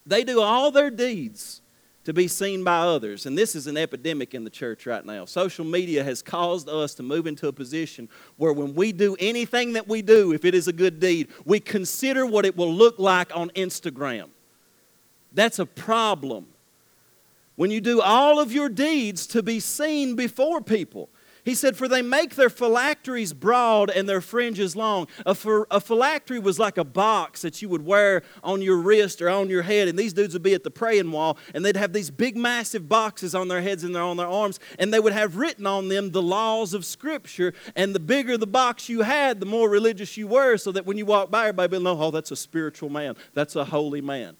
They 0.05 0.23
do 0.23 0.39
all 0.39 0.69
their 0.69 0.91
deeds 0.91 1.61
to 2.05 2.13
be 2.13 2.27
seen 2.27 2.63
by 2.63 2.77
others. 2.77 3.25
And 3.25 3.37
this 3.37 3.55
is 3.55 3.67
an 3.67 3.77
epidemic 3.77 4.33
in 4.33 4.43
the 4.43 4.49
church 4.49 4.85
right 4.85 5.03
now. 5.03 5.25
Social 5.25 5.65
media 5.65 6.03
has 6.03 6.21
caused 6.21 6.69
us 6.69 6.93
to 6.95 7.03
move 7.03 7.27
into 7.27 7.47
a 7.47 7.53
position 7.53 8.07
where 8.37 8.53
when 8.53 8.75
we 8.75 8.91
do 8.91 9.15
anything 9.19 9.73
that 9.73 9.87
we 9.87 10.01
do, 10.01 10.31
if 10.31 10.45
it 10.45 10.55
is 10.55 10.67
a 10.67 10.73
good 10.73 10.99
deed, 10.99 11.27
we 11.45 11.59
consider 11.59 12.25
what 12.25 12.45
it 12.45 12.55
will 12.55 12.73
look 12.73 12.99
like 12.99 13.35
on 13.35 13.49
Instagram. 13.49 14.29
That's 15.33 15.59
a 15.59 15.65
problem. 15.65 16.45
When 17.55 17.71
you 17.71 17.81
do 17.81 18.01
all 18.01 18.39
of 18.39 18.51
your 18.51 18.69
deeds 18.69 19.25
to 19.27 19.41
be 19.41 19.59
seen 19.59 20.15
before 20.15 20.61
people, 20.61 21.09
he 21.45 21.53
said, 21.53 21.77
For 21.77 21.87
they 21.87 22.01
make 22.01 22.33
their 22.33 22.49
phylacteries 22.49 23.31
broad 23.31 23.91
and 23.91 24.09
their 24.09 24.19
fringes 24.19 24.75
long. 24.75 25.07
A, 25.27 25.37
a 25.69 25.79
phylactery 25.79 26.39
was 26.39 26.57
like 26.57 26.77
a 26.77 26.83
box 26.83 27.43
that 27.43 27.61
you 27.61 27.69
would 27.69 27.85
wear 27.85 28.23
on 28.43 28.63
your 28.63 28.77
wrist 28.77 29.21
or 29.21 29.29
on 29.29 29.47
your 29.47 29.61
head. 29.61 29.87
And 29.87 29.97
these 29.97 30.11
dudes 30.11 30.33
would 30.33 30.41
be 30.41 30.55
at 30.55 30.63
the 30.63 30.71
praying 30.71 31.11
wall 31.11 31.37
and 31.53 31.63
they'd 31.63 31.77
have 31.77 31.93
these 31.93 32.09
big, 32.09 32.35
massive 32.35 32.89
boxes 32.89 33.35
on 33.35 33.47
their 33.47 33.61
heads 33.61 33.83
and 33.83 33.95
on 33.95 34.17
their 34.17 34.27
arms. 34.27 34.59
And 34.79 34.91
they 34.91 34.99
would 34.99 35.13
have 35.13 35.37
written 35.37 35.67
on 35.67 35.87
them 35.87 36.11
the 36.11 36.21
laws 36.21 36.73
of 36.73 36.83
Scripture. 36.83 37.53
And 37.75 37.93
the 37.93 37.99
bigger 37.99 38.37
the 38.37 38.47
box 38.47 38.89
you 38.89 39.03
had, 39.03 39.39
the 39.39 39.45
more 39.45 39.69
religious 39.69 40.17
you 40.17 40.27
were, 40.27 40.57
so 40.57 40.71
that 40.71 40.87
when 40.87 40.97
you 40.97 41.05
walk 41.05 41.29
by, 41.29 41.47
everybody 41.49 41.77
would 41.77 41.83
know, 41.83 42.01
oh, 42.01 42.09
that's 42.09 42.31
a 42.31 42.35
spiritual 42.35 42.89
man. 42.89 43.15
That's 43.35 43.55
a 43.55 43.65
holy 43.65 44.01
man. 44.01 44.35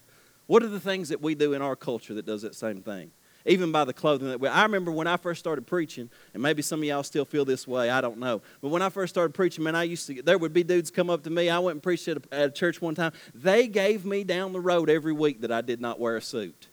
What 0.46 0.64
are 0.64 0.68
the 0.68 0.80
things 0.80 1.08
that 1.10 1.22
we 1.22 1.36
do 1.36 1.52
in 1.52 1.62
our 1.62 1.76
culture 1.76 2.14
that 2.14 2.26
does 2.26 2.42
that 2.42 2.56
same 2.56 2.82
thing? 2.82 3.12
Even 3.46 3.72
by 3.72 3.84
the 3.84 3.92
clothing 3.92 4.28
that 4.28 4.40
we. 4.40 4.48
I 4.48 4.62
remember 4.62 4.90
when 4.90 5.06
I 5.06 5.16
first 5.16 5.38
started 5.38 5.66
preaching, 5.66 6.10
and 6.34 6.42
maybe 6.42 6.62
some 6.62 6.80
of 6.80 6.84
y'all 6.84 7.02
still 7.02 7.24
feel 7.24 7.44
this 7.44 7.66
way. 7.66 7.90
I 7.90 8.00
don't 8.00 8.18
know. 8.18 8.42
But 8.60 8.68
when 8.68 8.82
I 8.82 8.88
first 8.88 9.14
started 9.14 9.34
preaching, 9.34 9.64
man, 9.64 9.76
I 9.76 9.84
used 9.84 10.06
to. 10.08 10.20
There 10.22 10.38
would 10.38 10.52
be 10.52 10.62
dudes 10.62 10.90
come 10.90 11.10
up 11.10 11.22
to 11.24 11.30
me. 11.30 11.48
I 11.48 11.58
went 11.58 11.76
and 11.76 11.82
preached 11.82 12.08
at 12.08 12.18
a, 12.18 12.34
at 12.34 12.48
a 12.48 12.50
church 12.50 12.80
one 12.82 12.94
time. 12.94 13.12
They 13.34 13.68
gave 13.68 14.04
me 14.04 14.24
down 14.24 14.52
the 14.52 14.60
road 14.60 14.90
every 14.90 15.12
week 15.12 15.40
that 15.42 15.52
I 15.52 15.60
did 15.60 15.80
not 15.80 16.00
wear 16.00 16.16
a 16.16 16.22
suit. 16.22 16.68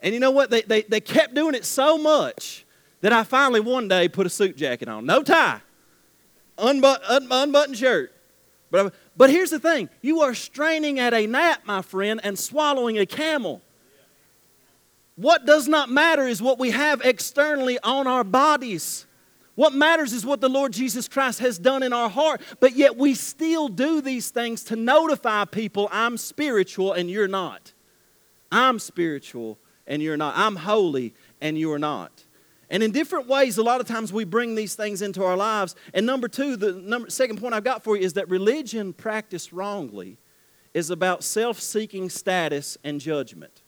And 0.00 0.14
you 0.14 0.20
know 0.20 0.30
what? 0.30 0.50
They, 0.50 0.62
they, 0.62 0.82
they 0.82 1.00
kept 1.00 1.34
doing 1.34 1.54
it 1.54 1.64
so 1.64 1.98
much 1.98 2.64
that 3.00 3.12
I 3.12 3.24
finally 3.24 3.60
one 3.60 3.88
day 3.88 4.08
put 4.08 4.26
a 4.26 4.30
suit 4.30 4.56
jacket 4.56 4.88
on. 4.88 5.06
No 5.06 5.22
tie, 5.22 5.60
unbut, 6.58 6.98
un, 7.08 7.28
unbuttoned 7.30 7.76
shirt. 7.76 8.12
But, 8.70 8.94
but 9.16 9.30
here's 9.30 9.50
the 9.50 9.58
thing 9.58 9.88
you 10.02 10.20
are 10.20 10.34
straining 10.34 10.98
at 10.98 11.14
a 11.14 11.26
gnat, 11.26 11.66
my 11.66 11.82
friend, 11.82 12.20
and 12.22 12.38
swallowing 12.38 12.98
a 12.98 13.06
camel. 13.06 13.62
What 15.16 15.46
does 15.46 15.66
not 15.66 15.90
matter 15.90 16.26
is 16.26 16.42
what 16.42 16.58
we 16.58 16.70
have 16.70 17.00
externally 17.02 17.78
on 17.82 18.06
our 18.06 18.22
bodies. 18.22 19.06
What 19.54 19.72
matters 19.72 20.12
is 20.12 20.26
what 20.26 20.42
the 20.42 20.50
Lord 20.50 20.74
Jesus 20.74 21.08
Christ 21.08 21.38
has 21.40 21.58
done 21.58 21.82
in 21.82 21.94
our 21.94 22.10
heart, 22.10 22.42
but 22.60 22.76
yet 22.76 22.96
we 22.96 23.14
still 23.14 23.68
do 23.68 24.02
these 24.02 24.30
things 24.30 24.62
to 24.64 24.76
notify 24.76 25.46
people 25.46 25.88
I'm 25.90 26.18
spiritual 26.18 26.92
and 26.92 27.10
you're 27.10 27.26
not. 27.26 27.72
I'm 28.52 28.78
spiritual 28.78 29.58
and 29.86 30.02
you're 30.02 30.18
not. 30.18 30.34
I'm 30.36 30.56
holy 30.56 31.14
and 31.40 31.58
you're 31.58 31.78
not. 31.78 32.24
And 32.68 32.82
in 32.82 32.90
different 32.90 33.28
ways, 33.28 33.56
a 33.56 33.62
lot 33.62 33.80
of 33.80 33.86
times 33.86 34.12
we 34.12 34.24
bring 34.24 34.54
these 34.54 34.74
things 34.74 35.00
into 35.00 35.24
our 35.24 35.36
lives. 35.36 35.74
And 35.94 36.04
number 36.04 36.28
two, 36.28 36.56
the 36.56 36.72
number, 36.72 37.08
second 37.08 37.40
point 37.40 37.54
I've 37.54 37.64
got 37.64 37.82
for 37.82 37.96
you 37.96 38.02
is 38.02 38.14
that 38.14 38.28
religion 38.28 38.92
practiced 38.92 39.52
wrongly 39.52 40.18
is 40.74 40.90
about 40.90 41.24
self 41.24 41.60
seeking 41.60 42.10
status 42.10 42.76
and 42.84 43.00
judgment. 43.00 43.62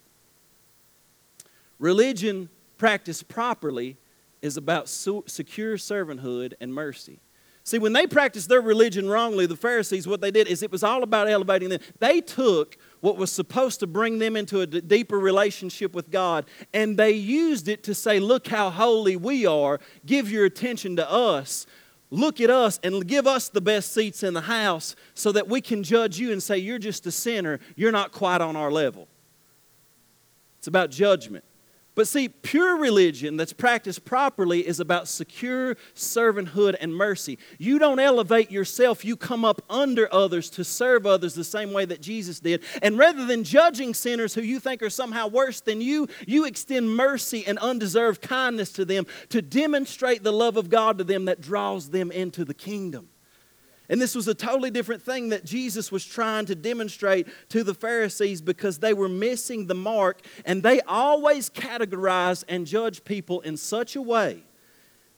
Religion 1.79 2.49
practiced 2.77 3.29
properly 3.29 3.97
is 4.43 4.57
about 4.57 4.88
secure 4.88 5.77
servanthood 5.77 6.55
and 6.61 6.73
mercy. 6.73 7.21
See, 7.69 7.79
when 7.79 7.93
they 7.93 8.07
practiced 8.07 8.49
their 8.49 8.62
religion 8.62 9.11
wrongly, 9.11 9.45
the 9.45 9.55
Pharisees, 9.55 10.09
what 10.09 10.23
they 10.23 10.31
did 10.31 10.49
is 10.49 10.62
it 10.62 10.73
was 10.73 10.83
all 10.83 11.03
about 11.03 11.29
elevating 11.29 11.69
them. 11.69 11.81
They 11.99 12.23
took 12.23 12.79
what 13.01 13.19
was 13.19 13.31
supposed 13.31 13.81
to 13.81 13.87
bring 13.87 14.19
them 14.19 14.37
into 14.37 14.62
a 14.62 14.67
d- 14.67 14.81
deeper 14.81 15.19
relationship 15.19 15.95
with 15.95 16.11
God 16.11 16.47
and 16.73 16.97
they 16.97 17.11
used 17.11 17.69
it 17.69 17.83
to 17.83 17.95
say, 17.95 18.21
Look 18.21 18.49
how 18.49 18.71
holy 18.71 19.17
we 19.17 19.45
are. 19.45 19.81
Give 20.07 20.31
your 20.31 20.47
attention 20.47 20.97
to 20.97 21.11
us. 21.11 21.67
Look 22.11 22.41
at 22.41 22.49
us 22.49 22.81
and 22.83 23.07
give 23.07 23.27
us 23.27 23.51
the 23.51 23.61
best 23.61 23.93
seats 23.93 24.23
in 24.23 24.33
the 24.33 24.41
house 24.41 24.97
so 25.12 25.31
that 25.33 25.47
we 25.47 25.61
can 25.61 25.83
judge 25.83 26.19
you 26.19 26.33
and 26.33 26.43
say, 26.43 26.57
You're 26.57 26.79
just 26.79 27.07
a 27.07 27.12
sinner. 27.12 27.61
You're 27.77 27.93
not 27.93 28.12
quite 28.12 28.41
on 28.41 28.57
our 28.57 28.73
level. 28.73 29.09
It's 30.57 30.69
about 30.69 30.91
judgment. 30.91 31.45
But 31.98 32.06
see, 32.06 32.28
pure 32.28 32.76
religion 32.76 33.37
that's 33.37 33.52
practiced 33.52 34.04
properly 34.04 34.64
is 34.64 34.78
about 34.78 35.08
secure 35.08 35.74
servanthood 35.96 36.76
and 36.80 36.94
mercy. 36.94 37.40
You 37.58 37.80
don't 37.80 37.98
elevate 37.98 38.52
yourself, 38.52 39.04
you 39.04 39.16
come 39.16 39.44
up 39.44 39.62
under 39.68 40.08
others 40.14 40.48
to 40.50 40.62
serve 40.62 41.06
others 41.06 41.34
the 41.34 41.42
same 41.42 41.72
way 41.72 41.87
that 41.87 42.00
Jesus 42.00 42.38
did. 42.38 42.62
And 42.82 42.98
rather 42.98 43.26
than 43.26 43.42
judging 43.42 43.94
sinners 43.94 44.32
who 44.32 44.42
you 44.42 44.61
think 44.61 44.80
are 44.80 44.90
somehow 44.90 45.26
worse 45.26 45.61
than 45.61 45.80
you, 45.80 46.06
you 46.24 46.44
extend 46.44 46.88
mercy 46.88 47.44
and 47.44 47.58
undeserved 47.58 48.22
kindness 48.22 48.70
to 48.74 48.84
them 48.84 49.04
to 49.30 49.42
demonstrate 49.42 50.22
the 50.22 50.32
love 50.32 50.56
of 50.56 50.70
God 50.70 50.98
to 50.98 51.04
them 51.04 51.24
that 51.24 51.40
draws 51.40 51.90
them 51.90 52.12
into 52.12 52.44
the 52.44 52.54
kingdom. 52.54 53.08
And 53.88 54.01
this 54.01 54.14
was 54.14 54.29
a 54.29 54.35
totally 54.35 54.70
different 54.70 55.03
thing 55.03 55.31
that 55.31 55.44
Jesus 55.44 55.90
was 55.90 56.05
trying 56.05 56.44
to 56.46 56.55
demonstrate 56.55 57.27
to 57.48 57.64
the 57.64 57.72
Pharisees 57.72 58.42
because 58.42 58.79
they 58.79 58.92
were 58.92 59.09
missing 59.09 59.66
the 59.66 59.74
mark 59.74 60.20
and 60.44 60.62
they 60.62 60.81
always 60.83 61.48
categorize 61.48 62.44
and 62.48 62.66
judge 62.66 63.05
people 63.05 63.40
in 63.40 63.57
such 63.57 63.96
a 63.96 64.03
way 64.03 64.42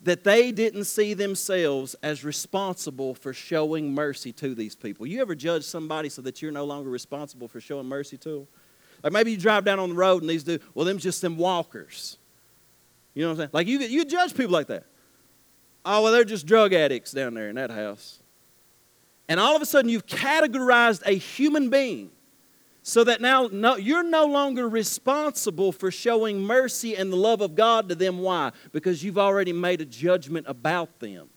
that 0.02 0.24
they 0.24 0.50
didn't 0.52 0.84
see 0.84 1.14
themselves 1.14 1.94
as 2.02 2.24
responsible 2.24 3.14
for 3.14 3.32
showing 3.32 3.92
mercy 3.92 4.32
to 4.32 4.54
these 4.54 4.74
people. 4.74 5.06
You 5.06 5.20
ever 5.20 5.34
judge 5.34 5.64
somebody 5.64 6.08
so 6.08 6.22
that 6.22 6.40
you're 6.40 6.52
no 6.52 6.64
longer 6.64 6.88
responsible 6.88 7.48
for 7.48 7.60
showing 7.60 7.86
mercy 7.86 8.16
to 8.18 8.30
them? 8.30 8.48
Like 9.02 9.12
maybe 9.12 9.32
you 9.32 9.36
drive 9.36 9.64
down 9.64 9.78
on 9.78 9.90
the 9.90 9.94
road 9.94 10.22
and 10.22 10.30
these 10.30 10.44
do, 10.44 10.58
well, 10.74 10.86
them 10.86 10.98
just 10.98 11.20
them 11.20 11.36
walkers. 11.36 12.18
You 13.14 13.22
know 13.22 13.28
what 13.28 13.32
I'm 13.32 13.38
saying? 13.38 13.50
Like 13.52 13.66
you, 13.66 13.80
you 13.80 14.04
judge 14.04 14.34
people 14.34 14.52
like 14.52 14.68
that. 14.68 14.84
Oh, 15.84 16.02
well, 16.02 16.12
they're 16.12 16.24
just 16.24 16.46
drug 16.46 16.72
addicts 16.72 17.12
down 17.12 17.34
there 17.34 17.48
in 17.48 17.56
that 17.56 17.70
house. 17.70 18.19
And 19.30 19.38
all 19.38 19.54
of 19.54 19.62
a 19.62 19.66
sudden, 19.66 19.88
you've 19.88 20.06
categorized 20.06 21.02
a 21.06 21.12
human 21.12 21.70
being 21.70 22.10
so 22.82 23.04
that 23.04 23.20
now 23.20 23.48
no, 23.52 23.76
you're 23.76 24.02
no 24.02 24.26
longer 24.26 24.68
responsible 24.68 25.70
for 25.70 25.92
showing 25.92 26.40
mercy 26.40 26.96
and 26.96 27.12
the 27.12 27.16
love 27.16 27.40
of 27.40 27.54
God 27.54 27.88
to 27.90 27.94
them. 27.94 28.18
Why? 28.18 28.50
Because 28.72 29.04
you've 29.04 29.18
already 29.18 29.52
made 29.52 29.80
a 29.80 29.84
judgment 29.84 30.46
about 30.48 30.98
them. 30.98 31.30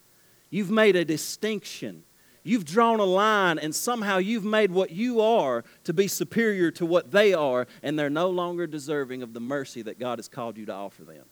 You've 0.49 0.71
made 0.71 0.95
a 0.95 1.05
distinction. 1.05 2.03
You've 2.41 2.65
drawn 2.65 2.99
a 2.99 3.05
line, 3.05 3.59
and 3.59 3.75
somehow 3.75 4.17
you've 4.17 4.43
made 4.43 4.71
what 4.71 4.89
you 4.89 5.21
are 5.21 5.63
to 5.83 5.93
be 5.93 6.07
superior 6.07 6.71
to 6.71 6.87
what 6.87 7.11
they 7.11 7.35
are, 7.35 7.67
and 7.83 7.97
they're 7.97 8.09
no 8.09 8.29
longer 8.29 8.65
deserving 8.65 9.21
of 9.21 9.35
the 9.35 9.39
mercy 9.39 9.83
that 9.83 9.99
God 9.99 10.17
has 10.17 10.27
called 10.27 10.57
you 10.57 10.65
to 10.65 10.73
offer 10.73 11.03
them. 11.03 11.25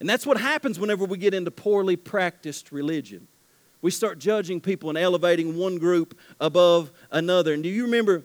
And 0.00 0.08
that's 0.08 0.26
what 0.26 0.40
happens 0.40 0.80
whenever 0.80 1.04
we 1.04 1.18
get 1.18 1.34
into 1.34 1.52
poorly 1.52 1.94
practiced 1.94 2.72
religion. 2.72 3.28
We 3.80 3.90
start 3.90 4.18
judging 4.18 4.60
people 4.60 4.88
and 4.88 4.98
elevating 4.98 5.56
one 5.56 5.78
group 5.78 6.18
above 6.40 6.90
another. 7.10 7.54
And 7.54 7.62
do 7.62 7.68
you 7.68 7.84
remember 7.84 8.24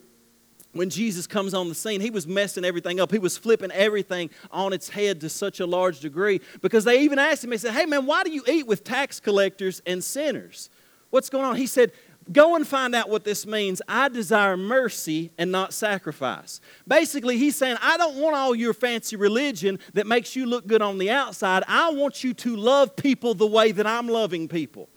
when 0.73 0.89
Jesus 0.89 1.27
comes 1.27 1.53
on 1.53 1.69
the 1.69 1.75
scene, 1.75 2.01
he 2.01 2.09
was 2.09 2.27
messing 2.27 2.65
everything 2.65 2.99
up. 2.99 3.11
He 3.11 3.19
was 3.19 3.37
flipping 3.37 3.71
everything 3.71 4.31
on 4.51 4.73
its 4.73 4.89
head 4.89 5.21
to 5.21 5.29
such 5.29 5.59
a 5.59 5.67
large 5.67 5.99
degree 5.99 6.41
because 6.61 6.83
they 6.83 7.01
even 7.01 7.19
asked 7.19 7.43
him, 7.43 7.51
they 7.51 7.57
said, 7.57 7.73
Hey 7.73 7.85
man, 7.85 8.05
why 8.05 8.23
do 8.23 8.31
you 8.31 8.43
eat 8.47 8.65
with 8.65 8.83
tax 8.83 9.19
collectors 9.19 9.81
and 9.85 10.03
sinners? 10.03 10.69
What's 11.11 11.29
going 11.29 11.45
on? 11.45 11.55
He 11.55 11.67
said, 11.67 11.91
Go 12.31 12.55
and 12.55 12.65
find 12.65 12.95
out 12.95 13.09
what 13.09 13.25
this 13.25 13.45
means. 13.45 13.81
I 13.87 14.07
desire 14.07 14.55
mercy 14.55 15.31
and 15.37 15.51
not 15.51 15.73
sacrifice. 15.73 16.61
Basically, 16.87 17.37
he's 17.37 17.55
saying, 17.55 17.77
I 17.81 17.97
don't 17.97 18.15
want 18.15 18.35
all 18.35 18.55
your 18.55 18.73
fancy 18.73 19.17
religion 19.17 19.77
that 19.93 20.07
makes 20.07 20.35
you 20.35 20.45
look 20.45 20.65
good 20.65 20.81
on 20.81 20.97
the 20.97 21.11
outside. 21.11 21.63
I 21.67 21.91
want 21.91 22.23
you 22.23 22.33
to 22.35 22.55
love 22.55 22.95
people 22.95 23.33
the 23.33 23.45
way 23.45 23.73
that 23.73 23.85
I'm 23.85 24.07
loving 24.07 24.47
people. 24.47 24.87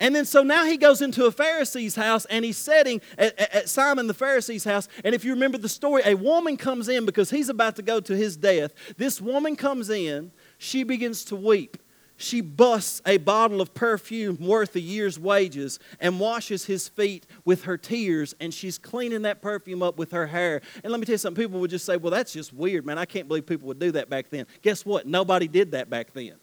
And 0.00 0.14
then 0.14 0.24
so 0.24 0.42
now 0.42 0.64
he 0.64 0.76
goes 0.76 1.02
into 1.02 1.26
a 1.26 1.32
Pharisee's 1.32 1.96
house 1.96 2.24
and 2.26 2.44
he's 2.44 2.56
sitting 2.56 3.00
at, 3.16 3.38
at, 3.38 3.68
Simon 3.68 4.06
the 4.06 4.14
Pharisee's 4.14 4.64
house. 4.64 4.88
And 5.04 5.14
if 5.14 5.24
you 5.24 5.32
remember 5.32 5.58
the 5.58 5.68
story, 5.68 6.02
a 6.04 6.14
woman 6.14 6.56
comes 6.56 6.88
in 6.88 7.04
because 7.04 7.30
he's 7.30 7.48
about 7.48 7.76
to 7.76 7.82
go 7.82 7.98
to 8.00 8.16
his 8.16 8.36
death. 8.36 8.72
This 8.96 9.20
woman 9.20 9.56
comes 9.56 9.90
in, 9.90 10.30
she 10.58 10.84
begins 10.84 11.24
to 11.26 11.36
weep. 11.36 11.78
She 12.20 12.40
busts 12.40 13.00
a 13.06 13.18
bottle 13.18 13.60
of 13.60 13.74
perfume 13.74 14.38
worth 14.40 14.74
a 14.74 14.80
year's 14.80 15.20
wages 15.20 15.78
and 16.00 16.18
washes 16.18 16.64
his 16.64 16.88
feet 16.88 17.26
with 17.44 17.62
her 17.62 17.78
tears, 17.78 18.34
and 18.40 18.52
she's 18.52 18.76
cleaning 18.76 19.22
that 19.22 19.40
perfume 19.40 19.84
up 19.84 19.98
with 19.98 20.10
her 20.10 20.26
hair. 20.26 20.60
And 20.82 20.90
let 20.90 20.98
me 20.98 21.06
tell 21.06 21.12
you 21.12 21.18
something 21.18 21.44
people 21.44 21.60
would 21.60 21.70
just 21.70 21.86
say, 21.86 21.96
Well, 21.96 22.10
that's 22.10 22.32
just 22.32 22.52
weird, 22.52 22.84
man. 22.84 22.98
I 22.98 23.04
can't 23.04 23.28
believe 23.28 23.46
people 23.46 23.68
would 23.68 23.78
do 23.78 23.92
that 23.92 24.10
back 24.10 24.30
then. 24.30 24.46
Guess 24.62 24.84
what? 24.84 25.06
Nobody 25.06 25.46
did 25.46 25.70
that 25.72 25.90
back 25.90 26.12
then. 26.12 26.34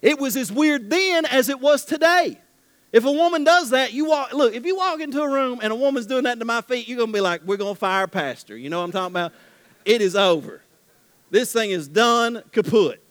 It 0.00 0.20
was 0.20 0.36
as 0.36 0.52
weird 0.52 0.90
then 0.90 1.24
as 1.24 1.48
it 1.48 1.58
was 1.58 1.84
today. 1.84 2.38
If 2.92 3.04
a 3.04 3.10
woman 3.10 3.44
does 3.44 3.70
that, 3.70 3.92
you 3.92 4.06
walk, 4.06 4.32
look, 4.32 4.54
if 4.54 4.64
you 4.64 4.76
walk 4.76 5.00
into 5.00 5.20
a 5.20 5.28
room 5.28 5.60
and 5.62 5.72
a 5.72 5.76
woman's 5.76 6.06
doing 6.06 6.24
that 6.24 6.38
to 6.38 6.44
my 6.44 6.60
feet, 6.60 6.88
you're 6.88 6.96
going 6.96 7.10
to 7.10 7.12
be 7.12 7.20
like, 7.20 7.42
we're 7.44 7.56
going 7.56 7.74
to 7.74 7.78
fire 7.78 8.06
pastor. 8.06 8.56
You 8.56 8.70
know 8.70 8.78
what 8.78 8.84
I'm 8.84 8.92
talking 8.92 9.12
about? 9.12 9.32
It 9.84 10.00
is 10.00 10.16
over. 10.16 10.62
This 11.30 11.52
thing 11.52 11.70
is 11.70 11.88
done, 11.88 12.42
kaput. 12.52 13.02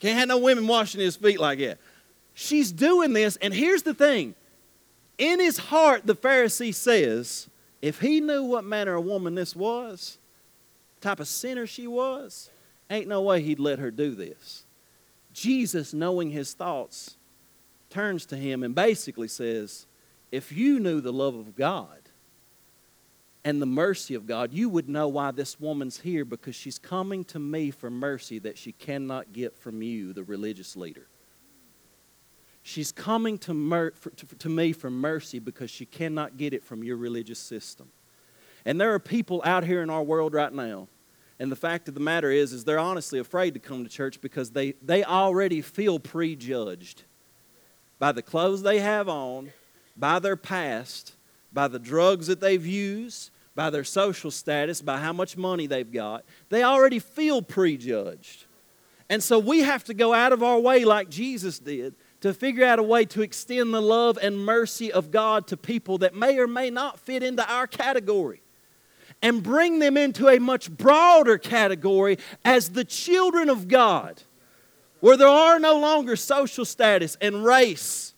Can't 0.00 0.18
have 0.18 0.28
no 0.28 0.38
women 0.38 0.66
washing 0.66 1.00
his 1.00 1.16
feet 1.16 1.38
like 1.38 1.58
that. 1.58 1.78
She's 2.34 2.72
doing 2.72 3.12
this, 3.12 3.36
and 3.36 3.52
here's 3.52 3.82
the 3.82 3.94
thing. 3.94 4.34
In 5.18 5.40
his 5.40 5.58
heart, 5.58 6.06
the 6.06 6.14
Pharisee 6.14 6.74
says, 6.74 7.48
if 7.82 8.00
he 8.00 8.20
knew 8.20 8.44
what 8.44 8.64
manner 8.64 8.94
of 8.94 9.04
woman 9.04 9.34
this 9.34 9.54
was, 9.54 10.18
type 11.00 11.20
of 11.20 11.28
sinner 11.28 11.66
she 11.66 11.86
was, 11.86 12.50
ain't 12.90 13.08
no 13.08 13.22
way 13.22 13.42
he'd 13.42 13.60
let 13.60 13.78
her 13.78 13.90
do 13.90 14.14
this. 14.14 14.64
Jesus, 15.32 15.92
knowing 15.92 16.30
his 16.30 16.54
thoughts, 16.54 17.16
turns 17.90 18.26
to 18.26 18.36
him 18.36 18.62
and 18.62 18.74
basically 18.74 19.28
says, 19.28 19.86
If 20.30 20.52
you 20.52 20.80
knew 20.80 21.00
the 21.00 21.12
love 21.12 21.34
of 21.34 21.56
God 21.56 22.00
and 23.44 23.62
the 23.62 23.66
mercy 23.66 24.14
of 24.14 24.26
God, 24.26 24.52
you 24.52 24.68
would 24.68 24.88
know 24.88 25.08
why 25.08 25.30
this 25.30 25.60
woman's 25.60 26.00
here 26.00 26.24
because 26.24 26.54
she's 26.54 26.78
coming 26.78 27.24
to 27.26 27.38
me 27.38 27.70
for 27.70 27.90
mercy 27.90 28.38
that 28.40 28.58
she 28.58 28.72
cannot 28.72 29.32
get 29.32 29.56
from 29.56 29.82
you, 29.82 30.12
the 30.12 30.24
religious 30.24 30.76
leader. 30.76 31.06
She's 32.62 32.92
coming 32.92 33.38
to, 33.38 33.54
mer- 33.54 33.92
for, 33.92 34.10
to, 34.10 34.26
to 34.26 34.48
me 34.48 34.72
for 34.72 34.90
mercy 34.90 35.38
because 35.38 35.70
she 35.70 35.86
cannot 35.86 36.36
get 36.36 36.52
it 36.52 36.62
from 36.62 36.84
your 36.84 36.96
religious 36.96 37.38
system. 37.38 37.88
And 38.66 38.78
there 38.78 38.92
are 38.92 38.98
people 38.98 39.40
out 39.44 39.64
here 39.64 39.82
in 39.82 39.88
our 39.88 40.02
world 40.02 40.34
right 40.34 40.52
now 40.52 40.88
and 41.38 41.52
the 41.52 41.56
fact 41.56 41.88
of 41.88 41.94
the 41.94 42.00
matter 42.00 42.30
is 42.30 42.52
is 42.52 42.64
they're 42.64 42.78
honestly 42.78 43.18
afraid 43.18 43.54
to 43.54 43.60
come 43.60 43.84
to 43.84 43.90
church 43.90 44.20
because 44.20 44.50
they, 44.50 44.72
they 44.82 45.04
already 45.04 45.60
feel 45.60 45.98
prejudged 45.98 47.04
by 47.98 48.12
the 48.12 48.22
clothes 48.22 48.62
they 48.62 48.78
have 48.78 49.08
on, 49.08 49.52
by 49.96 50.18
their 50.18 50.36
past, 50.36 51.14
by 51.52 51.68
the 51.68 51.78
drugs 51.78 52.26
that 52.28 52.40
they've 52.40 52.66
used, 52.66 53.30
by 53.54 53.70
their 53.70 53.84
social 53.84 54.30
status, 54.30 54.80
by 54.80 54.98
how 54.98 55.12
much 55.12 55.36
money 55.36 55.66
they've 55.66 55.92
got. 55.92 56.24
They 56.48 56.62
already 56.62 57.00
feel 57.00 57.42
prejudged. 57.42 58.44
And 59.10 59.22
so 59.22 59.38
we 59.38 59.60
have 59.60 59.84
to 59.84 59.94
go 59.94 60.12
out 60.14 60.32
of 60.32 60.42
our 60.42 60.60
way, 60.60 60.84
like 60.84 61.08
Jesus 61.08 61.58
did, 61.58 61.94
to 62.20 62.34
figure 62.34 62.64
out 62.64 62.78
a 62.78 62.82
way 62.82 63.04
to 63.06 63.22
extend 63.22 63.72
the 63.72 63.80
love 63.80 64.18
and 64.20 64.44
mercy 64.44 64.92
of 64.92 65.10
God 65.10 65.46
to 65.48 65.56
people 65.56 65.98
that 65.98 66.14
may 66.14 66.38
or 66.38 66.46
may 66.46 66.70
not 66.70 66.98
fit 67.00 67.22
into 67.22 67.48
our 67.50 67.66
category 67.66 68.42
and 69.22 69.42
bring 69.42 69.78
them 69.78 69.96
into 69.96 70.28
a 70.28 70.38
much 70.38 70.70
broader 70.70 71.38
category 71.38 72.18
as 72.44 72.70
the 72.70 72.84
children 72.84 73.48
of 73.48 73.66
God 73.66 74.22
where 75.00 75.16
there 75.16 75.28
are 75.28 75.58
no 75.58 75.78
longer 75.78 76.16
social 76.16 76.64
status 76.64 77.16
and 77.20 77.44
race 77.44 78.14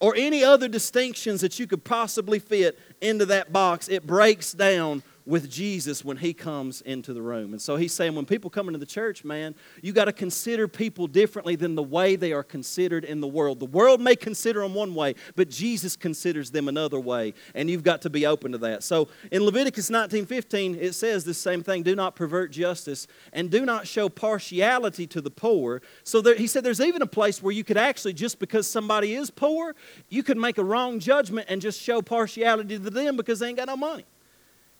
or 0.00 0.14
any 0.16 0.44
other 0.44 0.68
distinctions 0.68 1.40
that 1.40 1.58
you 1.58 1.66
could 1.66 1.84
possibly 1.84 2.38
fit 2.38 2.78
into 3.00 3.26
that 3.26 3.52
box, 3.52 3.88
it 3.88 4.06
breaks 4.06 4.52
down 4.52 5.02
with 5.26 5.50
Jesus 5.50 6.04
when 6.04 6.18
he 6.18 6.34
comes 6.34 6.80
into 6.82 7.14
the 7.14 7.22
room. 7.22 7.52
And 7.52 7.62
so 7.62 7.76
he's 7.76 7.92
saying 7.92 8.14
when 8.14 8.26
people 8.26 8.50
come 8.50 8.68
into 8.68 8.78
the 8.78 8.86
church, 8.86 9.24
man, 9.24 9.54
you 9.80 9.92
got 9.92 10.04
to 10.04 10.12
consider 10.12 10.68
people 10.68 11.06
differently 11.06 11.56
than 11.56 11.74
the 11.74 11.82
way 11.82 12.16
they 12.16 12.32
are 12.32 12.42
considered 12.42 13.04
in 13.04 13.20
the 13.20 13.26
world. 13.26 13.60
The 13.60 13.66
world 13.66 14.00
may 14.00 14.16
consider 14.16 14.60
them 14.60 14.74
one 14.74 14.94
way, 14.94 15.14
but 15.34 15.48
Jesus 15.48 15.96
considers 15.96 16.50
them 16.50 16.68
another 16.68 17.00
way, 17.00 17.32
and 17.54 17.70
you've 17.70 17.82
got 17.82 18.02
to 18.02 18.10
be 18.10 18.26
open 18.26 18.52
to 18.52 18.58
that. 18.58 18.82
So 18.82 19.08
in 19.30 19.44
Leviticus 19.44 19.90
19:15 19.90 20.76
it 20.80 20.94
says 20.94 21.24
the 21.24 21.34
same 21.34 21.62
thing, 21.62 21.82
do 21.82 21.96
not 21.96 22.16
pervert 22.16 22.50
justice 22.50 23.06
and 23.32 23.50
do 23.50 23.64
not 23.64 23.86
show 23.86 24.08
partiality 24.08 25.06
to 25.06 25.20
the 25.20 25.30
poor. 25.30 25.80
So 26.02 26.20
there, 26.20 26.34
he 26.34 26.46
said 26.46 26.64
there's 26.64 26.80
even 26.80 27.02
a 27.02 27.06
place 27.06 27.42
where 27.42 27.52
you 27.52 27.64
could 27.64 27.78
actually 27.78 28.12
just 28.12 28.38
because 28.38 28.66
somebody 28.66 29.14
is 29.14 29.30
poor, 29.30 29.74
you 30.08 30.22
could 30.22 30.36
make 30.36 30.58
a 30.58 30.64
wrong 30.64 30.98
judgment 30.98 31.46
and 31.48 31.62
just 31.62 31.80
show 31.80 32.02
partiality 32.02 32.78
to 32.78 32.90
them 32.90 33.16
because 33.16 33.38
they 33.38 33.48
ain't 33.48 33.56
got 33.56 33.68
no 33.68 33.76
money. 33.76 34.04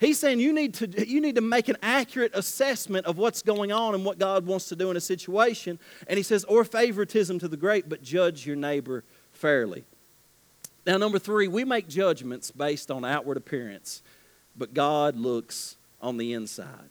He's 0.01 0.19
saying 0.19 0.41
you 0.41 0.53
need, 0.53 0.75
to, 0.75 1.07
you 1.09 1.21
need 1.21 1.37
to 1.37 1.41
make 1.41 1.69
an 1.69 1.77
accurate 1.83 2.33
assessment 2.35 3.07
of 3.07 3.17
what's 3.17 3.43
going 3.43 3.73
on 3.73 3.95
and 3.95 4.05
what 4.05 4.19
God 4.19 4.45
wants 4.45 4.69
to 4.69 4.77
do 4.77 4.91
in 4.91 4.97
a 4.97 5.01
situation. 5.01 5.79
And 6.09 6.17
he 6.17 6.23
says, 6.23 6.45
or 6.45 6.65
favoritism 6.65 7.39
to 7.39 7.49
the 7.49 7.57
great, 7.57 7.89
but 7.89 8.03
judge 8.03 8.45
your 8.47 8.57
neighbor 8.57 9.05
fairly. 9.33 9.85
Now, 10.87 10.99
number 10.99 11.19
three, 11.19 11.49
we 11.49 11.65
make 11.65 11.89
judgments 11.89 12.51
based 12.51 12.91
on 12.91 13.05
outward 13.05 13.37
appearance, 13.37 14.03
but 14.57 14.75
God 14.75 15.17
looks 15.17 15.77
on 16.03 16.17
the 16.17 16.35
inside. 16.35 16.91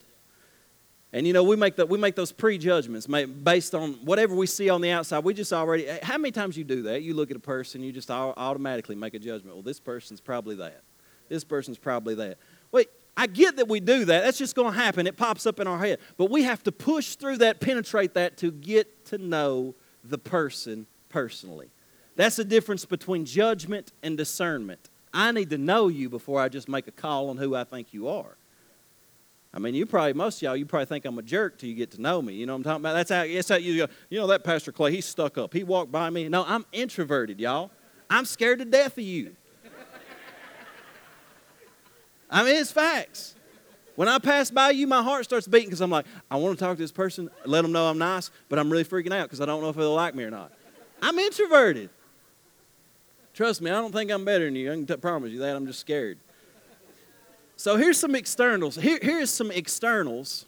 And 1.11 1.27
you 1.27 1.33
know, 1.33 1.43
we 1.43 1.55
make, 1.55 1.75
the, 1.75 1.85
we 1.85 1.99
make 1.99 2.15
those 2.15 2.31
prejudgments 2.31 3.05
based 3.05 3.75
on 3.75 3.93
whatever 4.03 4.33
we 4.33 4.47
see 4.47 4.69
on 4.71 4.81
the 4.81 4.89
outside. 4.89 5.23
We 5.23 5.35
just 5.35 5.53
already, 5.53 5.87
eh, 5.87 5.99
how 6.01 6.17
many 6.17 6.31
times 6.31 6.57
you 6.57 6.63
do 6.63 6.81
that? 6.83 7.03
You 7.03 7.13
look 7.13 7.29
at 7.29 7.37
a 7.37 7.41
person, 7.41 7.83
you 7.83 7.91
just 7.91 8.09
automatically 8.09 8.95
make 8.95 9.13
a 9.13 9.19
judgment. 9.19 9.55
Well, 9.55 9.61
this 9.61 9.79
person's 9.79 10.19
probably 10.19 10.55
that. 10.55 10.81
This 11.29 11.43
person's 11.43 11.77
probably 11.77 12.15
that. 12.15 12.39
Wait, 12.73 12.89
I 13.15 13.27
get 13.27 13.55
that 13.55 13.69
we 13.69 13.79
do 13.79 14.03
that. 14.03 14.23
That's 14.23 14.38
just 14.38 14.55
going 14.55 14.73
to 14.73 14.77
happen. 14.77 15.07
It 15.07 15.15
pops 15.15 15.45
up 15.45 15.62
in 15.62 15.67
our 15.67 15.79
head. 15.79 15.99
But 16.17 16.29
we 16.29 16.43
have 16.43 16.62
to 16.63 16.73
push 16.73 17.15
through 17.15 17.38
that, 17.38 17.62
penetrate 17.62 18.15
that 18.15 18.36
to 18.39 18.51
get 18.51 19.05
to 19.05 19.17
know 19.17 19.75
the 20.03 20.17
person 20.17 20.88
personally. 21.07 21.69
That's 22.17 22.36
the 22.36 22.43
difference 22.43 22.83
between 22.83 23.23
judgment 23.25 23.93
and 24.03 24.17
discernment. 24.17 24.89
I 25.13 25.31
need 25.31 25.51
to 25.51 25.57
know 25.57 25.88
you 25.88 26.09
before 26.09 26.41
I 26.41 26.49
just 26.49 26.67
make 26.67 26.88
a 26.88 26.91
call 26.91 27.29
on 27.29 27.38
who 27.38 27.55
I 27.55 27.63
think 27.63 27.93
you 27.93 28.07
are. 28.07 28.36
I 29.53 29.59
mean, 29.59 29.75
you 29.75 29.86
probably, 29.86 30.13
most 30.13 30.38
of 30.38 30.41
y'all, 30.41 30.55
you 30.55 30.65
probably 30.65 30.88
think 30.88 31.05
I'm 31.05 31.19
a 31.19 31.21
jerk 31.21 31.59
till 31.59 31.69
you 31.69 31.75
get 31.75 31.91
to 31.91 32.01
know 32.01 32.19
me. 32.23 32.33
You 32.33 32.47
know 32.47 32.53
what 32.53 32.57
I'm 32.57 32.63
talking 32.63 32.81
about? 32.81 32.93
That's 32.93 33.12
how, 33.12 33.27
that's 33.27 33.49
how 33.49 33.55
you 33.57 33.86
go, 33.86 33.93
you 34.09 34.19
know, 34.19 34.25
that 34.27 34.43
Pastor 34.43 34.71
Clay, 34.71 34.91
he's 34.91 35.05
stuck 35.05 35.38
up. 35.38 35.53
He 35.53 35.63
walked 35.63 35.91
by 35.91 36.09
me. 36.09 36.27
No, 36.27 36.43
I'm 36.47 36.65
introverted, 36.71 37.39
y'all. 37.39 37.69
I'm 38.09 38.25
scared 38.25 38.59
to 38.59 38.65
death 38.65 38.97
of 38.97 39.03
you. 39.03 39.36
I 42.33 42.43
mean, 42.43 42.55
it's 42.55 42.71
facts. 42.71 43.35
When 43.95 44.07
I 44.07 44.17
pass 44.17 44.49
by 44.49 44.71
you, 44.71 44.87
my 44.87 45.03
heart 45.03 45.23
starts 45.23 45.47
beating 45.47 45.67
because 45.67 45.81
I'm 45.81 45.91
like, 45.91 46.07
I 46.31 46.35
want 46.37 46.57
to 46.57 46.65
talk 46.65 46.75
to 46.77 46.81
this 46.81 46.91
person, 46.91 47.29
let 47.45 47.61
them 47.61 47.71
know 47.71 47.85
I'm 47.85 47.99
nice, 47.99 48.31
but 48.49 48.57
I'm 48.57 48.71
really 48.71 48.83
freaking 48.83 49.13
out 49.13 49.25
because 49.25 49.39
I 49.39 49.45
don't 49.45 49.61
know 49.61 49.69
if 49.69 49.75
they'll 49.75 49.93
like 49.93 50.15
me 50.15 50.23
or 50.23 50.31
not. 50.31 50.51
I'm 50.99 51.19
introverted. 51.19 51.91
Trust 53.35 53.61
me, 53.61 53.69
I 53.69 53.75
don't 53.75 53.91
think 53.91 54.09
I'm 54.09 54.25
better 54.25 54.45
than 54.45 54.55
you. 54.55 54.71
I 54.71 54.75
can 54.75 54.87
t- 54.87 54.95
promise 54.97 55.31
you 55.31 55.39
that. 55.39 55.55
I'm 55.55 55.67
just 55.67 55.79
scared. 55.79 56.17
So 57.55 57.77
here's 57.77 57.99
some 57.99 58.15
externals. 58.15 58.75
Here, 58.75 58.99
here's 58.99 59.29
some 59.29 59.51
externals 59.51 60.45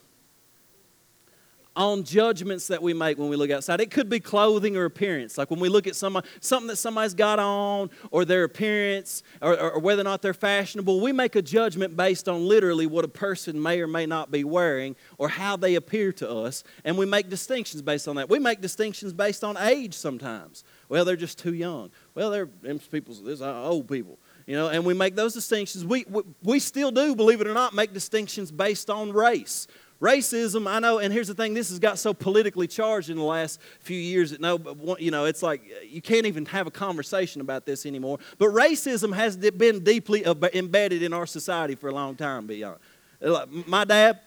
on 1.75 2.03
judgments 2.03 2.67
that 2.67 2.81
we 2.81 2.93
make 2.93 3.17
when 3.17 3.29
we 3.29 3.35
look 3.35 3.51
outside. 3.51 3.81
It 3.81 3.91
could 3.91 4.09
be 4.09 4.19
clothing 4.19 4.77
or 4.77 4.85
appearance. 4.85 5.37
Like 5.37 5.51
when 5.51 5.59
we 5.59 5.69
look 5.69 5.87
at 5.87 5.95
somebody, 5.95 6.27
something 6.39 6.67
that 6.67 6.77
somebody's 6.77 7.13
got 7.13 7.39
on 7.39 7.89
or 8.11 8.23
their 8.23 8.43
appearance 8.43 9.23
or, 9.41 9.59
or, 9.59 9.79
whether 9.79 10.01
or 10.01 10.05
not 10.05 10.21
they're 10.21 10.33
fashionable, 10.33 11.01
we 11.01 11.11
make 11.11 11.35
a 11.35 11.41
judgment 11.41 11.97
based 11.97 12.29
on 12.29 12.47
literally 12.47 12.87
what 12.87 13.03
a 13.03 13.09
person 13.09 13.61
may 13.61 13.81
or 13.81 13.87
may 13.87 14.05
not 14.05 14.31
be 14.31 14.43
wearing 14.43 14.95
or 15.17 15.27
how 15.29 15.57
they 15.57 15.75
appear 15.75 16.11
to 16.13 16.29
us. 16.29 16.63
And 16.85 16.97
we 16.97 17.05
make 17.05 17.29
distinctions 17.29 17.81
based 17.81 18.07
on 18.07 18.15
that. 18.15 18.29
We 18.29 18.39
make 18.39 18.61
distinctions 18.61 19.13
based 19.13 19.43
on 19.43 19.57
age 19.57 19.93
sometimes. 19.93 20.63
Well, 20.87 21.03
they're 21.03 21.15
just 21.15 21.39
too 21.39 21.53
young. 21.53 21.91
Well, 22.13 22.29
they're 22.29 22.45
people, 22.45 23.15
there's 23.15 23.41
old 23.41 23.89
people. 23.89 24.19
You 24.45 24.55
know, 24.55 24.69
and 24.69 24.85
we 24.85 24.93
make 24.93 25.15
those 25.15 25.33
distinctions. 25.33 25.83
We, 25.83 26.05
we, 26.07 26.21
we 26.43 26.59
still 26.59 26.91
do, 26.91 27.15
believe 27.15 27.41
it 27.41 27.47
or 27.47 27.53
not, 27.53 27.73
make 27.73 27.93
distinctions 27.93 28.51
based 28.51 28.91
on 28.91 29.11
race 29.11 29.67
Racism, 30.01 30.69
I 30.69 30.79
know, 30.79 30.99
and 30.99 31.13
here's 31.13 31.29
the 31.29 31.33
thing: 31.33 31.53
this 31.53 31.69
has 31.69 31.79
got 31.79 31.97
so 31.97 32.13
politically 32.13 32.67
charged 32.67 33.09
in 33.09 33.15
the 33.15 33.23
last 33.23 33.61
few 33.79 33.97
years 33.97 34.31
that 34.31 34.41
no, 34.41 34.97
you 34.99 35.09
know, 35.09 35.23
it's 35.23 35.41
like 35.41 35.61
you 35.87 36.01
can't 36.01 36.25
even 36.25 36.45
have 36.47 36.67
a 36.67 36.71
conversation 36.71 37.39
about 37.39 37.65
this 37.65 37.85
anymore. 37.85 38.19
But 38.37 38.49
racism 38.49 39.15
has 39.15 39.37
been 39.37 39.85
deeply 39.85 40.25
embedded 40.53 41.01
in 41.01 41.13
our 41.13 41.25
society 41.25 41.75
for 41.75 41.89
a 41.89 41.93
long 41.93 42.15
time. 42.15 42.45
Beyond, 42.45 42.77
uh, 43.23 43.45
my 43.65 43.85
dad, 43.85 44.19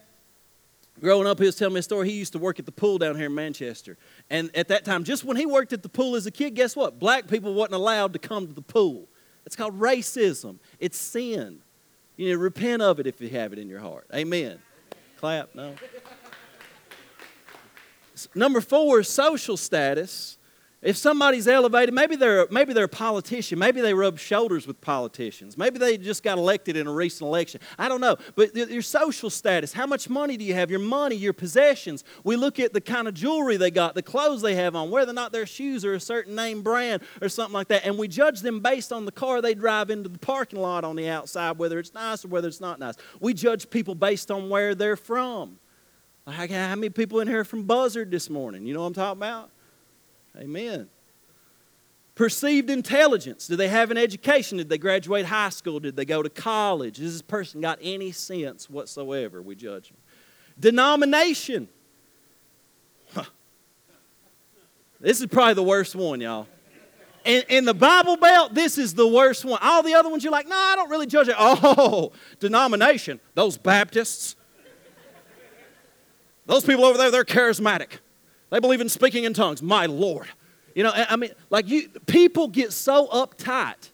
growing 1.02 1.26
up, 1.26 1.38
he 1.38 1.44
was 1.44 1.57
telling 1.57 1.74
me 1.74 1.81
a 1.81 1.83
story. 1.83 2.09
He 2.09 2.16
used 2.16 2.33
to 2.33 2.38
work 2.38 2.59
at 2.59 2.64
the 2.64 2.72
pool 2.72 2.96
down 2.96 3.16
here 3.16 3.26
in 3.26 3.35
Manchester, 3.35 3.98
and 4.31 4.50
at 4.57 4.68
that 4.68 4.87
time, 4.87 5.04
just 5.04 5.22
when 5.22 5.37
he 5.37 5.44
worked 5.44 5.74
at 5.74 5.83
the 5.83 5.90
pool 5.90 6.16
as 6.16 6.24
a 6.24 6.31
kid, 6.31 6.54
guess 6.54 6.76
what? 6.76 6.98
Black 6.98 7.28
people 7.28 7.52
wasn't 7.52 7.74
allowed 7.74 8.14
to 8.14 8.18
come 8.18 8.46
to 8.46 8.54
the 8.54 8.62
pool. 8.62 9.07
It's 9.44 9.54
called 9.54 9.78
racism. 9.78 10.61
It's 10.78 10.96
sin. 10.96 11.61
You 12.16 12.33
know, 12.33 12.38
repent 12.38 12.81
of 12.81 13.00
it 13.00 13.07
if 13.07 13.20
you 13.20 13.28
have 13.28 13.52
it 13.52 13.59
in 13.59 13.68
your 13.68 13.81
heart. 13.81 14.07
Amen. 14.14 14.61
Clap, 15.18 15.54
no. 15.54 15.74
Number 18.35 18.61
four, 18.61 19.02
social 19.02 19.57
status. 19.57 20.38
If 20.80 20.96
somebody's 20.96 21.48
elevated, 21.48 21.92
maybe 21.92 22.14
they're, 22.14 22.46
maybe 22.52 22.72
they're 22.72 22.84
a 22.84 22.88
politician. 22.88 23.58
Maybe 23.58 23.80
they 23.80 23.94
rub 23.94 24.16
shoulders 24.16 24.64
with 24.64 24.80
politicians. 24.80 25.58
Maybe 25.58 25.76
they 25.76 25.98
just 25.98 26.22
got 26.22 26.38
elected 26.38 26.76
in 26.76 26.86
a 26.86 26.92
recent 26.92 27.26
election. 27.26 27.60
I 27.76 27.88
don't 27.88 28.00
know. 28.00 28.16
But 28.36 28.54
your 28.54 28.82
social 28.82 29.28
status, 29.28 29.72
how 29.72 29.86
much 29.86 30.08
money 30.08 30.36
do 30.36 30.44
you 30.44 30.54
have? 30.54 30.70
Your 30.70 30.78
money, 30.78 31.16
your 31.16 31.32
possessions. 31.32 32.04
We 32.22 32.36
look 32.36 32.60
at 32.60 32.74
the 32.74 32.80
kind 32.80 33.08
of 33.08 33.14
jewelry 33.14 33.56
they 33.56 33.72
got, 33.72 33.96
the 33.96 34.04
clothes 34.04 34.40
they 34.40 34.54
have 34.54 34.76
on, 34.76 34.88
whether 34.90 35.10
or 35.10 35.14
not 35.14 35.32
their 35.32 35.46
shoes 35.46 35.84
are 35.84 35.94
a 35.94 36.00
certain 36.00 36.36
name 36.36 36.62
brand 36.62 37.02
or 37.20 37.28
something 37.28 37.54
like 37.54 37.68
that. 37.68 37.84
And 37.84 37.98
we 37.98 38.06
judge 38.06 38.40
them 38.40 38.60
based 38.60 38.92
on 38.92 39.04
the 39.04 39.12
car 39.12 39.42
they 39.42 39.54
drive 39.54 39.90
into 39.90 40.08
the 40.08 40.18
parking 40.20 40.60
lot 40.60 40.84
on 40.84 40.94
the 40.94 41.08
outside, 41.08 41.58
whether 41.58 41.80
it's 41.80 41.92
nice 41.92 42.24
or 42.24 42.28
whether 42.28 42.46
it's 42.46 42.60
not 42.60 42.78
nice. 42.78 42.94
We 43.18 43.34
judge 43.34 43.68
people 43.68 43.96
based 43.96 44.30
on 44.30 44.48
where 44.48 44.76
they're 44.76 44.96
from. 44.96 45.58
Like 46.24 46.52
how 46.52 46.76
many 46.76 46.90
people 46.90 47.18
in 47.18 47.26
here 47.26 47.42
from 47.42 47.64
Buzzard 47.64 48.12
this 48.12 48.30
morning? 48.30 48.64
You 48.64 48.74
know 48.74 48.82
what 48.82 48.88
I'm 48.88 48.94
talking 48.94 49.18
about? 49.18 49.50
Amen. 50.38 50.88
Perceived 52.14 52.70
intelligence. 52.70 53.46
Do 53.46 53.57
they 53.57 53.68
have 53.68 53.90
an 53.90 53.96
education? 53.96 54.59
Did 54.59 54.68
they 54.68 54.79
graduate 54.79 55.27
high 55.27 55.51
school? 55.51 55.81
Did 55.81 55.96
they 55.96 56.05
go 56.05 56.22
to 56.22 56.31
college? 56.31 56.98
Has 56.98 57.12
this 57.12 57.22
person 57.22 57.61
got 57.61 57.79
any 57.81 58.12
sense 58.12 58.68
whatsoever? 58.68 59.40
We 59.40 59.55
judge 59.55 59.88
them. 59.88 59.98
Denomination. 60.59 61.68
This 65.01 65.20
is 65.20 65.27
probably 65.27 65.55
the 65.55 65.62
worst 65.62 65.94
one, 65.94 66.20
y'all. 66.20 66.48
In, 67.24 67.44
in, 67.48 67.64
the 67.64 67.74
Bible 67.74 68.16
Belt, 68.16 68.55
this 68.55 68.79
is 68.79 68.94
the 68.94 69.07
worst 69.07 69.44
one. 69.44 69.59
All 69.62 69.83
the 69.83 69.94
other 69.94 70.09
ones, 70.09 70.24
you're 70.24 70.33
like, 70.33 70.48
no, 70.48 70.57
I 70.57 70.74
don't 70.77 70.90
really 70.90 71.07
judge 71.07 71.29
it. 71.29 71.37
Oh, 71.38 72.12
denomination. 72.40 73.20
Those 73.35 73.59
Baptists. 73.59 74.35
Those 76.46 76.64
people 76.64 76.85
over 76.85 76.96
there, 76.96 77.11
they're 77.11 77.24
charismatic. 77.24 77.98
They 78.50 78.61
believe 78.61 78.80
in 78.80 78.88
speaking 78.88 79.24
in 79.24 79.34
tongues. 79.34 79.62
My 79.62 79.87
Lord. 79.87 80.28
You 80.74 80.84
know, 80.84 80.92
I 80.94 81.16
mean, 81.16 81.30
like 81.50 81.68
you, 81.68 81.88
people 82.06 82.48
get 82.48 82.72
so 82.72 83.08
uptight 83.08 83.90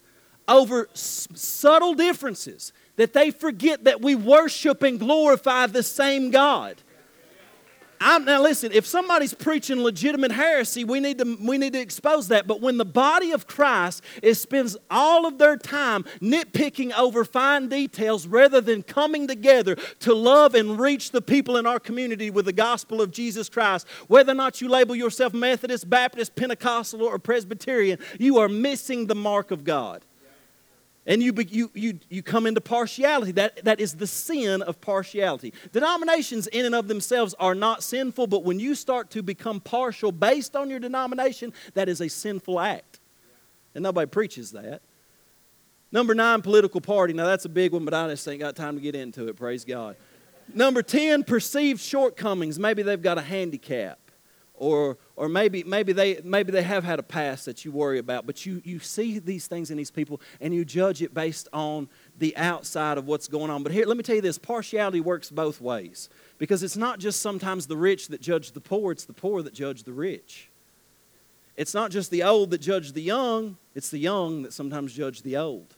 over 0.47 0.89
s- 0.93 1.29
subtle 1.35 1.95
differences 1.95 2.73
that 2.97 3.13
they 3.13 3.31
forget 3.31 3.85
that 3.85 4.03
we 4.03 4.15
worship 4.15 4.83
and 4.83 4.99
glorify 4.99 5.67
the 5.67 5.83
same 5.83 6.31
God. 6.31 6.83
I'm, 8.07 8.27
now 8.27 8.43
listen, 8.43 8.71
if 8.73 8.85
somebody's 8.85 9.33
preaching 9.33 9.83
legitimate 9.83 10.31
heresy, 10.31 10.85
we 10.85 11.01
need, 11.01 11.17
to, 11.19 11.39
we 11.41 11.57
need 11.57 11.73
to 11.73 11.81
expose 11.81 12.29
that. 12.29 12.47
But 12.47 12.61
when 12.61 12.77
the 12.77 12.85
body 12.85 13.33
of 13.33 13.47
Christ 13.47 14.03
is, 14.23 14.39
spends 14.39 14.77
all 14.91 15.25
of 15.25 15.39
their 15.39 15.57
time 15.57 16.05
nitpicking 16.21 16.93
over 16.99 17.25
fine 17.25 17.69
details 17.69 18.27
rather 18.27 18.61
than 18.61 18.83
coming 18.83 19.27
together 19.27 19.77
to 20.01 20.13
love 20.13 20.55
and 20.55 20.79
reach 20.79 21.13
the 21.13 21.23
people 21.23 21.57
in 21.57 21.65
our 21.65 21.81
community 21.81 22.29
with 22.29 22.45
the 22.45 22.53
gospel 22.53 23.01
of 23.01 23.11
Jesus 23.11 23.49
Christ, 23.49 23.87
whether 24.07 24.33
or 24.33 24.37
not 24.37 24.61
you 24.61 24.69
label 24.69 24.95
yourself 24.95 25.33
Methodist, 25.33 25.89
Baptist, 25.89 26.37
Pentecostal, 26.37 27.03
or 27.05 27.19
Presbyterian, 27.19 27.99
you 28.19 28.37
are 28.37 28.51
missing 28.51 29.07
the 29.07 29.15
mark 29.15 29.51
of 29.51 29.65
God 29.65 30.05
and 31.07 31.23
you, 31.23 31.35
you, 31.49 31.71
you, 31.75 31.99
you 32.09 32.23
come 32.23 32.47
into 32.47 32.61
partiality. 32.61 33.33
That, 33.33 33.65
that 33.65 33.79
is 33.79 33.95
the 33.95 34.07
sin 34.07 34.63
of 34.63 34.81
partiality. 34.81 35.53
Denominations, 35.73 36.47
in 36.47 36.65
and 36.65 36.75
of 36.75 36.89
themselves, 36.89 37.35
are 37.39 37.55
not 37.55 37.83
sinful, 37.83 38.27
but 38.27 38.43
when 38.43 38.59
you 38.59 38.75
start 38.75 39.11
to 39.11 39.23
become 39.23 39.61
partial 39.61 40.13
based 40.13 40.57
on 40.57 40.71
your 40.71 40.81
denomination, 40.81 41.53
that 41.75 41.89
is 41.89 42.01
a 42.01 42.09
sinful 42.09 42.59
act. 42.59 43.01
And 43.75 43.83
nobody 43.83 44.07
preaches 44.07 44.53
that. 44.53 44.81
Number 45.93 46.15
nine, 46.15 46.43
political 46.43 46.81
party. 46.81 47.13
Now, 47.13 47.27
that's 47.27 47.45
a 47.45 47.51
big 47.51 47.73
one, 47.73 47.85
but 47.85 47.93
I 47.95 48.09
just 48.09 48.27
ain't 48.27 48.41
got 48.41 48.57
time 48.57 48.75
to 48.77 48.81
get 48.81 48.95
into 48.95 49.29
it. 49.29 49.37
Praise 49.37 49.65
God. 49.65 49.97
Number 50.53 50.83
10, 50.83 51.25
perceived 51.25 51.81
shortcomings. 51.81 52.59
Maybe 52.59 52.83
they've 52.83 53.01
got 53.01 53.19
a 53.19 53.23
handicap 53.23 53.99
or 54.55 54.97
or 55.17 55.29
maybe 55.29 55.63
maybe 55.65 55.93
they 55.93 56.21
maybe 56.25 56.51
they 56.51 56.63
have 56.63 56.85
had 56.85 56.99
a 56.99 57.03
past 57.03 57.45
that 57.45 57.65
you 57.65 57.71
worry 57.71 57.99
about 57.99 58.27
but 58.27 58.45
you 58.45 58.61
you 58.65 58.79
see 58.79 59.19
these 59.19 59.47
things 59.47 59.71
in 59.71 59.77
these 59.77 59.91
people 59.91 60.21
and 60.41 60.55
you 60.55 60.65
judge 60.65 61.03
it 61.03 61.15
based 61.15 61.49
on 61.53 61.89
the 62.19 62.37
outside 62.37 62.99
of 62.99 63.07
what's 63.07 63.29
going 63.29 63.51
on. 63.51 63.63
But 63.63 63.73
here 63.73 63.87
let 63.87 63.97
me 63.97 64.03
tell 64.03 64.17
you 64.17 64.23
this 64.23 64.39
partiality 64.39 65.01
works 65.01 65.31
both 65.31 65.61
ways 65.61 66.09
because 66.39 66.63
it's 66.63 66.77
not 66.77 66.99
just 66.99 67.21
sometimes 67.21 67.67
the 67.67 67.77
rich 67.77 68.09
that 68.09 68.21
judge 68.21 68.53
the 68.53 68.61
poor 68.61 68.93
it's 68.93 69.05
the 69.05 69.13
poor 69.13 69.43
that 69.43 69.55
judge 69.55 69.85
the 69.85 69.93
rich. 69.93 70.51
It's 71.57 71.75
not 71.75 71.93
just 71.93 72.11
the 72.11 72.25
old 72.25 72.51
that 72.51 72.61
judge 72.61 72.93
the 72.93 73.03
young 73.03 73.57
it's 73.75 73.91
the 73.91 73.99
young 73.99 74.43
that 74.43 74.53
sometimes 74.53 74.93
judge 74.93 75.23
the 75.23 75.37
old. 75.37 75.75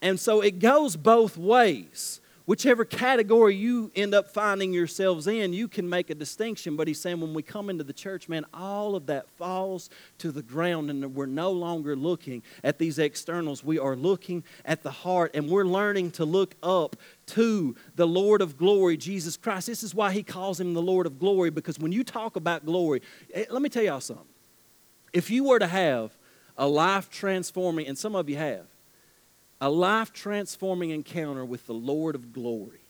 And 0.00 0.18
so 0.18 0.40
it 0.40 0.60
goes 0.60 0.96
both 0.96 1.36
ways 1.36 2.20
whichever 2.48 2.82
category 2.82 3.54
you 3.54 3.92
end 3.94 4.14
up 4.14 4.30
finding 4.30 4.72
yourselves 4.72 5.26
in, 5.26 5.52
you 5.52 5.68
can 5.68 5.86
make 5.86 6.08
a 6.08 6.14
distinction. 6.14 6.76
But 6.76 6.88
he's 6.88 6.98
saying 6.98 7.20
when 7.20 7.34
we 7.34 7.42
come 7.42 7.68
into 7.68 7.84
the 7.84 7.92
church, 7.92 8.26
man, 8.26 8.46
all 8.54 8.96
of 8.96 9.04
that 9.06 9.28
falls 9.32 9.90
to 10.16 10.32
the 10.32 10.40
ground, 10.40 10.88
and 10.88 11.14
we're 11.14 11.26
no 11.26 11.50
longer 11.50 11.94
looking 11.94 12.42
at 12.64 12.78
these 12.78 12.98
externals. 12.98 13.62
We 13.62 13.78
are 13.78 13.94
looking 13.94 14.44
at 14.64 14.82
the 14.82 14.90
heart, 14.90 15.32
and 15.34 15.50
we're 15.50 15.66
learning 15.66 16.12
to 16.12 16.24
look 16.24 16.54
up 16.62 16.96
to 17.26 17.76
the 17.96 18.06
Lord 18.06 18.40
of 18.40 18.56
glory, 18.56 18.96
Jesus 18.96 19.36
Christ. 19.36 19.66
This 19.66 19.82
is 19.82 19.94
why 19.94 20.12
he 20.12 20.22
calls 20.22 20.58
him 20.58 20.72
the 20.72 20.80
Lord 20.80 21.04
of 21.04 21.18
glory, 21.18 21.50
because 21.50 21.78
when 21.78 21.92
you 21.92 22.02
talk 22.02 22.36
about 22.36 22.64
glory, 22.64 23.02
eh, 23.34 23.44
let 23.50 23.60
me 23.60 23.68
tell 23.68 23.82
y'all 23.82 24.00
something. 24.00 24.24
If 25.12 25.30
you 25.30 25.44
were 25.44 25.58
to 25.58 25.66
have 25.66 26.16
a 26.56 26.66
life 26.66 27.10
transforming, 27.10 27.86
and 27.86 27.98
some 27.98 28.16
of 28.16 28.30
you 28.30 28.36
have, 28.36 28.64
a 29.60 29.70
life 29.70 30.12
transforming 30.12 30.90
encounter 30.90 31.44
with 31.44 31.66
the 31.66 31.74
Lord 31.74 32.14
of 32.14 32.32
glory, 32.32 32.80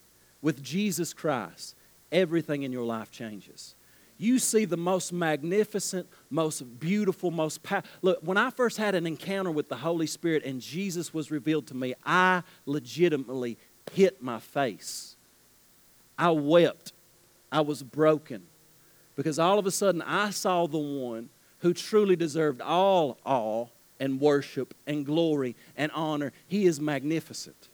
with 0.41 0.61
Jesus 0.63 1.13
Christ, 1.13 1.75
everything 2.11 2.63
in 2.63 2.71
your 2.71 2.85
life 2.85 3.11
changes. 3.11 3.75
You 4.17 4.37
see 4.37 4.65
the 4.65 4.77
most 4.77 5.13
magnificent, 5.13 6.07
most 6.29 6.79
beautiful, 6.79 7.31
most 7.31 7.63
powerful. 7.63 7.89
Look, 8.01 8.19
when 8.21 8.37
I 8.37 8.49
first 8.49 8.77
had 8.77 8.93
an 8.93 9.07
encounter 9.07 9.49
with 9.49 9.69
the 9.69 9.77
Holy 9.77 10.07
Spirit 10.07 10.43
and 10.43 10.59
Jesus 10.59 11.13
was 11.13 11.31
revealed 11.31 11.67
to 11.67 11.75
me, 11.75 11.93
I 12.05 12.43
legitimately 12.65 13.57
hit 13.93 14.21
my 14.21 14.39
face. 14.39 15.15
I 16.17 16.31
wept. 16.31 16.91
I 17.51 17.61
was 17.61 17.81
broken 17.81 18.43
because 19.15 19.39
all 19.39 19.57
of 19.57 19.65
a 19.65 19.71
sudden 19.71 20.01
I 20.01 20.29
saw 20.31 20.67
the 20.67 20.77
one 20.77 21.29
who 21.59 21.73
truly 21.73 22.15
deserved 22.15 22.61
all, 22.61 23.17
all 23.25 23.71
and 23.99 24.19
worship 24.19 24.73
and 24.85 25.05
glory 25.05 25.55
and 25.77 25.91
honor. 25.93 26.33
He 26.47 26.65
is 26.65 26.79
magnificent. 26.79 27.68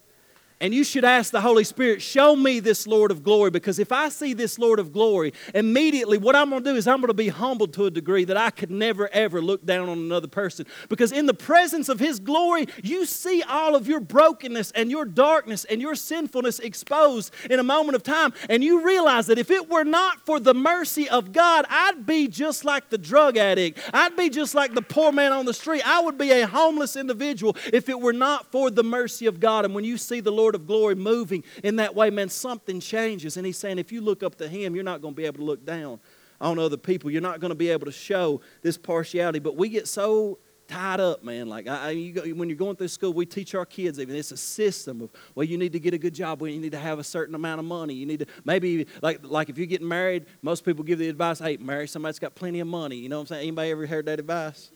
And 0.66 0.74
you 0.74 0.84
should 0.84 1.06
ask 1.06 1.32
the 1.32 1.42
Holy 1.42 1.64
Spirit, 1.64 2.02
show 2.02 2.36
me 2.36 2.60
this 2.60 2.88
Lord 2.88 3.12
of 3.12 3.22
glory, 3.22 3.52
because 3.52 3.78
if 3.78 3.92
I 3.92 4.10
see 4.10 4.34
this 4.34 4.58
Lord 4.58 4.80
of 4.80 4.92
glory, 4.92 5.32
immediately 5.54 6.18
what 6.18 6.36
I'm 6.36 6.50
going 6.50 6.64
to 6.64 6.72
do 6.72 6.76
is 6.76 6.88
I'm 6.88 7.02
going 7.02 7.10
to 7.10 7.14
be 7.14 7.28
humbled 7.28 7.72
to 7.74 7.86
a 7.86 7.92
degree 7.92 8.26
that 8.26 8.36
I 8.36 8.50
could 8.50 8.72
never, 8.72 9.08
ever 9.14 9.44
look 9.44 9.64
down 9.64 9.90
on 9.90 10.00
another 10.00 10.28
person. 10.28 10.66
Because 10.90 11.12
in 11.12 11.28
the 11.28 11.36
presence 11.36 11.88
of 11.88 12.00
His 12.00 12.20
glory, 12.20 12.66
you 12.82 13.06
see 13.06 13.44
all 13.44 13.76
of 13.76 13.88
your 13.88 14.00
brokenness 14.00 14.72
and 14.72 14.90
your 14.90 15.06
darkness 15.06 15.66
and 15.66 15.80
your 15.80 15.94
sinfulness 15.94 16.58
exposed 16.58 17.32
in 17.48 17.60
a 17.60 17.64
moment 17.64 17.96
of 17.96 18.02
time. 18.02 18.34
And 18.50 18.64
you 18.64 18.84
realize 18.84 19.28
that 19.28 19.38
if 19.38 19.52
it 19.52 19.70
were 19.70 19.84
not 19.84 20.26
for 20.26 20.40
the 20.40 20.56
mercy 20.56 21.08
of 21.08 21.32
God, 21.32 21.66
I'd 21.70 22.08
be 22.08 22.28
just 22.28 22.66
like 22.66 22.90
the 22.90 22.98
drug 22.98 23.38
addict. 23.38 23.80
I'd 23.94 24.18
be 24.18 24.32
just 24.32 24.56
like 24.56 24.74
the 24.74 24.82
poor 24.82 25.12
man 25.12 25.32
on 25.32 25.46
the 25.46 25.54
street. 25.54 25.88
I 25.88 26.02
would 26.02 26.18
be 26.18 26.32
a 26.32 26.48
homeless 26.48 26.96
individual 26.96 27.56
if 27.72 27.88
it 27.88 28.02
were 28.02 28.14
not 28.14 28.52
for 28.52 28.72
the 28.72 28.84
mercy 28.84 29.28
of 29.28 29.40
God. 29.40 29.64
And 29.64 29.76
when 29.76 29.84
you 29.84 30.00
see 30.00 30.22
the 30.22 30.32
Lord, 30.32 30.55
Lord 30.56 30.62
of 30.62 30.68
glory 30.68 30.96
moving 30.96 31.44
in 31.64 31.76
that 31.78 31.96
way, 31.96 32.10
man, 32.10 32.30
something 32.30 32.80
changes. 32.80 33.38
And 33.38 33.46
he's 33.46 33.58
saying, 33.58 33.78
if 33.78 33.92
you 33.92 34.02
look 34.02 34.24
up 34.24 34.36
to 34.36 34.48
him, 34.48 34.76
you're 34.76 34.84
not 34.84 35.02
going 35.02 35.14
to 35.14 35.18
be 35.18 35.26
able 35.26 35.40
to 35.40 35.44
look 35.44 35.66
down 35.66 36.00
on 36.40 36.60
other 36.60 36.78
people. 36.78 37.12
You're 37.12 37.22
not 37.22 37.40
going 37.40 37.50
to 37.50 37.56
be 37.56 37.70
able 37.70 37.86
to 37.86 37.92
show 37.92 38.42
this 38.62 38.78
partiality. 38.78 39.40
But 39.40 39.56
we 39.56 39.70
get 39.70 39.88
so 39.88 40.38
tied 40.68 41.00
up, 41.00 41.24
man. 41.24 41.48
Like 41.48 41.68
I, 41.68 41.92
you 41.92 42.14
go, 42.14 42.22
when 42.22 42.50
you're 42.50 42.58
going 42.58 42.76
through 42.76 42.88
school, 42.88 43.14
we 43.14 43.26
teach 43.26 43.54
our 43.54 43.66
kids 43.66 44.00
even 44.00 44.16
it's 44.16 44.32
a 44.32 44.38
system 44.38 45.02
of 45.02 45.12
well, 45.36 45.44
you 45.44 45.58
need 45.58 45.74
to 45.74 45.80
get 45.80 45.94
a 45.94 45.98
good 45.98 46.14
job, 46.16 46.42
well, 46.42 46.50
you 46.50 46.60
need 46.60 46.72
to 46.72 46.80
have 46.80 46.98
a 46.98 47.04
certain 47.04 47.36
amount 47.36 47.60
of 47.60 47.66
money. 47.66 47.94
You 47.94 48.06
need 48.06 48.20
to 48.20 48.26
maybe 48.46 48.88
like 49.02 49.20
like 49.24 49.50
if 49.50 49.58
you're 49.58 49.68
getting 49.68 49.88
married, 49.88 50.26
most 50.42 50.66
people 50.66 50.84
give 50.84 50.98
the 50.98 51.08
advice, 51.08 51.40
hey, 51.40 51.58
marry 51.58 51.88
somebody 51.88 52.10
that's 52.10 52.20
got 52.20 52.34
plenty 52.34 52.62
of 52.62 52.68
money. 52.68 52.96
You 52.96 53.10
know 53.10 53.18
what 53.18 53.32
I'm 53.32 53.36
saying? 53.36 53.42
Anybody 53.44 53.72
ever 53.72 53.86
heard 53.86 54.08
that 54.08 54.20
advice? 54.20 54.72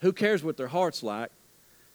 Who 0.00 0.12
cares 0.12 0.42
what 0.42 0.56
their 0.56 0.68
heart's 0.68 1.02
like? 1.02 1.30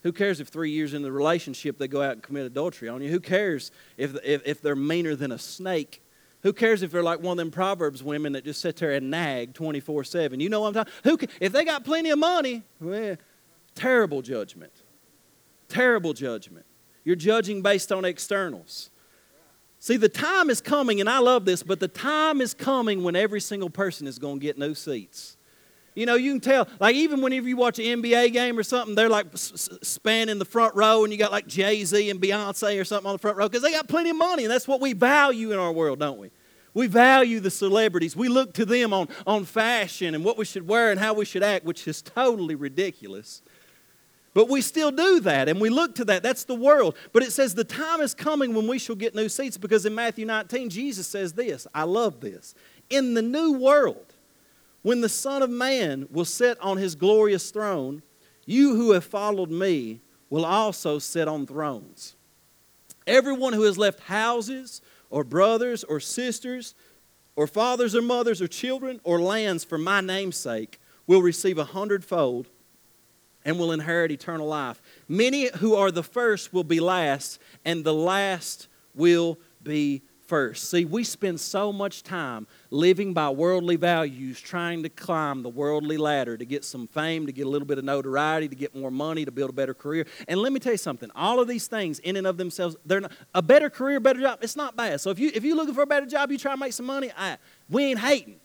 Who 0.06 0.14
cares 0.14 0.40
if 0.40 0.50
three 0.50 0.70
years 0.70 0.94
in 0.94 1.02
the 1.02 1.12
relationship 1.12 1.80
they 1.80 1.88
go 1.88 2.00
out 2.00 2.12
and 2.12 2.22
commit 2.22 2.46
adultery 2.46 2.88
on 2.88 3.02
you? 3.02 3.10
Who 3.10 3.20
cares 3.20 3.72
if, 3.98 4.16
if, 4.24 4.44
if 4.46 4.62
they're 4.62 4.76
meaner 4.76 5.16
than 5.16 5.32
a 5.32 5.40
snake? 5.40 6.04
Who 6.44 6.54
cares 6.54 6.84
if 6.84 6.92
they're 6.92 7.02
like 7.02 7.24
one 7.24 7.32
of 7.32 7.38
them 7.38 7.50
Proverbs 7.50 8.04
women 8.04 8.34
that 8.34 8.46
just 8.46 8.62
sit 8.62 8.76
there 8.76 8.92
and 8.92 9.10
nag 9.10 9.56
24 9.56 10.04
7? 10.04 10.40
You 10.40 10.48
know 10.48 10.62
what 10.62 10.68
I'm 10.68 10.74
talking 10.76 10.94
Who 11.06 11.18
can, 11.18 11.30
If 11.40 11.54
they 11.54 11.66
got 11.66 11.84
plenty 11.84 12.12
of 12.12 12.20
money, 12.20 12.62
well, 12.80 13.16
terrible 13.74 14.22
judgment. 14.22 14.74
Terrible 15.70 16.14
judgment. 16.14 16.68
You're 17.04 17.16
judging 17.16 17.64
based 17.64 17.92
on 17.92 18.06
externals. 18.06 18.92
See, 19.80 19.98
the 19.98 20.08
time 20.08 20.52
is 20.52 20.62
coming, 20.62 21.00
and 21.00 21.10
I 21.10 21.18
love 21.18 21.46
this, 21.46 21.64
but 21.64 21.80
the 21.80 21.88
time 21.88 22.42
is 22.42 22.54
coming 22.54 23.04
when 23.04 23.16
every 23.16 23.42
single 23.42 23.72
person 23.72 24.06
is 24.06 24.20
going 24.20 24.40
to 24.40 24.46
get 24.46 24.60
new 24.60 24.76
seats. 24.76 25.35
You 25.96 26.06
know, 26.06 26.16
you 26.16 26.32
can 26.34 26.42
tell, 26.42 26.68
like, 26.80 26.96
even 26.96 27.22
whenever 27.22 27.48
you 27.48 27.56
watch 27.56 27.80
an 27.80 27.86
NBA 27.86 28.34
game 28.34 28.60
or 28.60 28.64
something, 28.64 28.96
they're 28.96 29.10
like 29.10 29.28
spanning 29.34 30.40
the 30.40 30.46
front 30.46 30.76
row, 30.76 31.04
and 31.06 31.14
you 31.14 31.18
got 31.18 31.32
like 31.32 31.48
Jay 31.48 31.84
Z 31.86 32.10
and 32.10 32.22
Beyonce 32.22 32.80
or 32.80 32.84
something 32.84 33.08
on 33.08 33.14
the 33.14 33.20
front 33.20 33.38
row 33.38 33.48
because 33.48 33.64
they 33.64 33.72
got 33.72 33.88
plenty 33.88 34.10
of 34.10 34.18
money, 34.18 34.44
and 34.44 34.52
that's 34.52 34.68
what 34.68 34.82
we 34.82 34.92
value 34.92 35.54
in 35.54 35.58
our 35.58 35.72
world, 35.72 36.00
don't 36.00 36.20
we? 36.20 36.32
We 36.74 36.88
value 36.88 37.40
the 37.40 37.50
celebrities. 37.50 38.18
We 38.18 38.28
look 38.28 38.54
to 38.56 38.66
them 38.66 38.92
on, 38.92 39.08
on 39.26 39.46
fashion 39.46 40.14
and 40.14 40.26
what 40.26 40.38
we 40.38 40.44
should 40.44 40.68
wear 40.68 40.92
and 40.92 41.00
how 41.00 41.14
we 41.14 41.24
should 41.24 41.42
act, 41.42 41.64
which 41.64 41.88
is 41.88 42.02
totally 42.02 42.56
ridiculous. 42.56 43.42
But 44.34 44.50
we 44.50 44.60
still 44.60 44.92
do 44.92 45.22
that 45.22 45.48
and 45.48 45.62
we 45.62 45.70
look 45.70 45.96
to 45.96 46.06
that. 46.06 46.22
That's 46.22 46.44
the 46.44 46.54
world. 46.54 46.98
But 47.14 47.24
it 47.24 47.32
says 47.32 47.56
the 47.56 47.64
time 47.64 48.02
is 48.02 48.14
coming 48.14 48.54
when 48.54 48.68
we 48.68 48.78
shall 48.78 48.98
get 48.98 49.16
new 49.16 49.30
seats 49.30 49.58
because 49.58 49.86
in 49.86 49.96
Matthew 49.96 50.26
19, 50.26 50.70
Jesus 50.70 51.08
says 51.08 51.32
this. 51.32 51.66
I 51.74 51.84
love 51.84 52.20
this. 52.20 52.54
In 52.90 53.14
the 53.14 53.22
new 53.22 53.54
world, 53.54 54.14
when 54.86 55.02
the 55.02 55.10
Son 55.10 55.42
of 55.42 55.50
Man 55.50 56.08
will 56.12 56.26
sit 56.26 56.60
on 56.62 56.78
his 56.78 56.94
glorious 56.94 57.50
throne, 57.50 58.04
you 58.46 58.76
who 58.76 58.92
have 58.92 59.04
followed 59.04 59.50
me 59.50 60.00
will 60.30 60.46
also 60.46 61.00
sit 61.00 61.28
on 61.28 61.48
thrones. 61.48 62.16
Everyone 63.08 63.54
who 63.54 63.64
has 63.64 63.80
left 63.80 64.02
houses 64.02 64.84
or 65.10 65.24
brothers 65.24 65.84
or 65.84 66.00
sisters 66.00 66.76
or 67.36 67.48
fathers 67.48 67.96
or 67.96 68.04
mothers 68.04 68.44
or 68.44 68.48
children 68.48 69.02
or 69.04 69.20
lands 69.20 69.64
for 69.64 69.80
my 69.80 70.02
name's 70.02 70.38
sake 70.38 70.80
will 71.08 71.24
receive 71.24 71.58
a 71.58 71.66
hundredfold 71.66 72.48
and 73.44 73.58
will 73.58 73.72
inherit 73.72 74.12
eternal 74.12 74.46
life. 74.46 74.84
Many 75.08 75.50
who 75.58 75.74
are 75.74 75.90
the 75.90 76.04
first 76.04 76.54
will 76.54 76.64
be 76.64 76.80
last, 76.80 77.40
and 77.66 77.84
the 77.84 77.94
last 77.94 78.68
will 78.94 79.40
be 79.64 80.04
first. 80.28 80.70
See, 80.70 80.86
we 80.86 81.04
spend 81.04 81.40
so 81.40 81.72
much 81.74 82.04
time 82.04 82.48
living 82.76 83.14
by 83.14 83.30
worldly 83.30 83.78
values, 83.78 84.40
trying 84.42 84.84
to 84.84 84.90
climb 84.90 85.42
the 85.42 85.50
worldly 85.50 85.98
ladder 85.98 86.38
to 86.38 86.46
get 86.46 86.66
some 86.66 86.88
fame, 86.88 87.26
to 87.26 87.32
get 87.32 87.46
a 87.46 87.50
little 87.50 87.66
bit 87.66 87.78
of 87.78 87.86
notoriety, 87.86 88.50
to 88.50 88.56
get 88.56 88.76
more 88.76 88.92
money, 88.92 89.24
to 89.24 89.32
build 89.32 89.50
a 89.50 89.54
better 89.54 89.74
career. 89.74 90.06
And 90.28 90.40
let 90.42 90.52
me 90.52 90.60
tell 90.60 90.74
you 90.74 90.78
something, 90.78 91.10
all 91.16 91.40
of 91.40 91.48
these 91.48 91.68
things 91.68 92.00
in 92.00 92.18
and 92.18 92.28
of 92.28 92.38
themselves, 92.38 92.76
they're 92.86 93.02
not, 93.02 93.14
a 93.34 93.42
better 93.42 93.70
career, 93.70 94.00
better 94.00 94.20
job, 94.20 94.40
it's 94.42 94.56
not 94.56 94.76
bad. 94.76 95.00
So 95.00 95.10
if 95.10 95.20
you 95.20 95.32
if 95.34 95.44
you're 95.44 95.56
looking 95.56 95.74
for 95.74 95.84
a 95.84 95.88
better 95.88 96.06
job, 96.06 96.32
you 96.32 96.38
try 96.38 96.52
to 96.52 96.58
make 96.58 96.74
some 96.74 96.86
money, 96.86 97.12
I, 97.18 97.38
we 97.70 97.86
ain't 97.86 98.00
hating. 98.00 98.40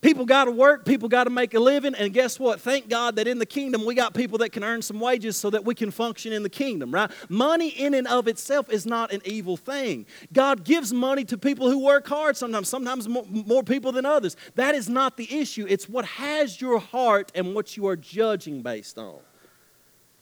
People 0.00 0.26
got 0.26 0.44
to 0.44 0.52
work, 0.52 0.84
people 0.84 1.08
got 1.08 1.24
to 1.24 1.30
make 1.30 1.54
a 1.54 1.58
living, 1.58 1.96
and 1.96 2.12
guess 2.12 2.38
what? 2.38 2.60
Thank 2.60 2.88
God 2.88 3.16
that 3.16 3.26
in 3.26 3.40
the 3.40 3.46
kingdom 3.46 3.84
we 3.84 3.96
got 3.96 4.14
people 4.14 4.38
that 4.38 4.52
can 4.52 4.62
earn 4.62 4.80
some 4.80 5.00
wages 5.00 5.36
so 5.36 5.50
that 5.50 5.64
we 5.64 5.74
can 5.74 5.90
function 5.90 6.32
in 6.32 6.44
the 6.44 6.48
kingdom, 6.48 6.92
right? 6.92 7.10
Money 7.28 7.70
in 7.70 7.94
and 7.94 8.06
of 8.06 8.28
itself 8.28 8.70
is 8.70 8.86
not 8.86 9.12
an 9.12 9.20
evil 9.24 9.56
thing. 9.56 10.06
God 10.32 10.62
gives 10.62 10.92
money 10.92 11.24
to 11.24 11.36
people 11.36 11.68
who 11.68 11.84
work 11.84 12.06
hard 12.06 12.36
sometimes, 12.36 12.68
sometimes 12.68 13.08
more, 13.08 13.24
more 13.28 13.64
people 13.64 13.90
than 13.90 14.06
others. 14.06 14.36
That 14.54 14.76
is 14.76 14.88
not 14.88 15.16
the 15.16 15.36
issue. 15.36 15.66
It's 15.68 15.88
what 15.88 16.04
has 16.04 16.60
your 16.60 16.78
heart 16.78 17.32
and 17.34 17.52
what 17.52 17.76
you 17.76 17.88
are 17.88 17.96
judging 17.96 18.62
based 18.62 18.98
on. 18.98 19.18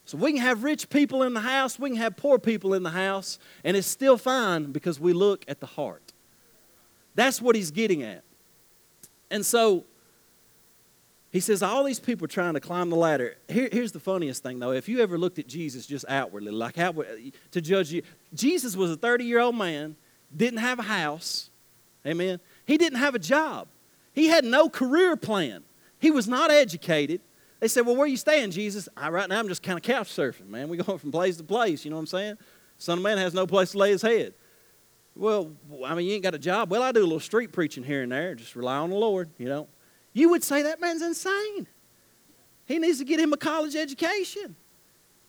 So 0.06 0.16
we 0.16 0.32
can 0.32 0.40
have 0.40 0.64
rich 0.64 0.88
people 0.88 1.22
in 1.22 1.34
the 1.34 1.40
house, 1.40 1.78
we 1.78 1.90
can 1.90 1.98
have 1.98 2.16
poor 2.16 2.38
people 2.38 2.72
in 2.72 2.82
the 2.82 2.90
house, 2.90 3.38
and 3.62 3.76
it's 3.76 3.88
still 3.88 4.16
fine 4.16 4.72
because 4.72 4.98
we 4.98 5.12
look 5.12 5.44
at 5.48 5.60
the 5.60 5.66
heart. 5.66 6.14
That's 7.14 7.42
what 7.42 7.56
he's 7.56 7.72
getting 7.72 8.02
at. 8.02 8.22
And 9.30 9.44
so 9.44 9.84
he 11.30 11.40
says, 11.40 11.62
all 11.62 11.84
these 11.84 12.00
people 12.00 12.26
trying 12.28 12.54
to 12.54 12.60
climb 12.60 12.88
the 12.88 12.96
ladder. 12.96 13.36
Here, 13.48 13.68
here's 13.70 13.92
the 13.92 14.00
funniest 14.00 14.42
thing, 14.42 14.58
though. 14.58 14.72
If 14.72 14.88
you 14.88 15.00
ever 15.00 15.18
looked 15.18 15.38
at 15.38 15.46
Jesus 15.46 15.86
just 15.86 16.04
outwardly, 16.08 16.52
like 16.52 16.76
how 16.76 16.92
to 16.92 17.60
judge 17.60 17.92
you, 17.92 18.02
Jesus 18.32 18.76
was 18.76 18.90
a 18.90 18.96
30 18.96 19.24
year 19.24 19.40
old 19.40 19.56
man, 19.56 19.96
didn't 20.34 20.60
have 20.60 20.78
a 20.78 20.84
house. 20.84 21.50
Amen. 22.06 22.40
He 22.64 22.78
didn't 22.78 22.98
have 22.98 23.14
a 23.14 23.18
job. 23.18 23.68
He 24.12 24.28
had 24.28 24.44
no 24.44 24.70
career 24.70 25.16
plan. 25.16 25.64
He 25.98 26.10
was 26.10 26.26
not 26.26 26.50
educated. 26.50 27.20
They 27.60 27.68
said, 27.68 27.84
Well, 27.84 27.96
where 27.96 28.04
are 28.04 28.08
you 28.08 28.16
staying, 28.16 28.52
Jesus? 28.52 28.88
I, 28.96 29.10
right 29.10 29.28
now, 29.28 29.38
I'm 29.38 29.48
just 29.48 29.62
kind 29.62 29.76
of 29.76 29.82
couch 29.82 30.08
surfing, 30.08 30.48
man. 30.48 30.68
we 30.68 30.76
going 30.76 30.98
from 30.98 31.12
place 31.12 31.36
to 31.36 31.44
place. 31.44 31.84
You 31.84 31.90
know 31.90 31.96
what 31.96 32.02
I'm 32.02 32.06
saying? 32.06 32.38
Son 32.78 32.98
of 32.98 33.04
Man 33.04 33.18
has 33.18 33.34
no 33.34 33.46
place 33.46 33.72
to 33.72 33.78
lay 33.78 33.90
his 33.90 34.02
head. 34.02 34.34
Well, 35.16 35.52
I 35.84 35.94
mean, 35.94 36.06
you 36.06 36.14
ain't 36.14 36.22
got 36.22 36.34
a 36.34 36.38
job. 36.38 36.70
Well, 36.70 36.82
I 36.82 36.92
do 36.92 37.00
a 37.00 37.02
little 37.02 37.20
street 37.20 37.50
preaching 37.50 37.82
here 37.82 38.02
and 38.02 38.12
there. 38.12 38.34
Just 38.34 38.54
rely 38.54 38.76
on 38.76 38.90
the 38.90 38.96
Lord, 38.96 39.30
you 39.38 39.48
know. 39.48 39.66
You 40.12 40.28
would 40.30 40.44
say 40.44 40.62
that 40.62 40.80
man's 40.80 41.02
insane. 41.02 41.66
He 42.66 42.78
needs 42.78 42.98
to 42.98 43.04
get 43.04 43.18
him 43.18 43.32
a 43.32 43.36
college 43.36 43.74
education. 43.74 44.56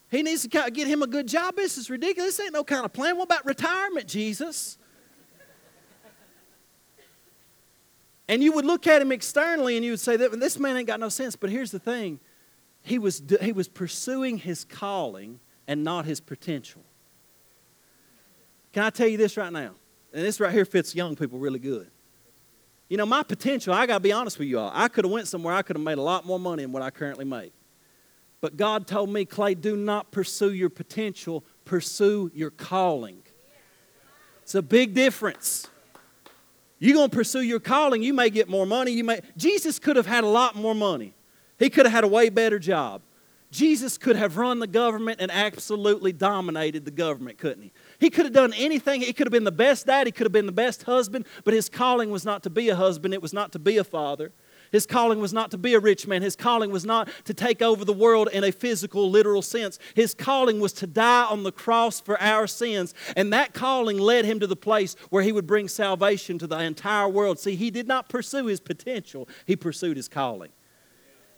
He 0.10 0.24
needs 0.24 0.42
to 0.42 0.48
get 0.48 0.88
him 0.88 1.04
a 1.04 1.08
good 1.08 1.28
job. 1.28 1.56
This 1.56 1.78
is 1.78 1.90
ridiculous. 1.90 2.38
This 2.38 2.46
ain't 2.46 2.54
no 2.54 2.64
kind 2.64 2.84
of 2.84 2.92
plan. 2.92 3.18
What 3.18 3.26
about 3.26 3.46
retirement, 3.46 4.08
Jesus? 4.08 4.78
and 8.28 8.44
you 8.44 8.52
would 8.54 8.66
look 8.66 8.88
at 8.88 9.02
him 9.02 9.12
externally 9.12 9.78
and 9.78 9.86
you 9.86 9.92
would 9.92 10.00
say 10.00 10.18
that 10.18 10.38
this 10.40 10.60
man 10.60 10.76
ain't 10.76 10.88
got 10.88 11.00
no 11.00 11.10
sense. 11.10 11.36
But 11.36 11.50
here's 11.50 11.72
the 11.72 11.80
thing 11.80 12.20
he 12.82 13.00
was, 13.00 13.22
he 13.42 13.52
was 13.52 13.68
pursuing 13.68 14.38
his 14.38 14.64
calling 14.64 15.40
and 15.68 15.84
not 15.84 16.06
his 16.06 16.20
potential. 16.20 16.84
Can 18.74 18.84
I 18.84 18.90
tell 18.90 19.08
you 19.08 19.18
this 19.18 19.38
right 19.38 19.52
now? 19.52 19.72
And 20.14 20.26
this 20.26 20.40
right 20.40 20.54
here 20.54 20.66
fits 20.66 20.96
young 20.96 21.16
people 21.16 21.40
really 21.40 21.60
good. 21.60 21.90
You 22.90 22.98
know, 22.98 23.06
my 23.06 23.24
potential, 23.24 23.74
I 23.74 23.86
got 23.86 23.96
to 23.96 24.00
be 24.00 24.12
honest 24.12 24.40
with 24.40 24.48
you 24.48 24.60
all. 24.60 24.72
I 24.74 24.88
could 24.88 25.04
have 25.04 25.12
went 25.12 25.28
somewhere 25.28 25.54
I 25.54 25.62
could 25.62 25.76
have 25.76 25.84
made 25.84 25.98
a 25.98 26.02
lot 26.02 26.26
more 26.26 26.40
money 26.40 26.64
than 26.64 26.72
what 26.72 26.82
I 26.82 26.90
currently 26.90 27.26
make. 27.26 27.54
But 28.40 28.56
God 28.56 28.88
told 28.88 29.10
me, 29.10 29.26
Clay, 29.26 29.56
do 29.56 29.76
not 29.76 30.12
pursue 30.12 30.54
your 30.54 30.70
potential, 30.70 31.44
pursue 31.66 32.32
your 32.34 32.52
calling. 32.52 33.24
It's 34.44 34.56
a 34.56 34.62
big 34.62 34.94
difference. 34.94 35.68
You're 36.80 36.96
going 36.96 37.10
to 37.10 37.16
pursue 37.16 37.42
your 37.42 37.60
calling, 37.60 38.04
you 38.04 38.14
may 38.14 38.30
get 38.30 38.48
more 38.48 38.66
money. 38.66 38.92
You 38.92 39.04
may 39.04 39.22
Jesus 39.36 39.80
could 39.80 39.96
have 39.96 40.06
had 40.06 40.24
a 40.24 40.28
lot 40.28 40.56
more 40.56 40.76
money. 40.76 41.14
He 41.58 41.70
could 41.70 41.86
have 41.86 41.94
had 41.94 42.04
a 42.04 42.08
way 42.08 42.30
better 42.30 42.60
job. 42.60 43.02
Jesus 43.50 43.98
could 43.98 44.18
have 44.18 44.36
run 44.36 44.60
the 44.60 44.68
government 44.68 45.22
and 45.22 45.32
absolutely 45.32 46.12
dominated 46.12 46.84
the 46.84 46.92
government, 46.92 47.38
couldn't 47.38 47.64
he? 47.64 47.72
He 47.98 48.10
could 48.10 48.26
have 48.26 48.34
done 48.34 48.54
anything. 48.54 49.02
He 49.02 49.14
could 49.14 49.26
have 49.26 49.32
been 49.32 49.46
the 49.46 49.52
best 49.52 49.86
dad. 49.86 50.06
He 50.06 50.12
could 50.12 50.26
have 50.26 50.34
been 50.34 50.46
the 50.46 50.52
best 50.52 50.84
husband. 50.84 51.26
But 51.46 51.54
his 51.54 51.70
calling 51.70 52.12
was 52.12 52.26
not 52.26 52.44
to 52.44 52.50
be 52.50 52.68
a 52.70 52.76
husband, 52.76 53.14
it 53.14 53.22
was 53.22 53.34
not 53.34 53.54
to 53.54 53.60
be 53.60 53.78
a 53.78 53.84
father. 53.84 54.34
His 54.72 54.86
calling 54.86 55.20
was 55.20 55.32
not 55.32 55.52
to 55.52 55.58
be 55.58 55.74
a 55.76 55.80
rich 55.80 56.08
man. 56.08 56.22
His 56.22 56.36
calling 56.36 56.72
was 56.72 56.86
not 56.86 57.10
to 57.24 57.34
take 57.34 57.62
over 57.62 57.86
the 57.86 57.94
world 57.94 58.28
in 58.34 58.44
a 58.44 58.52
physical, 58.52 59.10
literal 59.10 59.42
sense. 59.42 59.80
His 59.96 60.14
calling 60.14 60.60
was 60.60 60.74
to 60.74 60.88
die 60.88 61.26
on 61.26 61.44
the 61.44 61.54
cross 61.54 62.02
for 62.02 62.22
our 62.22 62.48
sins. 62.48 62.94
And 63.16 63.32
that 63.32 63.54
calling 63.54 63.98
led 63.98 64.26
him 64.26 64.42
to 64.42 64.48
the 64.48 64.58
place 64.58 64.96
where 65.10 65.24
he 65.24 65.32
would 65.32 65.48
bring 65.48 65.70
salvation 65.70 66.38
to 66.40 66.48
the 66.48 66.60
entire 66.60 67.08
world. 67.08 67.40
See, 67.40 67.56
he 67.56 67.72
did 67.72 67.88
not 67.88 68.10
pursue 68.10 68.48
his 68.48 68.60
potential, 68.60 69.28
he 69.46 69.56
pursued 69.56 69.96
his 69.96 70.10
calling. 70.10 70.52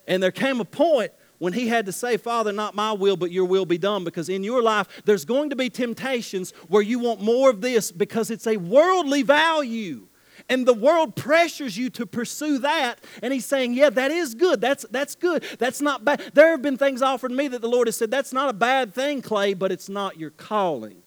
And 0.08 0.20
there 0.22 0.32
came 0.32 0.60
a 0.60 0.64
point 0.64 1.12
when 1.40 1.54
he 1.54 1.68
had 1.68 1.86
to 1.86 1.92
say, 1.92 2.18
Father, 2.18 2.52
not 2.52 2.74
my 2.74 2.92
will, 2.92 3.16
but 3.16 3.32
your 3.32 3.46
will 3.46 3.64
be 3.64 3.78
done. 3.78 4.04
Because 4.04 4.28
in 4.28 4.44
your 4.44 4.62
life, 4.62 5.02
there's 5.06 5.24
going 5.24 5.48
to 5.50 5.56
be 5.56 5.70
temptations 5.70 6.52
where 6.68 6.82
you 6.82 6.98
want 6.98 7.20
more 7.20 7.48
of 7.48 7.62
this 7.62 7.90
because 7.90 8.30
it's 8.30 8.46
a 8.46 8.58
worldly 8.58 9.22
value. 9.22 10.06
And 10.50 10.66
the 10.66 10.74
world 10.74 11.16
pressures 11.16 11.78
you 11.78 11.88
to 11.90 12.04
pursue 12.04 12.58
that. 12.58 13.00
And 13.22 13.32
he's 13.32 13.46
saying, 13.46 13.72
Yeah, 13.72 13.88
that 13.88 14.10
is 14.10 14.34
good. 14.34 14.60
That's, 14.60 14.84
that's 14.90 15.14
good. 15.14 15.42
That's 15.58 15.80
not 15.80 16.04
bad. 16.04 16.20
There 16.34 16.50
have 16.50 16.60
been 16.60 16.76
things 16.76 17.00
offered 17.00 17.32
me 17.32 17.48
that 17.48 17.62
the 17.62 17.68
Lord 17.68 17.88
has 17.88 17.96
said, 17.96 18.10
That's 18.10 18.34
not 18.34 18.50
a 18.50 18.54
bad 18.54 18.94
thing, 18.94 19.22
Clay, 19.22 19.54
but 19.54 19.72
it's 19.72 19.88
not 19.88 20.18
your 20.18 20.30
calling. 20.30 21.02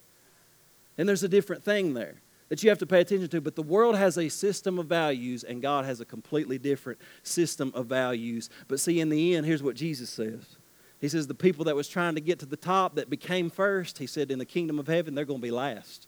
And 0.97 1.07
there's 1.07 1.23
a 1.23 1.29
different 1.29 1.63
thing 1.63 1.93
there 1.93 2.22
that 2.53 2.61
you 2.61 2.69
have 2.69 2.77
to 2.77 2.85
pay 2.85 3.01
attention 3.01 3.27
to. 3.27 3.41
But 3.41 3.55
the 3.55 3.63
world 3.63 3.95
has 3.95 4.15
a 4.15 4.29
system 4.29 4.77
of 4.77 4.85
values, 4.85 5.43
and 5.43 5.59
God 5.59 5.85
has 5.85 6.01
a 6.01 6.05
completely 6.05 6.59
different 6.59 6.99
system 7.23 7.71
of 7.73 7.87
values. 7.87 8.47
But 8.67 8.79
see, 8.79 8.99
in 8.99 9.09
the 9.09 9.33
end, 9.33 9.47
here's 9.47 9.63
what 9.63 9.75
Jesus 9.75 10.11
says. 10.11 10.57
He 11.01 11.09
says, 11.09 11.25
The 11.25 11.33
people 11.33 11.65
that 11.65 11.75
was 11.75 11.87
trying 11.87 12.13
to 12.13 12.21
get 12.21 12.37
to 12.41 12.45
the 12.45 12.55
top 12.55 12.93
that 12.93 13.09
became 13.09 13.49
first, 13.49 13.97
he 13.97 14.05
said, 14.05 14.29
in 14.29 14.37
the 14.37 14.45
kingdom 14.45 14.77
of 14.77 14.85
heaven, 14.85 15.15
they're 15.15 15.25
going 15.25 15.39
to 15.39 15.43
be 15.43 15.49
last. 15.49 16.05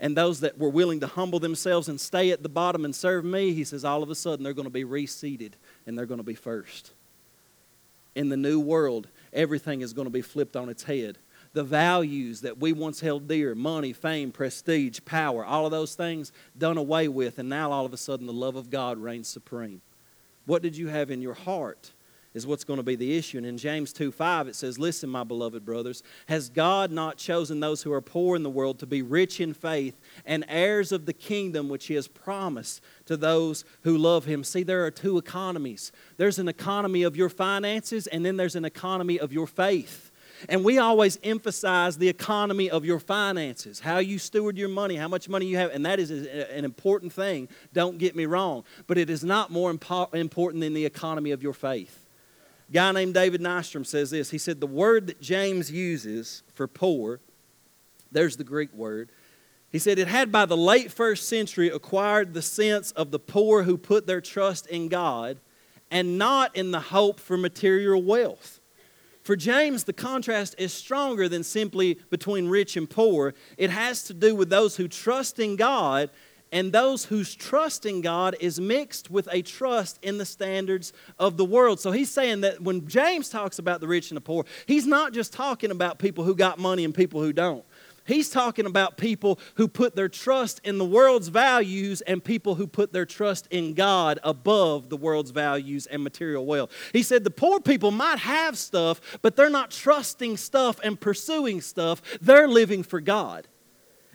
And 0.00 0.16
those 0.16 0.40
that 0.40 0.58
were 0.58 0.70
willing 0.70 0.98
to 0.98 1.06
humble 1.06 1.38
themselves 1.38 1.88
and 1.88 2.00
stay 2.00 2.32
at 2.32 2.42
the 2.42 2.48
bottom 2.48 2.84
and 2.84 2.92
serve 2.92 3.24
me, 3.24 3.52
he 3.52 3.62
says, 3.62 3.84
all 3.84 4.02
of 4.02 4.10
a 4.10 4.16
sudden 4.16 4.42
they're 4.42 4.52
going 4.52 4.66
to 4.66 4.70
be 4.70 4.82
reseated 4.82 5.54
and 5.86 5.96
they're 5.96 6.04
going 6.04 6.18
to 6.18 6.24
be 6.24 6.34
first. 6.34 6.94
In 8.16 8.28
the 8.28 8.36
new 8.36 8.58
world, 8.58 9.06
everything 9.32 9.82
is 9.82 9.92
going 9.92 10.06
to 10.06 10.10
be 10.10 10.20
flipped 10.20 10.56
on 10.56 10.68
its 10.68 10.82
head 10.82 11.18
the 11.52 11.64
values 11.64 12.42
that 12.42 12.58
we 12.58 12.72
once 12.72 13.00
held 13.00 13.28
dear 13.28 13.54
money, 13.54 13.92
fame, 13.92 14.30
prestige, 14.30 15.00
power 15.04 15.44
all 15.44 15.64
of 15.64 15.72
those 15.72 15.94
things 15.94 16.32
done 16.56 16.76
away 16.76 17.08
with, 17.08 17.38
and 17.38 17.48
now 17.48 17.72
all 17.72 17.86
of 17.86 17.92
a 17.92 17.96
sudden 17.96 18.26
the 18.26 18.32
love 18.32 18.56
of 18.56 18.70
God 18.70 18.98
reigns 18.98 19.28
supreme. 19.28 19.82
What 20.46 20.62
did 20.62 20.76
you 20.76 20.88
have 20.88 21.10
in 21.10 21.20
your 21.20 21.34
heart? 21.34 21.92
is 22.32 22.46
what's 22.46 22.64
going 22.64 22.76
to 22.76 22.84
be 22.84 22.94
the 22.94 23.16
issue. 23.16 23.38
And 23.38 23.46
in 23.46 23.58
James 23.58 23.92
2 23.92 24.12
5, 24.12 24.48
it 24.48 24.54
says, 24.54 24.78
Listen, 24.78 25.10
my 25.10 25.24
beloved 25.24 25.64
brothers, 25.64 26.02
has 26.28 26.48
God 26.48 26.92
not 26.92 27.16
chosen 27.16 27.60
those 27.60 27.82
who 27.82 27.92
are 27.92 28.00
poor 28.00 28.36
in 28.36 28.42
the 28.42 28.50
world 28.50 28.78
to 28.80 28.86
be 28.86 29.02
rich 29.02 29.40
in 29.40 29.52
faith 29.52 29.98
and 30.24 30.44
heirs 30.48 30.92
of 30.92 31.06
the 31.06 31.12
kingdom 31.12 31.68
which 31.68 31.86
he 31.86 31.94
has 31.94 32.06
promised 32.06 32.82
to 33.06 33.16
those 33.16 33.64
who 33.82 33.98
love 33.98 34.26
him? 34.26 34.44
See, 34.44 34.62
there 34.62 34.84
are 34.86 34.90
two 34.90 35.18
economies 35.18 35.92
there's 36.18 36.38
an 36.38 36.48
economy 36.48 37.02
of 37.02 37.16
your 37.16 37.28
finances, 37.28 38.06
and 38.06 38.24
then 38.24 38.36
there's 38.36 38.56
an 38.56 38.64
economy 38.64 39.18
of 39.18 39.32
your 39.32 39.46
faith. 39.46 40.09
And 40.48 40.64
we 40.64 40.78
always 40.78 41.18
emphasize 41.22 41.98
the 41.98 42.08
economy 42.08 42.70
of 42.70 42.84
your 42.84 42.98
finances, 42.98 43.80
how 43.80 43.98
you 43.98 44.18
steward 44.18 44.56
your 44.56 44.68
money, 44.68 44.96
how 44.96 45.08
much 45.08 45.28
money 45.28 45.46
you 45.46 45.56
have, 45.56 45.72
and 45.72 45.84
that 45.86 45.98
is 46.00 46.10
an 46.10 46.64
important 46.64 47.12
thing. 47.12 47.48
Don't 47.72 47.98
get 47.98 48.16
me 48.16 48.26
wrong. 48.26 48.64
But 48.86 48.98
it 48.98 49.10
is 49.10 49.22
not 49.22 49.50
more 49.50 49.70
important 49.70 50.60
than 50.60 50.74
the 50.74 50.86
economy 50.86 51.30
of 51.32 51.42
your 51.42 51.52
faith 51.52 52.06
A 52.68 52.72
guy 52.72 52.92
named 52.92 53.14
David 53.14 53.40
Nystrom 53.40 53.86
says 53.86 54.10
this. 54.10 54.30
He 54.30 54.38
said, 54.38 54.60
The 54.60 54.66
word 54.66 55.06
that 55.08 55.20
James 55.20 55.70
uses 55.70 56.42
for 56.54 56.66
poor, 56.66 57.20
there's 58.10 58.36
the 58.36 58.44
Greek 58.44 58.72
word. 58.72 59.10
He 59.70 59.78
said, 59.78 59.98
It 59.98 60.08
had 60.08 60.32
by 60.32 60.46
the 60.46 60.56
late 60.56 60.90
first 60.90 61.28
century 61.28 61.68
acquired 61.68 62.34
the 62.34 62.42
sense 62.42 62.90
of 62.92 63.10
the 63.10 63.20
poor 63.20 63.62
who 63.64 63.76
put 63.76 64.06
their 64.06 64.20
trust 64.20 64.66
in 64.66 64.88
God 64.88 65.38
and 65.90 66.18
not 66.18 66.54
in 66.56 66.70
the 66.70 66.80
hope 66.80 67.20
for 67.20 67.36
material 67.36 68.02
wealth. 68.02 68.59
For 69.30 69.36
James, 69.36 69.84
the 69.84 69.92
contrast 69.92 70.56
is 70.58 70.72
stronger 70.72 71.28
than 71.28 71.44
simply 71.44 72.00
between 72.10 72.48
rich 72.48 72.76
and 72.76 72.90
poor. 72.90 73.32
It 73.56 73.70
has 73.70 74.02
to 74.06 74.12
do 74.12 74.34
with 74.34 74.50
those 74.50 74.74
who 74.74 74.88
trust 74.88 75.38
in 75.38 75.54
God 75.54 76.10
and 76.50 76.72
those 76.72 77.04
whose 77.04 77.36
trust 77.36 77.86
in 77.86 78.00
God 78.00 78.34
is 78.40 78.58
mixed 78.58 79.08
with 79.08 79.28
a 79.30 79.42
trust 79.42 80.00
in 80.02 80.18
the 80.18 80.24
standards 80.24 80.92
of 81.16 81.36
the 81.36 81.44
world. 81.44 81.78
So 81.78 81.92
he's 81.92 82.10
saying 82.10 82.40
that 82.40 82.60
when 82.60 82.88
James 82.88 83.28
talks 83.28 83.60
about 83.60 83.80
the 83.80 83.86
rich 83.86 84.10
and 84.10 84.16
the 84.16 84.20
poor, 84.20 84.46
he's 84.66 84.84
not 84.84 85.12
just 85.12 85.32
talking 85.32 85.70
about 85.70 86.00
people 86.00 86.24
who 86.24 86.34
got 86.34 86.58
money 86.58 86.84
and 86.84 86.92
people 86.92 87.22
who 87.22 87.32
don't. 87.32 87.64
He's 88.10 88.28
talking 88.28 88.66
about 88.66 88.96
people 88.96 89.38
who 89.54 89.68
put 89.68 89.94
their 89.94 90.08
trust 90.08 90.60
in 90.64 90.78
the 90.78 90.84
world's 90.84 91.28
values 91.28 92.00
and 92.00 92.24
people 92.24 92.56
who 92.56 92.66
put 92.66 92.92
their 92.92 93.06
trust 93.06 93.46
in 93.52 93.72
God 93.72 94.18
above 94.24 94.88
the 94.88 94.96
world's 94.96 95.30
values 95.30 95.86
and 95.86 96.02
material 96.02 96.44
wealth. 96.44 96.72
He 96.92 97.04
said 97.04 97.22
the 97.22 97.30
poor 97.30 97.60
people 97.60 97.92
might 97.92 98.18
have 98.18 98.58
stuff, 98.58 99.00
but 99.22 99.36
they're 99.36 99.48
not 99.48 99.70
trusting 99.70 100.38
stuff 100.38 100.80
and 100.82 101.00
pursuing 101.00 101.60
stuff. 101.60 102.02
They're 102.20 102.48
living 102.48 102.82
for 102.82 103.00
God. 103.00 103.46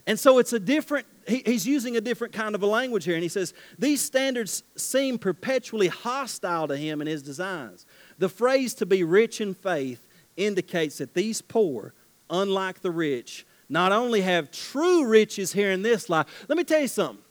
And 0.06 0.20
so 0.20 0.40
it's 0.40 0.52
a 0.52 0.60
different, 0.60 1.08
he, 1.26 1.42
he's 1.46 1.66
using 1.66 1.96
a 1.96 2.02
different 2.02 2.34
kind 2.34 2.54
of 2.54 2.62
a 2.64 2.68
language 2.68 3.06
here. 3.06 3.16
And 3.16 3.24
he 3.24 3.30
says, 3.30 3.54
These 3.80 4.02
standards 4.02 4.64
seem 4.76 5.18
perpetually 5.18 5.88
hostile 5.88 6.68
to 6.68 6.76
him 6.76 7.00
and 7.00 7.10
his 7.10 7.24
designs. 7.24 7.86
The 8.18 8.28
phrase 8.28 8.74
to 8.74 8.86
be 8.86 9.06
rich 9.06 9.40
in 9.40 9.54
faith 9.54 10.06
indicates 10.36 10.98
that 10.98 11.14
these 11.14 11.42
poor, 11.42 11.94
unlike 12.30 12.82
the 12.82 12.92
rich, 12.92 13.46
not 13.70 13.92
only 13.92 14.22
have 14.22 14.52
true 14.52 15.06
riches 15.06 15.52
here 15.52 15.72
in 15.72 15.82
this 15.82 16.10
life. 16.10 16.46
Let 16.48 16.58
me 16.58 16.64
tell 16.64 16.82
you 16.82 16.88
something. 16.88 17.25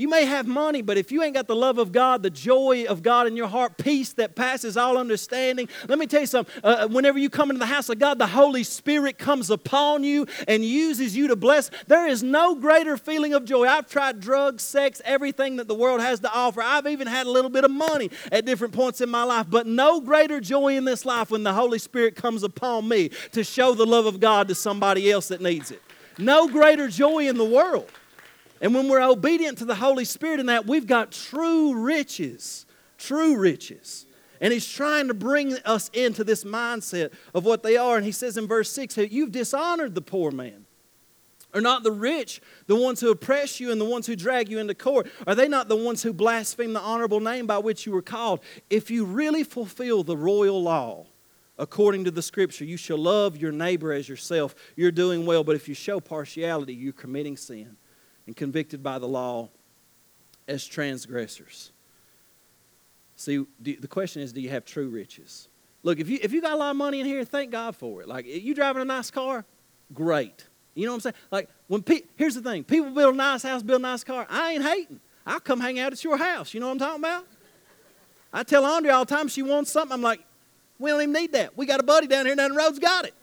You 0.00 0.08
may 0.08 0.24
have 0.24 0.46
money, 0.46 0.80
but 0.80 0.96
if 0.96 1.12
you 1.12 1.22
ain't 1.22 1.34
got 1.34 1.46
the 1.46 1.54
love 1.54 1.76
of 1.76 1.92
God, 1.92 2.22
the 2.22 2.30
joy 2.30 2.86
of 2.88 3.02
God 3.02 3.26
in 3.26 3.36
your 3.36 3.48
heart, 3.48 3.76
peace 3.76 4.14
that 4.14 4.34
passes 4.34 4.78
all 4.78 4.96
understanding, 4.96 5.68
let 5.88 5.98
me 5.98 6.06
tell 6.06 6.22
you 6.22 6.26
something. 6.26 6.54
Uh, 6.64 6.68
uh, 6.68 6.88
whenever 6.88 7.18
you 7.18 7.28
come 7.28 7.50
into 7.50 7.58
the 7.58 7.66
house 7.66 7.90
of 7.90 7.98
God, 7.98 8.18
the 8.18 8.26
Holy 8.26 8.64
Spirit 8.64 9.18
comes 9.18 9.50
upon 9.50 10.02
you 10.02 10.26
and 10.48 10.64
uses 10.64 11.14
you 11.14 11.28
to 11.28 11.36
bless. 11.36 11.70
There 11.86 12.06
is 12.06 12.22
no 12.22 12.54
greater 12.54 12.96
feeling 12.96 13.34
of 13.34 13.44
joy. 13.44 13.66
I've 13.66 13.90
tried 13.90 14.20
drugs, 14.20 14.62
sex, 14.62 15.02
everything 15.04 15.56
that 15.56 15.68
the 15.68 15.74
world 15.74 16.00
has 16.00 16.20
to 16.20 16.32
offer. 16.32 16.62
I've 16.62 16.86
even 16.86 17.06
had 17.06 17.26
a 17.26 17.30
little 17.30 17.50
bit 17.50 17.64
of 17.64 17.70
money 17.70 18.10
at 18.32 18.46
different 18.46 18.72
points 18.72 19.02
in 19.02 19.10
my 19.10 19.24
life, 19.24 19.48
but 19.50 19.66
no 19.66 20.00
greater 20.00 20.40
joy 20.40 20.78
in 20.78 20.86
this 20.86 21.04
life 21.04 21.30
when 21.30 21.42
the 21.42 21.52
Holy 21.52 21.78
Spirit 21.78 22.16
comes 22.16 22.42
upon 22.42 22.88
me 22.88 23.10
to 23.32 23.44
show 23.44 23.74
the 23.74 23.84
love 23.84 24.06
of 24.06 24.18
God 24.18 24.48
to 24.48 24.54
somebody 24.54 25.10
else 25.10 25.28
that 25.28 25.42
needs 25.42 25.70
it. 25.70 25.82
No 26.16 26.48
greater 26.48 26.88
joy 26.88 27.28
in 27.28 27.36
the 27.36 27.44
world. 27.44 27.90
And 28.60 28.74
when 28.74 28.88
we're 28.88 29.02
obedient 29.02 29.58
to 29.58 29.64
the 29.64 29.74
Holy 29.74 30.04
Spirit 30.04 30.40
in 30.40 30.46
that, 30.46 30.66
we've 30.66 30.86
got 30.86 31.12
true 31.12 31.74
riches. 31.74 32.66
True 32.98 33.36
riches. 33.36 34.06
And 34.40 34.52
he's 34.52 34.68
trying 34.68 35.08
to 35.08 35.14
bring 35.14 35.54
us 35.58 35.90
into 35.92 36.24
this 36.24 36.44
mindset 36.44 37.12
of 37.34 37.44
what 37.44 37.62
they 37.62 37.76
are. 37.76 37.96
And 37.96 38.04
he 38.04 38.12
says 38.12 38.36
in 38.36 38.46
verse 38.46 38.70
6 38.72 38.96
You've 38.98 39.32
dishonored 39.32 39.94
the 39.94 40.02
poor 40.02 40.30
man. 40.30 40.66
Are 41.52 41.60
not 41.60 41.82
the 41.82 41.90
rich 41.90 42.40
the 42.68 42.76
ones 42.76 43.00
who 43.00 43.10
oppress 43.10 43.58
you 43.58 43.72
and 43.72 43.80
the 43.80 43.84
ones 43.84 44.06
who 44.06 44.14
drag 44.14 44.48
you 44.48 44.58
into 44.58 44.74
court? 44.74 45.10
Are 45.26 45.34
they 45.34 45.48
not 45.48 45.68
the 45.68 45.76
ones 45.76 46.02
who 46.02 46.12
blaspheme 46.12 46.74
the 46.74 46.80
honorable 46.80 47.18
name 47.18 47.46
by 47.46 47.58
which 47.58 47.86
you 47.86 47.92
were 47.92 48.02
called? 48.02 48.40
If 48.68 48.90
you 48.90 49.04
really 49.04 49.42
fulfill 49.42 50.04
the 50.04 50.16
royal 50.16 50.62
law, 50.62 51.06
according 51.58 52.04
to 52.04 52.12
the 52.12 52.22
scripture, 52.22 52.64
you 52.64 52.76
shall 52.76 52.98
love 52.98 53.36
your 53.36 53.50
neighbor 53.50 53.92
as 53.92 54.08
yourself. 54.08 54.54
You're 54.76 54.92
doing 54.92 55.26
well. 55.26 55.42
But 55.42 55.56
if 55.56 55.68
you 55.68 55.74
show 55.74 55.98
partiality, 55.98 56.74
you're 56.74 56.92
committing 56.92 57.36
sin 57.36 57.76
and 58.30 58.36
convicted 58.36 58.80
by 58.80 58.96
the 59.00 59.08
law 59.08 59.48
as 60.46 60.64
transgressors. 60.64 61.72
See, 63.16 63.44
the 63.60 63.88
question 63.88 64.22
is 64.22 64.32
do 64.32 64.40
you 64.40 64.50
have 64.50 64.64
true 64.64 64.88
riches? 64.88 65.48
Look, 65.82 65.98
if 65.98 66.08
you, 66.08 66.20
if 66.22 66.32
you 66.32 66.40
got 66.40 66.52
a 66.52 66.56
lot 66.56 66.70
of 66.70 66.76
money 66.76 67.00
in 67.00 67.06
here, 67.06 67.24
thank 67.24 67.50
God 67.50 67.74
for 67.74 68.02
it. 68.02 68.06
Like, 68.06 68.26
you 68.26 68.54
driving 68.54 68.82
a 68.82 68.84
nice 68.84 69.10
car? 69.10 69.44
Great. 69.92 70.46
You 70.76 70.86
know 70.86 70.92
what 70.92 70.98
I'm 70.98 71.00
saying? 71.00 71.14
Like, 71.32 71.48
when 71.66 71.82
pe- 71.82 72.02
here's 72.14 72.36
the 72.36 72.40
thing 72.40 72.62
people 72.62 72.92
build 72.92 73.14
a 73.14 73.16
nice 73.16 73.42
house, 73.42 73.64
build 73.64 73.80
a 73.80 73.82
nice 73.82 74.04
car. 74.04 74.28
I 74.30 74.52
ain't 74.52 74.62
hating. 74.62 75.00
I'll 75.26 75.40
come 75.40 75.58
hang 75.58 75.80
out 75.80 75.92
at 75.92 76.04
your 76.04 76.16
house. 76.16 76.54
You 76.54 76.60
know 76.60 76.66
what 76.66 76.74
I'm 76.74 76.78
talking 76.78 77.00
about? 77.00 77.26
I 78.32 78.44
tell 78.44 78.64
Andrea 78.64 78.94
all 78.94 79.04
the 79.06 79.12
time 79.12 79.26
she 79.26 79.42
wants 79.42 79.72
something. 79.72 79.92
I'm 79.92 80.02
like, 80.02 80.20
we 80.78 80.90
don't 80.90 81.02
even 81.02 81.12
need 81.12 81.32
that. 81.32 81.58
We 81.58 81.66
got 81.66 81.80
a 81.80 81.82
buddy 81.82 82.06
down 82.06 82.26
here 82.26 82.36
down 82.36 82.50
the 82.50 82.56
road's 82.56 82.78
got 82.78 83.06
it. 83.06 83.14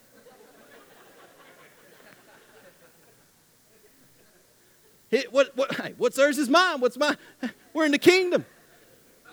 What, 5.32 5.55
what, 5.55 5.76
hey, 5.76 5.93
what's 5.97 6.16
theirs 6.18 6.38
is 6.38 6.49
mine. 6.49 6.80
What's 6.80 6.97
mine? 6.97 7.18
We're 7.74 7.86
in 7.86 7.91
the 7.91 7.97
kingdom. 7.97 8.45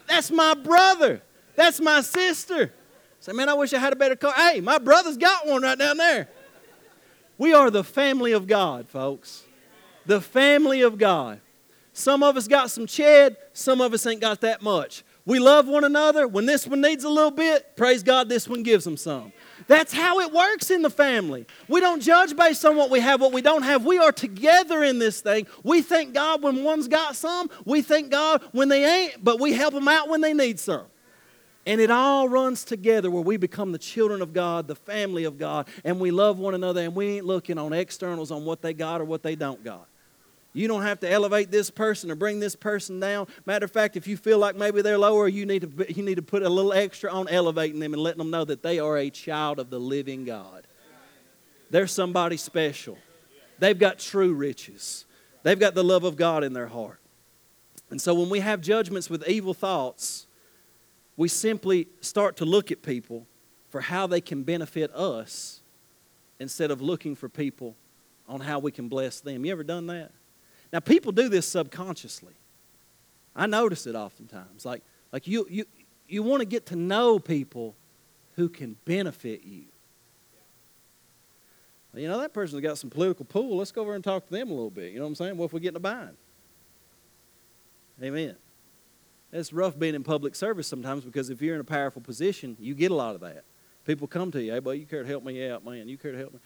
That's 0.07 0.31
my 0.31 0.55
brother. 0.55 1.23
That's 1.57 1.81
my 1.81 2.01
sister. 2.01 2.73
Say, 3.21 3.33
man, 3.33 3.49
I 3.49 3.55
wish 3.55 3.73
I 3.73 3.79
had 3.79 3.93
a 3.93 3.97
better 3.97 4.17
car. 4.17 4.33
Hey, 4.35 4.61
my 4.61 4.79
brother's 4.79 5.17
got 5.17 5.47
one 5.47 5.63
right 5.63 5.79
down 5.79 5.97
there. 5.97 6.29
We 7.39 7.53
are 7.53 7.71
the 7.71 7.83
family 7.83 8.33
of 8.33 8.47
God, 8.47 8.89
folks. 8.89 9.45
The 10.07 10.21
family 10.21 10.83
of 10.83 10.99
God. 10.99 11.41
Some 11.93 12.23
of 12.23 12.37
us 12.37 12.49
got 12.49 12.71
some 12.71 12.87
ched, 12.87 13.37
some 13.53 13.81
of 13.81 13.95
us 13.95 14.05
ain't 14.07 14.21
got 14.21 14.41
that 14.43 14.63
much. 14.63 15.05
We 15.25 15.39
love 15.39 15.67
one 15.67 15.85
another. 15.85 16.29
When 16.29 16.45
this 16.45 16.67
one 16.67 16.81
needs 16.81 17.05
a 17.05 17.09
little 17.09 17.31
bit, 17.31 17.77
praise 17.77 18.03
God, 18.03 18.29
this 18.29 18.47
one 18.47 18.63
gives 18.63 18.85
them 18.85 18.97
some. 18.97 19.33
That's 19.67 19.93
how 19.93 20.21
it 20.21 20.33
works 20.33 20.71
in 20.71 20.83
the 20.83 20.91
family. 20.91 21.47
We 21.69 21.81
don't 21.81 22.01
judge 22.01 22.37
based 22.37 22.65
on 22.65 22.77
what 22.77 22.91
we 22.91 23.01
have, 23.01 23.21
what 23.21 23.33
we 23.33 23.41
don't 23.41 23.63
have. 23.63 23.85
We 23.85 23.99
are 23.99 24.13
together 24.13 24.83
in 24.83 24.99
this 24.99 25.21
thing. 25.21 25.47
We 25.63 25.83
thank 25.83 26.13
God 26.13 26.43
when 26.43 26.65
one's 26.65 26.89
got 26.89 27.17
some. 27.17 27.51
We 27.65 27.83
thank 27.83 28.11
God 28.11 28.43
when 28.53 28.69
they 28.69 28.85
ain't, 28.85 29.25
but 29.25 29.41
we 29.41 29.53
help 29.53 29.75
them 29.75 29.89
out 29.89 30.09
when 30.09 30.21
they 30.21 30.35
need 30.35 30.61
some. 30.61 30.87
And 31.67 31.81
it 31.81 31.91
all 31.91 32.29
runs 32.29 32.63
together 32.65 33.11
where 33.11 33.23
we 33.23 33.39
become 33.39 33.73
the 33.73 33.79
children 33.79 34.21
of 34.21 34.35
God, 34.35 34.69
the 34.69 34.75
family 34.75 35.25
of 35.25 35.39
God, 35.39 35.67
and 35.83 35.99
we 35.99 36.11
love 36.11 36.39
one 36.39 36.55
another 36.55 36.83
and 36.83 36.95
we 36.95 37.17
ain't 37.17 37.27
looking 37.27 37.59
on 37.59 37.73
externals 37.73 38.31
on 38.31 38.45
what 38.45 38.61
they 38.61 38.75
got 38.75 39.01
or 39.01 39.05
what 39.05 39.23
they 39.23 39.35
don't 39.35 39.65
got. 39.65 39.89
You 40.55 40.69
don't 40.69 40.83
have 40.83 41.01
to 41.01 41.11
elevate 41.11 41.51
this 41.51 41.69
person 41.69 42.13
or 42.13 42.15
bring 42.15 42.39
this 42.39 42.55
person 42.55 43.01
down. 43.01 43.27
Matter 43.45 43.65
of 43.65 43.73
fact, 43.73 43.97
if 43.97 44.07
you 44.07 44.17
feel 44.17 44.39
like 44.39 44.55
maybe 44.55 44.83
they're 44.83 44.97
lower, 44.97 45.27
you 45.27 45.45
need 45.45 45.63
to, 45.63 45.93
you 45.93 46.05
need 46.05 46.15
to 46.15 46.23
put 46.23 46.45
a 46.45 46.49
little 46.49 46.73
extra 46.73 47.13
on 47.13 47.29
elevating 47.29 47.81
them 47.81 47.93
and 47.93 48.01
letting 48.01 48.19
them 48.19 48.31
know 48.31 48.45
that 48.45 48.63
they 48.63 48.79
are 48.79 48.97
a 48.97 49.11
child 49.11 49.59
of 49.59 49.69
the 49.69 49.81
living 49.81 50.25
God. 50.25 50.69
They're 51.71 51.89
somebody 51.89 52.37
special. 52.37 52.97
They've 53.59 53.79
got 53.79 53.99
true 53.99 54.33
riches, 54.33 55.05
they've 55.43 55.59
got 55.59 55.75
the 55.75 55.85
love 55.85 56.05
of 56.05 56.17
God 56.17 56.45
in 56.45 56.53
their 56.53 56.69
heart. 56.69 57.01
And 57.91 58.01
so 58.01 58.15
when 58.15 58.31
we 58.31 58.41
have 58.41 58.61
judgments 58.61 59.11
with 59.11 59.29
evil 59.29 59.55
thoughts, 59.55 60.27
we 61.17 61.29
simply 61.29 61.89
start 62.01 62.37
to 62.39 62.45
look 62.45 62.71
at 62.71 62.83
people 62.83 63.27
for 63.69 63.81
how 63.81 64.07
they 64.07 64.21
can 64.21 64.45
benefit 64.45 64.93
us 64.95 65.61
instead 66.39 66.71
of 66.71 66.81
looking 66.81 67.15
for 67.15 67.29
people 67.29 67.77
on 68.29 68.41
how 68.41 68.59
we 68.61 68.71
can 68.71 68.89
bless 68.89 69.21
them. 69.21 69.45
You 69.45 69.53
ever 69.53 69.65
done 69.65 69.89
that? 69.89 70.13
Now, 70.75 70.81
people 70.81 71.13
do 71.13 71.29
this 71.29 71.47
subconsciously. 71.47 72.35
I 73.37 73.47
notice 73.47 73.87
it 73.87 73.95
oftentimes. 73.95 74.65
Like, 74.65 74.83
like 75.13 75.29
you, 75.29 75.47
you, 75.49 75.67
you 76.09 76.25
want 76.25 76.41
to 76.41 76.45
get 76.45 76.67
to 76.67 76.77
know 76.77 77.21
people 77.21 77.77
who 78.35 78.49
can 78.49 78.75
benefit 78.85 79.45
you. 79.45 79.67
Well, 81.93 82.03
you 82.03 82.09
know, 82.09 82.19
that 82.19 82.33
person's 82.33 82.61
got 82.61 82.77
some 82.77 82.91
political 82.91 83.25
pull. 83.25 83.57
Let's 83.57 83.71
go 83.71 83.83
over 83.83 83.95
and 83.95 84.03
talk 84.03 84.27
to 84.27 84.33
them 84.33 84.51
a 84.51 84.53
little 84.53 84.69
bit. 84.69 84.91
You 84.91 84.99
know 84.99 85.05
what 85.05 85.11
I'm 85.11 85.15
saying? 85.15 85.37
What 85.37 85.45
if 85.45 85.53
we 85.53 85.61
get 85.61 85.69
in 85.69 85.77
a 85.77 85.79
bind? 85.79 86.17
Amen. 88.03 88.35
It's 89.33 89.53
rough 89.53 89.79
being 89.79 89.95
in 89.95 90.03
public 90.03 90.35
service 90.35 90.67
sometimes 90.67 91.05
because 91.05 91.31
if 91.31 91.41
you're 91.41 91.55
in 91.55 91.61
a 91.61 91.65
powerful 91.65 92.03
position, 92.03 92.57
you 92.59 92.75
get 92.75 92.91
a 92.91 92.97
lot 92.97 93.15
of 93.15 93.21
that. 93.21 93.45
People 93.87 94.09
come 94.09 94.33
to 94.33 94.43
you, 94.43 94.51
hey, 94.51 94.59
boy, 94.59 94.73
you 94.73 94.87
care 94.87 95.05
to 95.05 95.09
help 95.09 95.23
me 95.23 95.49
out, 95.49 95.65
man. 95.65 95.89
You 95.89 95.97
care 95.97 96.11
to 96.11 96.19
help 96.19 96.33
me. 96.33 96.41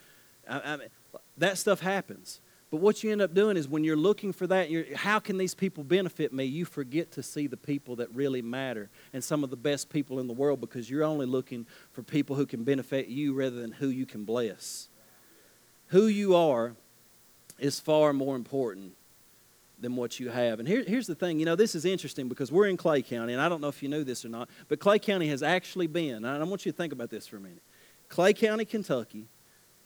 I, 0.47 0.73
I 0.73 0.77
mean, 0.77 0.89
that 1.35 1.57
stuff 1.57 1.79
happens. 1.79 2.41
But 2.71 2.81
what 2.81 3.03
you 3.03 3.11
end 3.11 3.21
up 3.21 3.33
doing 3.33 3.57
is 3.57 3.67
when 3.67 3.83
you're 3.83 3.97
looking 3.97 4.31
for 4.31 4.45
that, 4.47 4.69
how 4.95 5.17
can 5.19 5.37
these 5.39 5.55
people 5.55 5.83
benefit 5.83 6.31
me? 6.31 6.45
You 6.45 6.65
forget 6.65 7.11
to 7.13 7.23
see 7.23 7.47
the 7.47 7.57
people 7.57 7.95
that 7.95 8.13
really 8.13 8.43
matter 8.43 8.89
and 9.11 9.23
some 9.23 9.43
of 9.43 9.49
the 9.49 9.57
best 9.57 9.89
people 9.89 10.19
in 10.19 10.27
the 10.27 10.33
world 10.33 10.61
because 10.61 10.87
you're 10.87 11.03
only 11.03 11.25
looking 11.25 11.65
for 11.91 12.03
people 12.03 12.35
who 12.35 12.45
can 12.45 12.63
benefit 12.63 13.07
you 13.07 13.33
rather 13.33 13.59
than 13.59 13.71
who 13.71 13.89
you 13.89 14.05
can 14.05 14.23
bless. 14.23 14.87
Who 15.87 16.05
you 16.05 16.35
are 16.35 16.75
is 17.57 17.79
far 17.79 18.13
more 18.13 18.35
important 18.35 18.93
than 19.79 19.95
what 19.95 20.19
you 20.19 20.29
have. 20.29 20.59
And 20.59 20.67
here, 20.67 20.83
here's 20.85 21.07
the 21.07 21.15
thing 21.15 21.39
you 21.39 21.45
know, 21.45 21.55
this 21.55 21.73
is 21.73 21.85
interesting 21.85 22.27
because 22.27 22.51
we're 22.51 22.67
in 22.67 22.77
Clay 22.77 23.01
County, 23.01 23.33
and 23.33 23.41
I 23.41 23.49
don't 23.49 23.61
know 23.61 23.69
if 23.69 23.81
you 23.81 23.89
knew 23.89 24.03
this 24.03 24.23
or 24.25 24.29
not, 24.29 24.49
but 24.67 24.79
Clay 24.79 24.99
County 24.99 25.27
has 25.29 25.41
actually 25.41 25.87
been, 25.87 26.25
and 26.25 26.27
I 26.27 26.43
want 26.43 26.65
you 26.65 26.71
to 26.71 26.77
think 26.77 26.93
about 26.93 27.09
this 27.09 27.27
for 27.27 27.37
a 27.37 27.39
minute. 27.39 27.63
Clay 28.09 28.33
County, 28.33 28.65
Kentucky, 28.65 29.25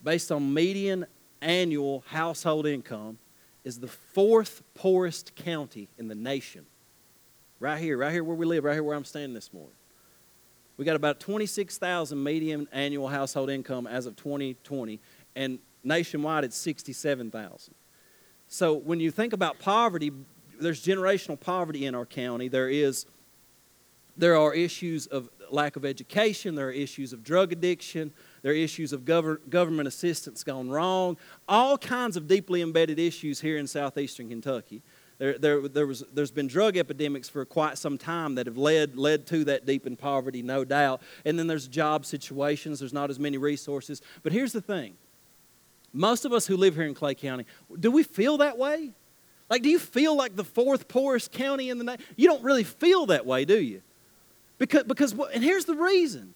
based 0.03 0.31
on 0.31 0.53
median 0.53 1.05
annual 1.43 2.03
household 2.07 2.65
income, 2.65 3.17
is 3.63 3.79
the 3.79 3.87
fourth 3.87 4.63
poorest 4.73 5.35
county 5.35 5.87
in 5.97 6.07
the 6.07 6.15
nation. 6.15 6.65
Right 7.59 7.79
here, 7.79 7.97
right 7.97 8.11
here 8.11 8.23
where 8.23 8.35
we 8.35 8.45
live, 8.45 8.63
right 8.63 8.73
here 8.73 8.83
where 8.83 8.95
I'm 8.95 9.05
standing 9.05 9.33
this 9.33 9.53
morning. 9.53 9.75
We 10.75 10.85
got 10.85 10.95
about 10.95 11.19
26,000 11.19 12.21
median 12.21 12.67
annual 12.71 13.07
household 13.07 13.49
income 13.49 13.87
as 13.87 14.05
of 14.05 14.15
2020, 14.15 14.99
and 15.35 15.59
nationwide 15.83 16.43
it's 16.43 16.57
67,000. 16.57 17.73
So 18.47 18.73
when 18.73 18.99
you 18.99 19.11
think 19.11 19.33
about 19.33 19.59
poverty, 19.59 20.11
there's 20.59 20.83
generational 20.83 21.39
poverty 21.39 21.85
in 21.85 21.95
our 21.95 22.05
county. 22.05 22.47
There 22.47 22.69
is 22.69 23.05
there 24.15 24.37
are 24.37 24.53
issues 24.53 25.07
of 25.07 25.29
lack 25.49 25.75
of 25.75 25.85
education, 25.85 26.55
there 26.55 26.67
are 26.67 26.71
issues 26.71 27.13
of 27.13 27.23
drug 27.23 27.51
addiction, 27.51 28.13
there 28.43 28.51
are 28.51 28.55
issues 28.55 28.93
of 28.93 29.01
gov- 29.01 29.49
government 29.49 29.87
assistance 29.87 30.43
gone 30.43 30.69
wrong, 30.69 31.17
all 31.47 31.77
kinds 31.77 32.15
of 32.15 32.27
deeply 32.27 32.61
embedded 32.61 32.99
issues 32.99 33.41
here 33.41 33.57
in 33.57 33.65
southeastern 33.65 34.29
Kentucky. 34.29 34.83
There, 35.17 35.37
there, 35.37 35.67
there 35.67 35.87
was, 35.87 36.03
there's 36.13 36.31
been 36.31 36.47
drug 36.47 36.75
epidemics 36.75 37.29
for 37.29 37.45
quite 37.45 37.77
some 37.77 37.97
time 37.97 38.35
that 38.35 38.45
have 38.45 38.57
led, 38.57 38.97
led 38.97 39.25
to 39.27 39.45
that 39.45 39.65
deep 39.65 39.87
in 39.87 39.95
poverty, 39.95 40.41
no 40.41 40.65
doubt. 40.65 41.01
And 41.23 41.39
then 41.39 41.47
there's 41.47 41.67
job 41.67 42.05
situations, 42.05 42.79
there's 42.79 42.93
not 42.93 43.09
as 43.09 43.19
many 43.19 43.37
resources. 43.37 44.01
But 44.21 44.33
here's 44.33 44.51
the 44.51 44.61
thing 44.61 44.95
most 45.93 46.25
of 46.25 46.33
us 46.33 46.45
who 46.47 46.57
live 46.57 46.75
here 46.75 46.85
in 46.85 46.93
Clay 46.93 47.15
County, 47.15 47.45
do 47.79 47.91
we 47.91 48.03
feel 48.03 48.37
that 48.39 48.57
way? 48.57 48.91
Like, 49.49 49.61
do 49.61 49.69
you 49.69 49.79
feel 49.79 50.17
like 50.17 50.35
the 50.35 50.43
fourth 50.43 50.87
poorest 50.87 51.31
county 51.31 51.69
in 51.69 51.77
the 51.77 51.83
nation? 51.83 52.03
You 52.15 52.27
don't 52.27 52.43
really 52.43 52.63
feel 52.63 53.05
that 53.05 53.25
way, 53.25 53.45
do 53.45 53.61
you? 53.61 53.81
Because, 54.57 54.83
because, 54.83 55.13
and 55.33 55.43
here's 55.43 55.65
the 55.65 55.75
reason 55.75 56.33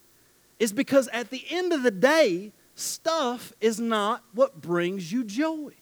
is 0.59 0.73
because 0.73 1.07
at 1.09 1.29
the 1.29 1.43
end 1.49 1.73
of 1.73 1.83
the 1.83 1.91
day, 1.91 2.51
stuff 2.75 3.53
is 3.61 3.79
not 3.79 4.23
what 4.33 4.61
brings 4.61 5.11
you 5.11 5.23
joy. 5.23 5.73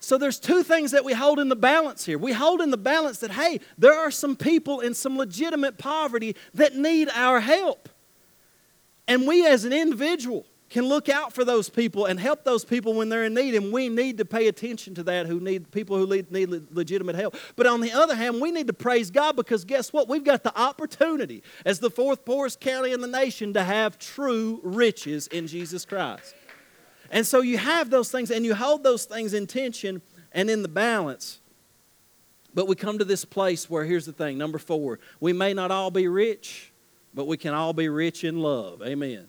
So 0.00 0.18
there's 0.18 0.38
two 0.38 0.62
things 0.62 0.92
that 0.92 1.04
we 1.04 1.14
hold 1.14 1.40
in 1.40 1.48
the 1.48 1.56
balance 1.56 2.04
here. 2.04 2.18
We 2.18 2.32
hold 2.32 2.60
in 2.60 2.70
the 2.70 2.76
balance 2.76 3.18
that, 3.18 3.32
hey, 3.32 3.60
there 3.76 3.94
are 3.94 4.10
some 4.10 4.36
people 4.36 4.80
in 4.80 4.94
some 4.94 5.18
legitimate 5.18 5.78
poverty 5.78 6.36
that 6.54 6.76
need 6.76 7.08
our 7.12 7.40
help. 7.40 7.88
And 9.08 9.26
we 9.26 9.46
as 9.46 9.64
an 9.64 9.72
individual, 9.72 10.46
can 10.68 10.84
look 10.84 11.08
out 11.08 11.32
for 11.32 11.44
those 11.44 11.68
people 11.68 12.06
and 12.06 12.18
help 12.18 12.42
those 12.42 12.64
people 12.64 12.94
when 12.94 13.08
they're 13.08 13.24
in 13.24 13.34
need. 13.34 13.54
And 13.54 13.72
we 13.72 13.88
need 13.88 14.18
to 14.18 14.24
pay 14.24 14.48
attention 14.48 14.94
to 14.96 15.02
that 15.04 15.26
who 15.26 15.38
need 15.38 15.70
people 15.70 15.96
who 15.96 16.06
need, 16.06 16.30
need 16.32 16.50
legitimate 16.72 17.14
help. 17.14 17.36
But 17.54 17.66
on 17.66 17.80
the 17.80 17.92
other 17.92 18.16
hand, 18.16 18.40
we 18.40 18.50
need 18.50 18.66
to 18.66 18.72
praise 18.72 19.10
God 19.10 19.36
because 19.36 19.64
guess 19.64 19.92
what? 19.92 20.08
We've 20.08 20.24
got 20.24 20.42
the 20.42 20.58
opportunity 20.58 21.42
as 21.64 21.78
the 21.78 21.90
fourth 21.90 22.24
poorest 22.24 22.60
county 22.60 22.92
in 22.92 23.00
the 23.00 23.06
nation 23.06 23.52
to 23.54 23.62
have 23.62 23.98
true 23.98 24.60
riches 24.64 25.28
in 25.28 25.46
Jesus 25.46 25.84
Christ. 25.84 26.34
And 27.10 27.24
so 27.24 27.40
you 27.40 27.58
have 27.58 27.90
those 27.90 28.10
things 28.10 28.32
and 28.32 28.44
you 28.44 28.54
hold 28.54 28.82
those 28.82 29.04
things 29.04 29.34
in 29.34 29.46
tension 29.46 30.02
and 30.32 30.50
in 30.50 30.62
the 30.62 30.68
balance. 30.68 31.40
But 32.54 32.66
we 32.66 32.74
come 32.74 32.98
to 32.98 33.04
this 33.04 33.24
place 33.24 33.70
where 33.70 33.84
here's 33.84 34.06
the 34.06 34.12
thing 34.12 34.36
number 34.36 34.58
four, 34.58 34.98
we 35.20 35.32
may 35.32 35.54
not 35.54 35.70
all 35.70 35.92
be 35.92 36.08
rich, 36.08 36.72
but 37.14 37.26
we 37.28 37.36
can 37.36 37.54
all 37.54 37.72
be 37.72 37.88
rich 37.88 38.24
in 38.24 38.40
love. 38.40 38.82
Amen. 38.82 39.28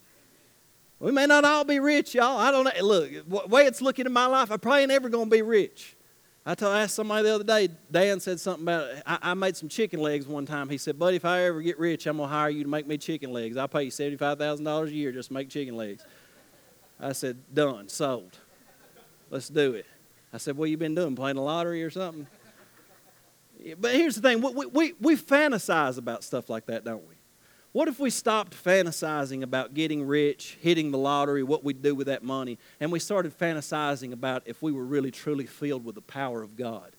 We 0.99 1.11
may 1.11 1.27
not 1.27 1.45
all 1.45 1.63
be 1.63 1.79
rich, 1.79 2.15
y'all. 2.15 2.39
I 2.39 2.51
don't 2.51 2.63
know. 2.63 2.71
Look, 2.81 3.11
the 3.11 3.47
way 3.47 3.65
it's 3.65 3.81
looking 3.81 4.05
in 4.05 4.13
my 4.13 4.25
life, 4.25 4.51
I 4.51 4.57
probably 4.57 4.81
ain't 4.81 4.91
ever 4.91 5.09
going 5.09 5.29
to 5.29 5.35
be 5.35 5.43
rich. 5.43 5.95
I 6.43 6.55
told, 6.55 6.73
I 6.73 6.83
asked 6.83 6.95
somebody 6.95 7.23
the 7.23 7.35
other 7.35 7.43
day, 7.43 7.67
Dan 7.91 8.21
said 8.21 8.39
something 8.39 8.63
about, 8.63 8.89
I, 9.05 9.17
I, 9.21 9.33
made 9.33 9.57
some 9.57 9.67
chicken 9.67 9.99
legs 9.99 10.25
one 10.25 10.45
time. 10.45 10.69
He 10.69 10.77
said, 10.77 10.97
buddy, 10.97 11.17
if 11.17 11.25
I 11.25 11.41
ever 11.43 11.61
get 11.61 11.77
rich, 11.77 12.07
I'm 12.07 12.17
going 12.17 12.29
to 12.29 12.33
hire 12.33 12.49
you 12.49 12.63
to 12.63 12.69
make 12.69 12.87
me 12.87 12.97
chicken 12.97 13.33
legs. 13.33 13.57
I'll 13.57 13.67
pay 13.67 13.83
you 13.83 13.91
$75,000 13.91 14.87
a 14.87 14.91
year 14.91 15.11
just 15.11 15.27
to 15.27 15.33
make 15.33 15.49
chicken 15.49 15.75
legs. 15.75 16.05
I 17.01 17.11
said, 17.11 17.37
done, 17.53 17.89
sold. 17.89 18.39
Let's 19.29 19.49
do 19.49 19.73
it. 19.73 19.85
I 20.31 20.37
said, 20.37 20.55
what 20.55 20.69
you 20.69 20.77
been 20.77 20.95
doing, 20.95 21.17
playing 21.17 21.35
the 21.35 21.41
lottery 21.41 21.83
or 21.83 21.89
something? 21.89 22.27
But 23.77 23.93
here's 23.93 24.15
the 24.15 24.21
thing, 24.21 24.41
we, 24.41 24.65
we, 24.67 24.93
we 25.01 25.17
fantasize 25.17 25.97
about 25.97 26.23
stuff 26.23 26.49
like 26.49 26.67
that, 26.67 26.85
don't 26.85 27.05
we? 27.09 27.15
What 27.77 27.87
if 27.87 27.99
we 27.99 28.09
stopped 28.09 28.55
fantasizing 28.55 29.43
about 29.43 29.75
getting 29.75 30.07
rich, 30.07 30.57
hitting 30.61 30.89
the 30.89 30.97
lottery, 30.97 31.43
what 31.43 31.63
we'd 31.63 31.83
do 31.83 31.93
with 31.93 32.07
that 32.07 32.23
money, 32.23 32.57
and 32.79 32.91
we 32.91 32.97
started 32.97 33.37
fantasizing 33.37 34.13
about 34.13 34.41
if 34.47 34.63
we 34.63 34.71
were 34.71 34.83
really 34.83 35.11
truly 35.11 35.45
filled 35.45 35.85
with 35.85 35.93
the 35.93 36.01
power 36.01 36.41
of 36.41 36.57
God? 36.57 36.95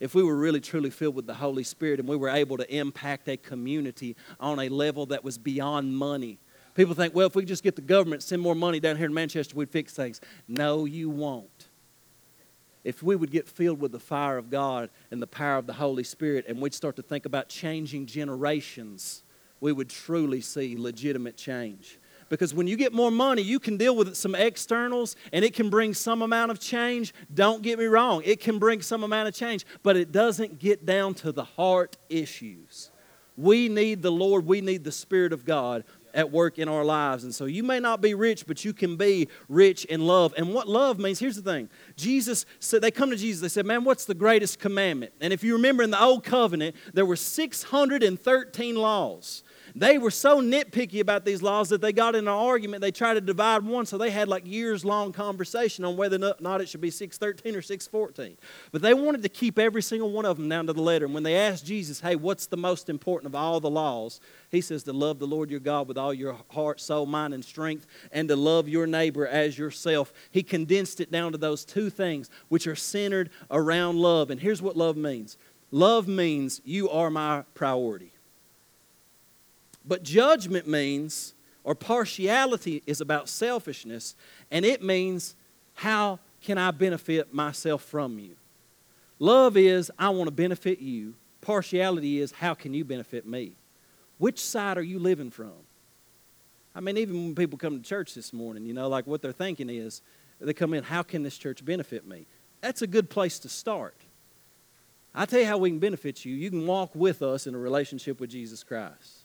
If 0.00 0.14
we 0.14 0.22
were 0.22 0.36
really 0.36 0.60
truly 0.60 0.90
filled 0.90 1.14
with 1.14 1.26
the 1.26 1.32
Holy 1.32 1.64
Spirit 1.64 1.98
and 1.98 2.06
we 2.06 2.16
were 2.16 2.28
able 2.28 2.58
to 2.58 2.70
impact 2.70 3.26
a 3.30 3.38
community 3.38 4.14
on 4.38 4.60
a 4.60 4.68
level 4.68 5.06
that 5.06 5.24
was 5.24 5.38
beyond 5.38 5.96
money. 5.96 6.38
People 6.74 6.94
think, 6.94 7.14
well, 7.14 7.28
if 7.28 7.34
we 7.34 7.46
just 7.46 7.62
get 7.62 7.76
the 7.76 7.80
government 7.80 8.22
send 8.22 8.42
more 8.42 8.54
money 8.54 8.80
down 8.80 8.98
here 8.98 9.06
in 9.06 9.14
Manchester, 9.14 9.56
we'd 9.56 9.70
fix 9.70 9.94
things. 9.94 10.20
No, 10.46 10.84
you 10.84 11.08
won't. 11.08 11.68
If 12.84 13.02
we 13.02 13.16
would 13.16 13.30
get 13.30 13.48
filled 13.48 13.80
with 13.80 13.92
the 13.92 13.98
fire 13.98 14.36
of 14.36 14.50
God 14.50 14.90
and 15.10 15.22
the 15.22 15.26
power 15.26 15.56
of 15.56 15.66
the 15.66 15.72
Holy 15.72 16.04
Spirit 16.04 16.44
and 16.46 16.60
we'd 16.60 16.74
start 16.74 16.96
to 16.96 17.02
think 17.02 17.24
about 17.24 17.48
changing 17.48 18.04
generations 18.04 19.22
we 19.62 19.72
would 19.72 19.88
truly 19.88 20.40
see 20.40 20.76
legitimate 20.76 21.36
change. 21.36 22.00
Because 22.28 22.52
when 22.52 22.66
you 22.66 22.76
get 22.76 22.92
more 22.92 23.12
money, 23.12 23.42
you 23.42 23.60
can 23.60 23.76
deal 23.76 23.94
with 23.94 24.16
some 24.16 24.34
externals 24.34 25.14
and 25.32 25.44
it 25.44 25.54
can 25.54 25.70
bring 25.70 25.94
some 25.94 26.20
amount 26.20 26.50
of 26.50 26.58
change. 26.58 27.14
Don't 27.32 27.62
get 27.62 27.78
me 27.78 27.84
wrong, 27.84 28.22
it 28.24 28.40
can 28.40 28.58
bring 28.58 28.82
some 28.82 29.04
amount 29.04 29.28
of 29.28 29.34
change, 29.34 29.64
but 29.84 29.96
it 29.96 30.10
doesn't 30.10 30.58
get 30.58 30.84
down 30.84 31.14
to 31.14 31.30
the 31.30 31.44
heart 31.44 31.96
issues. 32.08 32.90
We 33.36 33.68
need 33.68 34.02
the 34.02 34.10
Lord, 34.10 34.46
we 34.46 34.60
need 34.60 34.82
the 34.82 34.92
Spirit 34.92 35.32
of 35.32 35.44
God 35.44 35.84
at 36.14 36.30
work 36.30 36.58
in 36.58 36.68
our 36.68 36.84
lives. 36.84 37.24
And 37.24 37.34
so 37.34 37.44
you 37.44 37.62
may 37.62 37.78
not 37.78 38.00
be 38.00 38.14
rich, 38.14 38.46
but 38.46 38.64
you 38.64 38.72
can 38.72 38.96
be 38.96 39.28
rich 39.48 39.84
in 39.86 40.06
love. 40.06 40.34
And 40.36 40.52
what 40.52 40.68
love 40.68 40.98
means, 40.98 41.18
here's 41.18 41.36
the 41.36 41.42
thing 41.42 41.70
Jesus 41.96 42.46
said, 42.58 42.82
they 42.82 42.90
come 42.90 43.10
to 43.10 43.16
Jesus, 43.16 43.40
they 43.40 43.48
said, 43.48 43.64
Man, 43.64 43.84
what's 43.84 44.04
the 44.04 44.14
greatest 44.14 44.58
commandment? 44.58 45.12
And 45.20 45.32
if 45.32 45.44
you 45.44 45.54
remember 45.54 45.82
in 45.82 45.90
the 45.90 46.02
Old 46.02 46.24
Covenant, 46.24 46.74
there 46.92 47.06
were 47.06 47.16
613 47.16 48.74
laws. 48.74 49.44
They 49.74 49.96
were 49.96 50.10
so 50.10 50.40
nitpicky 50.40 51.00
about 51.00 51.24
these 51.24 51.40
laws 51.40 51.70
that 51.70 51.80
they 51.80 51.92
got 51.92 52.14
in 52.14 52.24
an 52.24 52.28
argument. 52.28 52.82
They 52.82 52.90
tried 52.90 53.14
to 53.14 53.20
divide 53.20 53.62
one, 53.62 53.86
so 53.86 53.96
they 53.96 54.10
had 54.10 54.28
like 54.28 54.46
years 54.46 54.84
long 54.84 55.12
conversation 55.12 55.84
on 55.84 55.96
whether 55.96 56.16
or 56.16 56.34
not 56.40 56.60
it 56.60 56.68
should 56.68 56.80
be 56.80 56.90
613 56.90 57.56
or 57.56 57.62
614. 57.62 58.36
But 58.70 58.82
they 58.82 58.92
wanted 58.92 59.22
to 59.22 59.28
keep 59.28 59.58
every 59.58 59.82
single 59.82 60.10
one 60.10 60.26
of 60.26 60.36
them 60.36 60.48
down 60.48 60.66
to 60.66 60.72
the 60.72 60.82
letter. 60.82 61.06
And 61.06 61.14
when 61.14 61.22
they 61.22 61.36
asked 61.36 61.64
Jesus, 61.64 62.00
hey, 62.00 62.16
what's 62.16 62.46
the 62.46 62.56
most 62.56 62.88
important 62.88 63.32
of 63.32 63.34
all 63.34 63.60
the 63.60 63.70
laws? 63.70 64.20
He 64.50 64.60
says 64.60 64.82
to 64.84 64.92
love 64.92 65.18
the 65.18 65.26
Lord 65.26 65.50
your 65.50 65.60
God 65.60 65.88
with 65.88 65.96
all 65.96 66.12
your 66.12 66.38
heart, 66.50 66.80
soul, 66.80 67.06
mind, 67.06 67.32
and 67.32 67.44
strength, 67.44 67.86
and 68.12 68.28
to 68.28 68.36
love 68.36 68.68
your 68.68 68.86
neighbor 68.86 69.26
as 69.26 69.56
yourself. 69.58 70.12
He 70.30 70.42
condensed 70.42 71.00
it 71.00 71.10
down 71.10 71.32
to 71.32 71.38
those 71.38 71.64
two 71.64 71.88
things, 71.88 72.28
which 72.48 72.66
are 72.66 72.76
centered 72.76 73.30
around 73.50 73.98
love. 73.98 74.30
And 74.30 74.40
here's 74.40 74.60
what 74.60 74.76
love 74.76 74.96
means 74.96 75.38
love 75.70 76.06
means 76.06 76.60
you 76.64 76.90
are 76.90 77.08
my 77.08 77.44
priority. 77.54 78.11
But 79.84 80.02
judgment 80.02 80.66
means, 80.66 81.34
or 81.64 81.74
partiality 81.74 82.82
is 82.86 83.00
about 83.00 83.28
selfishness, 83.28 84.14
and 84.50 84.64
it 84.64 84.82
means 84.82 85.34
how 85.74 86.18
can 86.42 86.58
I 86.58 86.70
benefit 86.70 87.32
myself 87.32 87.82
from 87.82 88.18
you? 88.18 88.36
Love 89.18 89.56
is, 89.56 89.90
I 89.98 90.10
want 90.10 90.28
to 90.28 90.32
benefit 90.32 90.80
you. 90.80 91.14
Partiality 91.40 92.20
is, 92.20 92.32
how 92.32 92.54
can 92.54 92.74
you 92.74 92.84
benefit 92.84 93.26
me? 93.26 93.52
Which 94.18 94.40
side 94.40 94.78
are 94.78 94.82
you 94.82 94.98
living 94.98 95.30
from? 95.30 95.52
I 96.74 96.80
mean, 96.80 96.96
even 96.96 97.14
when 97.14 97.34
people 97.34 97.58
come 97.58 97.76
to 97.76 97.88
church 97.88 98.14
this 98.14 98.32
morning, 98.32 98.64
you 98.66 98.72
know, 98.72 98.88
like 98.88 99.06
what 99.06 99.22
they're 99.22 99.32
thinking 99.32 99.68
is, 99.68 100.02
they 100.40 100.52
come 100.52 100.74
in, 100.74 100.82
how 100.82 101.02
can 101.02 101.22
this 101.22 101.38
church 101.38 101.64
benefit 101.64 102.06
me? 102.06 102.26
That's 102.60 102.82
a 102.82 102.86
good 102.86 103.10
place 103.10 103.38
to 103.40 103.48
start. 103.48 103.96
I 105.14 105.26
tell 105.26 105.40
you 105.40 105.46
how 105.46 105.58
we 105.58 105.70
can 105.70 105.78
benefit 105.78 106.24
you. 106.24 106.34
You 106.34 106.50
can 106.50 106.66
walk 106.66 106.94
with 106.94 107.22
us 107.22 107.46
in 107.46 107.54
a 107.54 107.58
relationship 107.58 108.20
with 108.20 108.30
Jesus 108.30 108.64
Christ. 108.64 109.21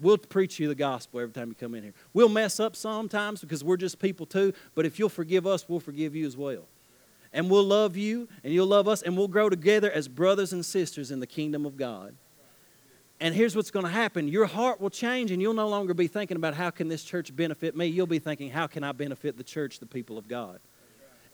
We'll 0.00 0.18
preach 0.18 0.58
you 0.58 0.68
the 0.68 0.74
gospel 0.74 1.20
every 1.20 1.32
time 1.32 1.48
you 1.48 1.54
come 1.54 1.74
in 1.74 1.82
here. 1.82 1.94
We'll 2.12 2.28
mess 2.28 2.58
up 2.58 2.74
sometimes 2.74 3.40
because 3.40 3.62
we're 3.62 3.76
just 3.76 3.98
people 3.98 4.26
too, 4.26 4.52
but 4.74 4.84
if 4.84 4.98
you'll 4.98 5.08
forgive 5.08 5.46
us, 5.46 5.68
we'll 5.68 5.80
forgive 5.80 6.14
you 6.16 6.26
as 6.26 6.36
well. 6.36 6.64
And 7.32 7.50
we'll 7.50 7.64
love 7.64 7.96
you 7.96 8.28
and 8.42 8.52
you'll 8.52 8.66
love 8.66 8.88
us 8.88 9.02
and 9.02 9.16
we'll 9.16 9.28
grow 9.28 9.48
together 9.48 9.90
as 9.90 10.08
brothers 10.08 10.52
and 10.52 10.64
sisters 10.64 11.10
in 11.10 11.20
the 11.20 11.26
kingdom 11.26 11.66
of 11.66 11.76
God. 11.76 12.14
And 13.20 13.34
here's 13.34 13.54
what's 13.54 13.70
going 13.70 13.86
to 13.86 13.90
happen 13.90 14.28
your 14.28 14.46
heart 14.46 14.80
will 14.80 14.90
change 14.90 15.30
and 15.30 15.40
you'll 15.40 15.54
no 15.54 15.68
longer 15.68 15.94
be 15.94 16.06
thinking 16.06 16.36
about 16.36 16.54
how 16.54 16.70
can 16.70 16.88
this 16.88 17.04
church 17.04 17.34
benefit 17.34 17.76
me. 17.76 17.86
You'll 17.86 18.06
be 18.06 18.18
thinking, 18.18 18.50
how 18.50 18.66
can 18.66 18.84
I 18.84 18.92
benefit 18.92 19.36
the 19.36 19.44
church, 19.44 19.78
the 19.78 19.86
people 19.86 20.18
of 20.18 20.28
God? 20.28 20.60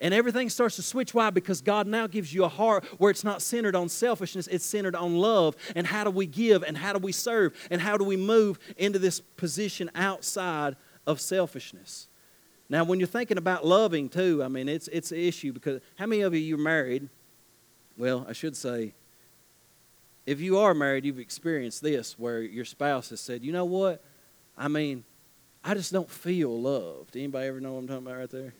And 0.00 0.14
everything 0.14 0.48
starts 0.48 0.76
to 0.76 0.82
switch. 0.82 1.12
Why? 1.12 1.30
Because 1.30 1.60
God 1.60 1.86
now 1.86 2.06
gives 2.06 2.32
you 2.32 2.44
a 2.44 2.48
heart 2.48 2.84
where 2.98 3.10
it's 3.10 3.24
not 3.24 3.42
centered 3.42 3.76
on 3.76 3.88
selfishness, 3.88 4.46
it's 4.46 4.64
centered 4.64 4.96
on 4.96 5.16
love. 5.16 5.56
And 5.76 5.86
how 5.86 6.04
do 6.04 6.10
we 6.10 6.26
give? 6.26 6.62
And 6.62 6.76
how 6.76 6.92
do 6.92 6.98
we 6.98 7.12
serve? 7.12 7.54
And 7.70 7.80
how 7.80 7.96
do 7.96 8.04
we 8.04 8.16
move 8.16 8.58
into 8.78 8.98
this 8.98 9.20
position 9.20 9.90
outside 9.94 10.76
of 11.06 11.20
selfishness? 11.20 12.08
Now, 12.70 12.84
when 12.84 13.00
you're 13.00 13.08
thinking 13.08 13.36
about 13.36 13.66
loving 13.66 14.08
too, 14.08 14.42
I 14.42 14.48
mean, 14.48 14.68
it's, 14.68 14.88
it's 14.88 15.10
an 15.12 15.18
issue 15.18 15.52
because 15.52 15.80
how 15.96 16.06
many 16.06 16.22
of 16.22 16.32
you 16.34 16.40
you're 16.40 16.56
married? 16.56 17.08
Well, 17.98 18.24
I 18.28 18.32
should 18.32 18.56
say, 18.56 18.94
if 20.24 20.40
you 20.40 20.58
are 20.58 20.72
married, 20.72 21.04
you've 21.04 21.18
experienced 21.18 21.82
this 21.82 22.18
where 22.18 22.40
your 22.40 22.64
spouse 22.64 23.10
has 23.10 23.20
said, 23.20 23.44
you 23.44 23.52
know 23.52 23.64
what? 23.64 24.02
I 24.56 24.68
mean, 24.68 25.04
I 25.64 25.74
just 25.74 25.92
don't 25.92 26.10
feel 26.10 26.58
loved. 26.58 27.16
Anybody 27.16 27.48
ever 27.48 27.60
know 27.60 27.72
what 27.72 27.80
I'm 27.80 27.88
talking 27.88 28.06
about 28.06 28.18
right 28.18 28.30
there? 28.30 28.54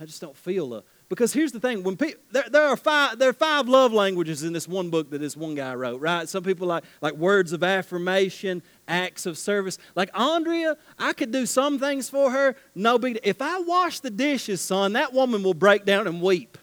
I 0.00 0.04
just 0.04 0.20
don't 0.20 0.36
feel 0.36 0.68
love. 0.68 0.84
Because 1.08 1.32
here's 1.32 1.52
the 1.52 1.58
thing: 1.58 1.82
when 1.82 1.96
people 1.96 2.20
there, 2.30 2.44
there 2.48 2.66
are 2.68 2.76
five 2.76 3.18
there 3.18 3.30
are 3.30 3.34
five 3.34 3.68
love 3.68 3.92
languages 3.92 4.44
in 4.44 4.52
this 4.52 4.68
one 4.68 4.90
book 4.90 5.10
that 5.10 5.18
this 5.18 5.36
one 5.36 5.54
guy 5.54 5.74
wrote. 5.74 6.00
Right? 6.00 6.28
Some 6.28 6.44
people 6.44 6.68
like 6.68 6.84
like 7.00 7.14
words 7.14 7.52
of 7.52 7.64
affirmation, 7.64 8.62
acts 8.86 9.26
of 9.26 9.36
service. 9.36 9.78
Like 9.94 10.10
Andrea, 10.18 10.76
I 10.98 11.14
could 11.14 11.32
do 11.32 11.46
some 11.46 11.78
things 11.78 12.08
for 12.08 12.30
her. 12.30 12.54
No 12.74 12.98
big. 12.98 13.18
If 13.24 13.42
I 13.42 13.58
wash 13.60 14.00
the 14.00 14.10
dishes, 14.10 14.60
son, 14.60 14.92
that 14.92 15.12
woman 15.12 15.42
will 15.42 15.54
break 15.54 15.84
down 15.84 16.06
and 16.06 16.22
weep. 16.22 16.58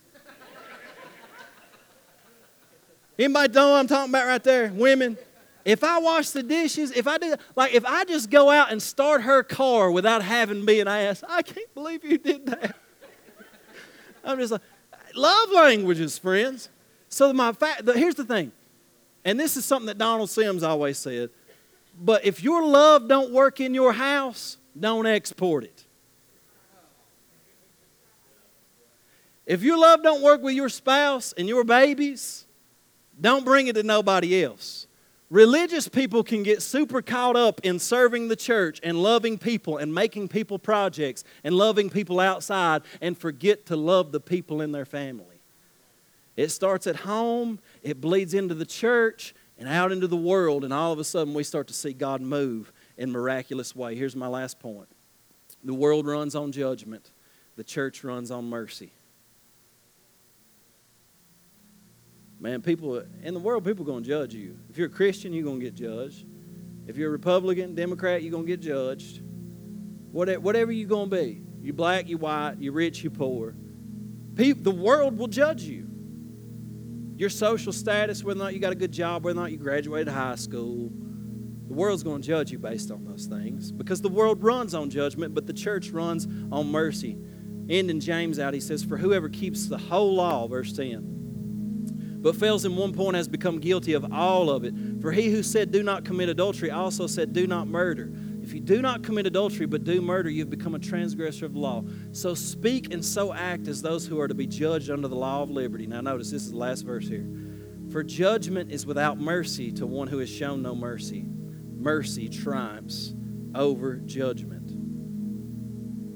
Anybody 3.18 3.54
know 3.54 3.72
what 3.72 3.80
I'm 3.80 3.88
talking 3.88 4.12
about 4.12 4.28
right 4.28 4.44
there, 4.44 4.72
women? 4.74 5.18
If 5.64 5.84
I 5.84 6.00
wash 6.00 6.30
the 6.30 6.44
dishes, 6.44 6.92
if 6.92 7.08
I 7.08 7.18
do, 7.18 7.36
like 7.56 7.74
if 7.74 7.86
I 7.86 8.06
just 8.06 8.30
go 8.30 8.52
out 8.52 8.72
and 8.72 8.82
start 8.82 9.24
her 9.24 9.42
car 9.42 9.90
without 9.90 10.22
having 10.22 10.64
me 10.64 10.80
and 10.80 10.88
ask, 10.88 11.24
I 11.28 11.42
can't 11.42 11.74
believe 11.74 12.06
you 12.06 12.18
did 12.20 12.46
that. 12.46 12.76
I'm 14.26 14.40
just 14.40 14.52
like, 14.52 14.62
love 15.14 15.52
languages, 15.52 16.18
friends. 16.18 16.70
So 17.10 17.32
my 17.32 17.54
fact, 17.54 17.84
here's 17.96 18.16
the 18.16 18.26
thing, 18.26 18.52
and 19.24 19.40
this 19.40 19.56
is 19.56 19.64
something 19.64 19.88
that 19.88 19.98
Donald 19.98 20.30
Sims 20.30 20.64
always 20.64 20.98
said. 20.98 21.30
But 21.98 22.26
if 22.26 22.44
your 22.44 22.66
love 22.66 23.08
don't 23.08 23.32
work 23.32 23.62
in 23.62 23.74
your 23.74 23.94
house, 23.94 24.58
don't 24.78 25.06
export 25.06 25.64
it. 25.64 25.86
If 29.46 29.62
your 29.62 29.78
love 29.78 30.02
don't 30.02 30.24
work 30.24 30.42
with 30.42 30.56
your 30.56 30.70
spouse 30.70 31.32
and 31.38 31.48
your 31.48 31.64
babies, 31.64 32.46
don't 33.22 33.46
bring 33.46 33.68
it 33.68 33.76
to 33.76 33.84
nobody 33.84 34.44
else. 34.44 34.85
Religious 35.36 35.90
people 35.90 36.24
can 36.24 36.44
get 36.44 36.62
super 36.62 37.02
caught 37.02 37.36
up 37.36 37.60
in 37.62 37.78
serving 37.78 38.30
the 38.30 38.38
church 38.38 38.80
and 38.82 39.04
loving 39.04 39.38
people 39.38 39.76
and 39.76 39.94
making 39.94 40.30
people 40.30 40.58
projects 40.58 41.26
and 41.44 41.54
loving 41.54 41.90
people 41.90 42.22
outside 42.22 42.84
and 43.02 43.18
forget 43.18 43.66
to 43.66 43.76
love 43.76 44.14
the 44.14 44.22
people 44.22 44.62
in 44.62 44.72
their 44.72 44.86
family. 44.86 45.42
It 46.38 46.52
starts 46.52 46.88
at 46.88 46.96
home, 46.96 47.60
it 47.84 48.00
bleeds 48.00 48.34
into 48.34 48.54
the 48.54 48.66
church 48.66 49.36
and 49.58 49.68
out 49.68 49.92
into 49.92 50.08
the 50.08 50.16
world, 50.16 50.64
and 50.64 50.72
all 50.72 50.94
of 50.94 51.00
a 51.00 51.04
sudden 51.04 51.34
we 51.34 51.44
start 51.44 51.68
to 51.68 51.74
see 51.74 51.92
God 51.92 52.22
move 52.22 52.72
in 52.98 53.12
miraculous 53.12 53.76
way. 53.76 53.94
Here's 53.94 54.16
my 54.16 54.28
last 54.28 54.58
point. 54.62 54.88
The 55.66 55.74
world 55.74 56.08
runs 56.08 56.36
on 56.36 56.54
judgment, 56.54 57.12
the 57.58 57.64
church 57.66 58.06
runs 58.06 58.32
on 58.32 58.46
mercy. 58.46 58.94
Man, 62.46 62.62
people 62.62 63.02
in 63.24 63.34
the 63.34 63.40
world, 63.40 63.66
people 63.66 63.84
are 63.84 63.88
going 63.88 64.04
to 64.04 64.08
judge 64.08 64.36
you. 64.36 64.56
If 64.70 64.78
you're 64.78 64.86
a 64.86 64.92
Christian, 64.92 65.34
you're 65.34 65.44
going 65.44 65.60
to 65.60 65.66
get 65.66 65.74
judged. 65.74 66.28
If 66.86 66.96
you're 66.96 67.10
a 67.10 67.12
Republican, 67.12 67.74
Democrat, 67.74 68.22
you're 68.22 68.30
going 68.30 68.46
to 68.46 68.48
get 68.48 68.60
judged. 68.60 69.24
Whatever 70.12 70.72
you're 70.72 70.88
going 70.88 71.10
to 71.10 71.16
be, 71.16 71.42
you 71.64 71.74
black, 71.74 72.08
you 72.08 72.20
white, 72.20 72.58
you 72.60 72.72
rich, 72.72 73.04
you 73.04 73.10
poor. 73.10 73.56
People, 74.36 74.62
the 74.62 74.80
world 74.80 75.18
will 75.18 75.28
judge 75.28 75.64
you. 75.64 75.90
Your 77.16 77.32
social 77.32 77.74
status, 77.74 78.24
whether 78.24 78.40
or 78.40 78.44
not 78.44 78.54
you 78.54 78.60
got 78.60 78.72
a 78.72 78.76
good 78.76 78.92
job, 78.92 79.24
whether 79.24 79.40
or 79.40 79.42
not 79.42 79.52
you 79.52 79.58
graduated 79.58 80.14
high 80.14 80.36
school, 80.36 80.92
the 81.68 81.74
world's 81.74 82.04
going 82.04 82.22
to 82.22 82.28
judge 82.28 82.52
you 82.52 82.60
based 82.60 82.92
on 82.92 83.06
those 83.06 83.26
things 83.26 83.72
because 83.72 84.04
the 84.04 84.10
world 84.10 84.44
runs 84.44 84.76
on 84.76 84.92
judgment, 84.92 85.34
but 85.34 85.48
the 85.48 85.54
church 85.54 85.90
runs 85.90 86.28
on 86.52 86.72
mercy. 86.72 87.18
Ending 87.72 88.00
James 88.00 88.38
out, 88.38 88.54
he 88.54 88.60
says, 88.60 88.84
For 88.84 88.98
whoever 88.98 89.30
keeps 89.30 89.66
the 89.66 89.80
whole 89.80 90.14
law, 90.14 90.48
verse 90.48 90.72
10, 90.72 91.16
but 92.26 92.36
fails 92.36 92.66
in 92.66 92.76
one 92.76 92.92
point 92.92 93.16
has 93.16 93.28
become 93.28 93.60
guilty 93.60 93.94
of 93.94 94.12
all 94.12 94.50
of 94.50 94.64
it. 94.64 94.74
For 95.00 95.12
he 95.12 95.30
who 95.30 95.44
said, 95.44 95.72
Do 95.72 95.84
not 95.84 96.04
commit 96.04 96.28
adultery, 96.28 96.72
also 96.72 97.06
said, 97.06 97.34
Do 97.34 97.46
not 97.46 97.68
murder. 97.68 98.12
If 98.42 98.52
you 98.52 98.62
do 98.62 98.82
not 98.82 99.04
commit 99.04 99.28
adultery 99.28 99.68
but 99.68 99.84
do 99.84 100.02
murder, 100.02 100.32
you've 100.32 100.50
become 100.50 100.74
a 100.74 100.80
transgressor 100.80 101.46
of 101.46 101.54
the 101.54 101.60
law. 101.60 101.84
So 102.14 102.34
speak 102.34 102.92
and 102.92 103.06
so 103.06 103.32
act 103.32 103.68
as 103.68 103.84
those 103.84 104.08
who 104.08 104.20
are 104.20 104.28
to 104.28 104.34
be 104.34 104.48
judged 104.48 104.90
under 104.90 105.08
the 105.08 105.16
law 105.16 105.44
of 105.44 105.52
liberty. 105.52 105.86
Now, 105.86 106.02
notice 106.02 106.32
this 106.32 106.42
is 106.42 106.52
the 106.52 106.58
last 106.58 106.82
verse 106.82 107.08
here. 107.08 107.30
For 107.92 108.02
judgment 108.02 108.72
is 108.72 108.88
without 108.88 109.20
mercy 109.20 109.72
to 109.74 109.86
one 109.86 110.08
who 110.08 110.18
has 110.18 110.30
shown 110.30 110.64
no 110.64 110.74
mercy. 110.74 111.28
Mercy 111.78 112.28
triumphs 112.28 113.14
over 113.54 113.98
judgment. 113.98 114.72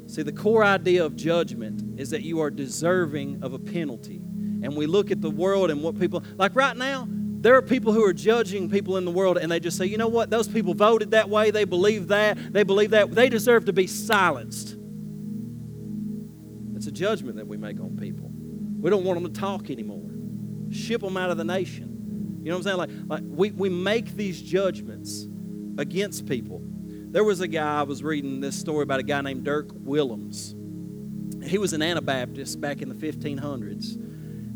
See, 0.10 0.24
the 0.24 0.32
core 0.32 0.64
idea 0.66 1.05
of 1.05 1.16
judgment 1.16 1.99
is 1.99 2.10
that 2.10 2.24
you 2.24 2.39
are 2.41 2.49
deserving 2.49 3.43
of 3.43 3.53
a 3.53 3.60
penalty 3.60 4.24
and 4.62 4.76
we 4.76 4.86
look 4.86 5.12
at 5.12 5.22
the 5.22 5.30
world 5.30 5.72
and 5.72 5.82
what 5.82 5.99
people, 5.99 6.24
like 6.36 6.55
right 6.55 6.76
now, 6.76 7.07
there 7.41 7.55
are 7.55 7.62
people 7.62 7.93
who 7.93 8.03
are 8.03 8.14
judging 8.14 8.70
people 8.70 8.97
in 8.97 9.05
the 9.05 9.12
world 9.12 9.38
and 9.38 9.49
they 9.49 9.60
just 9.60 9.78
say, 9.78 9.86
you 9.86 9.97
know 9.97 10.10
what, 10.10 10.30
those 10.30 10.47
people 10.47 10.74
voted 10.74 11.12
that 11.12 11.30
way, 11.30 11.51
they 11.51 11.64
believe 11.64 12.10
that, 12.10 12.38
they 12.51 12.64
believe 12.64 12.89
that, 12.91 13.12
they 13.12 13.30
deserve 13.30 13.66
to 13.66 13.74
be 13.74 13.88
silenced. 13.88 14.76
It's 16.76 16.88
a 16.88 16.91
judgment 16.91 17.38
that 17.38 17.47
we 17.47 17.57
make 17.57 17.80
on 17.80 17.97
people. 17.97 18.30
We 18.34 18.89
don't 18.89 19.03
want 19.03 19.22
them 19.22 19.34
to 19.34 19.39
talk 19.39 19.70
anymore. 19.70 20.10
Ship 20.72 21.01
them 21.01 21.18
out 21.18 21.30
of 21.30 21.38
the 21.38 21.43
nation. 21.43 22.39
You 22.43 22.51
know 22.51 22.57
what 22.57 22.68
I'm 22.68 22.78
saying? 22.80 23.07
Like, 23.07 23.22
like 23.22 23.24
we, 23.26 23.51
we 23.51 23.70
make 23.70 24.16
these 24.16 24.41
judgments 24.41 25.28
against 25.78 26.26
people. 26.26 26.62
There 26.64 27.24
was 27.24 27.41
a 27.41 27.47
guy, 27.47 27.80
I 27.80 27.84
was 27.84 28.03
reading 28.03 28.39
this 28.39 28.57
story 28.57 28.84
about 28.84 28.99
a 28.99 29.03
guy 29.03 29.22
named 29.22 29.43
Dirk 29.43 29.72
Willems. 29.74 30.55
He 31.43 31.57
was 31.57 31.74
an 31.74 31.82
Anabaptist 31.82 32.60
back 32.60 32.82
in 32.82 32.89
the 32.89 32.95
1500s 32.95 33.97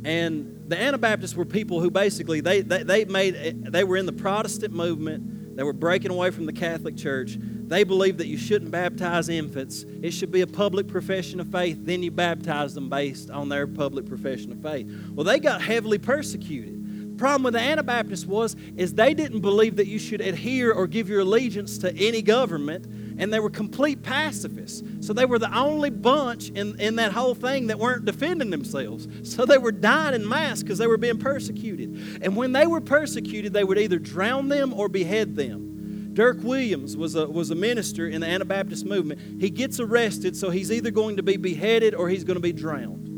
and 0.05 0.65
the 0.67 0.79
Anabaptists 0.79 1.35
were 1.35 1.45
people 1.45 1.79
who 1.79 1.89
basically 1.89 2.41
they, 2.41 2.61
they, 2.61 2.83
they 2.83 3.05
made 3.05 3.63
they 3.65 3.83
were 3.83 3.97
in 3.97 4.05
the 4.05 4.13
Protestant 4.13 4.73
movement. 4.73 5.55
They 5.55 5.63
were 5.63 5.73
breaking 5.73 6.09
away 6.09 6.31
from 6.31 6.47
the 6.47 6.53
Catholic 6.53 6.97
Church. 6.97 7.37
They 7.37 7.83
believed 7.83 8.17
that 8.17 8.27
you 8.27 8.37
shouldn't 8.37 8.71
baptize 8.71 9.29
infants. 9.29 9.85
It 10.01 10.11
should 10.11 10.31
be 10.31 10.41
a 10.41 10.47
public 10.47 10.87
profession 10.87 11.39
of 11.39 11.51
faith. 11.51 11.77
Then 11.81 12.01
you 12.01 12.09
baptize 12.09 12.73
them 12.73 12.89
based 12.89 13.29
on 13.29 13.49
their 13.49 13.67
public 13.67 14.07
profession 14.07 14.51
of 14.51 14.61
faith. 14.61 14.91
Well, 15.13 15.23
they 15.23 15.39
got 15.39 15.61
heavily 15.61 15.99
persecuted. 15.99 17.13
The 17.13 17.17
problem 17.17 17.43
with 17.43 17.53
the 17.53 17.59
Anabaptists 17.59 18.25
was 18.25 18.55
is 18.75 18.95
they 18.95 19.13
didn't 19.13 19.41
believe 19.41 19.75
that 19.75 19.87
you 19.87 19.99
should 19.99 20.21
adhere 20.21 20.71
or 20.71 20.87
give 20.87 21.07
your 21.07 21.21
allegiance 21.21 21.77
to 21.79 21.95
any 21.95 22.23
government 22.23 22.87
and 23.17 23.33
they 23.33 23.39
were 23.39 23.49
complete 23.49 24.01
pacifists. 24.03 24.83
So 25.05 25.13
they 25.13 25.25
were 25.25 25.39
the 25.39 25.55
only 25.55 25.89
bunch 25.89 26.49
in, 26.49 26.79
in 26.79 26.95
that 26.97 27.11
whole 27.11 27.35
thing 27.35 27.67
that 27.67 27.79
weren't 27.79 28.05
defending 28.05 28.49
themselves. 28.49 29.07
So 29.23 29.45
they 29.45 29.57
were 29.57 29.71
dying 29.71 30.15
in 30.15 30.27
mass 30.27 30.61
because 30.61 30.77
they 30.77 30.87
were 30.87 30.97
being 30.97 31.19
persecuted. 31.19 32.21
And 32.21 32.35
when 32.35 32.51
they 32.51 32.67
were 32.67 32.81
persecuted, 32.81 33.53
they 33.53 33.63
would 33.63 33.77
either 33.77 33.99
drown 33.99 34.49
them 34.49 34.73
or 34.73 34.89
behead 34.89 35.35
them. 35.35 36.11
Dirk 36.13 36.43
Willems 36.43 36.95
was 36.95 37.15
a, 37.15 37.27
was 37.27 37.49
a 37.49 37.55
minister 37.55 38.07
in 38.07 38.21
the 38.21 38.27
Anabaptist 38.27 38.85
movement. 38.85 39.41
He 39.41 39.49
gets 39.49 39.79
arrested, 39.79 40.37
so 40.37 40.51
he's 40.51 40.71
either 40.71 40.91
going 40.91 41.17
to 41.17 41.23
be 41.23 41.37
beheaded 41.37 41.95
or 41.95 42.09
he's 42.09 42.23
going 42.23 42.35
to 42.35 42.41
be 42.41 42.53
drowned. 42.53 43.12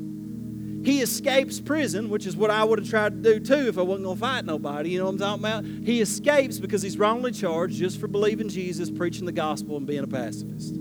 He 0.86 1.02
escapes 1.02 1.60
prison, 1.60 2.10
which 2.10 2.28
is 2.28 2.38
what 2.38 2.52
I 2.52 2.64
would 2.64 2.78
have 2.78 2.88
tried 2.88 3.24
to 3.24 3.34
do 3.34 3.40
too 3.40 3.68
if 3.68 3.78
I 3.78 3.82
wasn't 3.82 4.06
going 4.06 4.18
to 4.18 4.22
fight 4.22 4.46
nobody. 4.46 4.92
You 4.92 5.00
know 5.00 5.06
what 5.06 5.22
I'm 5.22 5.42
talking 5.42 5.44
about? 5.44 5.66
He 5.86 6.00
escapes 6.00 6.60
because 6.60 6.84
he's 6.84 6.98
wrongly 6.98 7.32
charged 7.32 7.78
just 7.78 8.00
for 8.00 8.08
believing 8.08 8.50
Jesus, 8.50 8.92
preaching 8.92 9.26
the 9.26 9.32
gospel, 9.32 9.78
and 9.78 9.88
being 9.88 10.04
a 10.04 10.08
pacifist. 10.08 10.76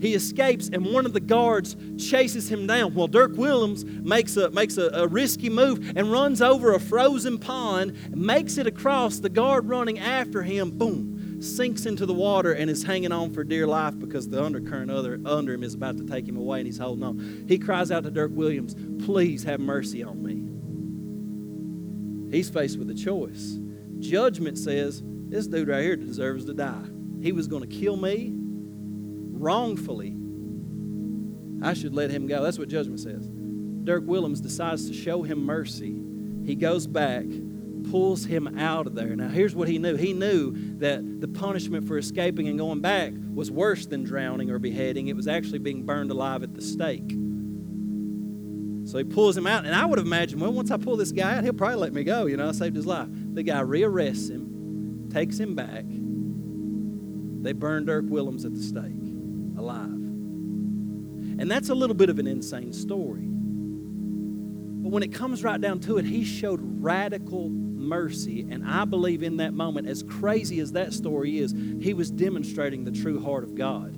He 0.00 0.14
escapes, 0.14 0.70
and 0.72 0.86
one 0.86 1.04
of 1.04 1.12
the 1.12 1.20
guards 1.20 1.76
chases 1.98 2.50
him 2.50 2.66
down. 2.66 2.94
Well, 2.94 3.06
Dirk 3.06 3.36
Willems 3.36 3.84
makes 3.84 4.34
a, 4.38 4.48
makes 4.50 4.78
a, 4.78 4.88
a 4.94 5.06
risky 5.06 5.50
move 5.50 5.92
and 5.94 6.10
runs 6.10 6.40
over 6.40 6.72
a 6.72 6.80
frozen 6.80 7.38
pond, 7.38 8.16
makes 8.16 8.56
it 8.56 8.66
across. 8.66 9.18
The 9.18 9.28
guard 9.28 9.68
running 9.68 9.98
after 9.98 10.42
him, 10.42 10.70
boom, 10.70 11.09
sinks 11.40 11.86
into 11.86 12.06
the 12.06 12.14
water 12.14 12.52
and 12.52 12.70
is 12.70 12.82
hanging 12.82 13.12
on 13.12 13.32
for 13.32 13.42
dear 13.42 13.66
life 13.66 13.98
because 13.98 14.28
the 14.28 14.42
undercurrent 14.42 14.90
other, 14.90 15.18
under 15.24 15.54
him 15.54 15.62
is 15.62 15.74
about 15.74 15.96
to 15.96 16.06
take 16.06 16.28
him 16.28 16.36
away 16.36 16.58
and 16.58 16.66
he's 16.66 16.78
holding 16.78 17.02
on. 17.02 17.44
He 17.48 17.58
cries 17.58 17.90
out 17.90 18.04
to 18.04 18.10
Dirk 18.10 18.32
Willems, 18.34 18.74
Please 19.04 19.42
have 19.44 19.60
mercy 19.60 20.02
on 20.02 20.22
me. 20.22 20.46
He's 22.36 22.50
faced 22.50 22.78
with 22.78 22.90
a 22.90 22.94
choice. 22.94 23.58
Judgment 23.98 24.58
says, 24.58 25.02
This 25.04 25.46
dude 25.46 25.68
right 25.68 25.82
here 25.82 25.96
deserves 25.96 26.44
to 26.44 26.54
die. 26.54 26.84
He 27.20 27.32
was 27.32 27.48
going 27.48 27.68
to 27.68 27.76
kill 27.76 27.96
me 27.96 28.32
wrongfully. 28.34 30.16
I 31.62 31.74
should 31.74 31.94
let 31.94 32.10
him 32.10 32.26
go. 32.26 32.42
That's 32.42 32.58
what 32.58 32.68
judgment 32.68 33.00
says. 33.00 33.28
Dirk 33.84 34.04
Willems 34.06 34.40
decides 34.40 34.86
to 34.88 34.94
show 34.94 35.22
him 35.22 35.44
mercy. 35.44 35.96
He 36.44 36.54
goes 36.54 36.86
back 36.86 37.24
pulls 37.90 38.24
him 38.24 38.58
out 38.58 38.86
of 38.86 38.94
there. 38.94 39.16
Now, 39.16 39.28
here's 39.28 39.54
what 39.54 39.68
he 39.68 39.78
knew 39.78 39.96
he 39.96 40.12
knew 40.12 40.52
that 40.78 41.20
the 41.20 41.28
punishment 41.28 41.86
for 41.86 41.98
escaping 41.98 42.48
and 42.48 42.58
going 42.58 42.80
back 42.80 43.12
was 43.34 43.50
worse 43.50 43.86
than 43.86 44.04
drowning 44.04 44.50
or 44.50 44.58
beheading, 44.58 45.08
it 45.08 45.16
was 45.16 45.26
actually 45.26 45.58
being 45.58 45.84
burned 45.84 46.10
alive 46.10 46.42
at 46.42 46.54
the 46.54 46.62
stake. 46.62 47.10
So 48.84 48.98
he 48.98 49.04
pulls 49.04 49.36
him 49.36 49.46
out, 49.46 49.66
and 49.66 49.74
I 49.74 49.84
would 49.84 49.98
have 49.98 50.06
imagined, 50.06 50.40
well, 50.40 50.52
once 50.52 50.70
I 50.70 50.76
pull 50.76 50.96
this 50.96 51.12
guy 51.12 51.36
out, 51.36 51.44
he'll 51.44 51.52
probably 51.52 51.76
let 51.76 51.92
me 51.92 52.02
go. 52.02 52.26
You 52.26 52.36
know, 52.36 52.48
I 52.48 52.52
saved 52.52 52.76
his 52.76 52.86
life. 52.86 53.08
The 53.10 53.42
guy 53.42 53.60
rearrests 53.60 54.30
him, 54.30 55.08
takes 55.12 55.38
him 55.38 55.54
back. 55.54 55.84
They 57.42 57.52
burn 57.52 57.84
Dirk 57.84 58.06
Willems 58.08 58.44
at 58.44 58.54
the 58.54 58.62
stake, 58.62 58.92
alive. 59.56 59.86
And 61.40 61.50
that's 61.50 61.68
a 61.68 61.74
little 61.74 61.94
bit 61.94 62.10
of 62.10 62.18
an 62.18 62.26
insane 62.26 62.72
story. 62.72 63.26
But 64.82 64.90
when 64.90 65.02
it 65.02 65.12
comes 65.12 65.44
right 65.44 65.60
down 65.60 65.80
to 65.80 65.98
it, 65.98 66.04
he 66.04 66.24
showed 66.24 66.60
radical 66.62 67.50
mercy. 67.90 68.46
And 68.48 68.66
I 68.66 68.86
believe 68.86 69.22
in 69.22 69.36
that 69.38 69.52
moment, 69.52 69.88
as 69.88 70.02
crazy 70.02 70.60
as 70.60 70.72
that 70.72 70.94
story 70.94 71.38
is, 71.38 71.52
he 71.52 71.92
was 71.92 72.10
demonstrating 72.10 72.84
the 72.84 72.92
true 72.92 73.22
heart 73.22 73.44
of 73.44 73.54
God. 73.54 73.96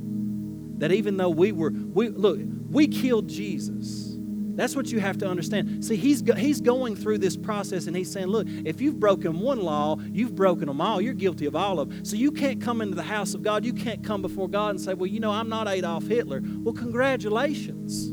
That 0.81 0.91
even 0.91 1.19
though 1.19 1.29
we 1.29 1.53
were, 1.53 1.71
we 1.71 2.09
look, 2.09 2.41
we 2.71 2.89
killed 2.89 3.29
Jesus. 3.29 4.17
That's 4.55 4.75
what 4.75 4.91
you 4.91 5.01
have 5.01 5.19
to 5.19 5.27
understand. 5.27 5.85
See, 5.85 5.97
he's, 5.97 6.23
he's 6.37 6.61
going 6.61 6.97
through 6.97 7.19
this 7.19 7.37
process 7.37 7.87
and 7.87 7.97
he's 7.97 8.11
saying, 8.11 8.27
Look, 8.27 8.47
if 8.49 8.81
you've 8.81 8.99
broken 8.99 9.39
one 9.39 9.61
law, 9.61 9.99
you've 10.13 10.35
broken 10.35 10.67
them 10.67 10.81
all. 10.81 11.01
You're 11.01 11.15
guilty 11.15 11.47
of 11.47 11.55
all 11.55 11.79
of 11.79 11.89
them. 11.89 12.05
So 12.05 12.17
you 12.17 12.33
can't 12.33 12.61
come 12.61 12.81
into 12.81 12.95
the 12.95 13.03
house 13.03 13.35
of 13.35 13.43
God. 13.43 13.65
You 13.65 13.73
can't 13.73 14.03
come 14.03 14.23
before 14.23 14.49
God 14.49 14.71
and 14.71 14.81
say, 14.81 14.95
Well, 14.95 15.07
you 15.07 15.21
know, 15.21 15.31
I'm 15.31 15.49
not 15.49 15.69
Adolf 15.69 16.07
Hitler. 16.07 16.43
Well, 16.43 16.75
congratulations. 16.75 18.13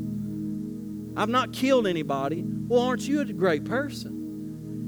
I've 1.16 1.28
not 1.28 1.52
killed 1.52 1.86
anybody. 1.86 2.44
Well, 2.46 2.82
aren't 2.82 3.06
you 3.06 3.20
a 3.20 3.24
great 3.24 3.64
person? 3.64 4.19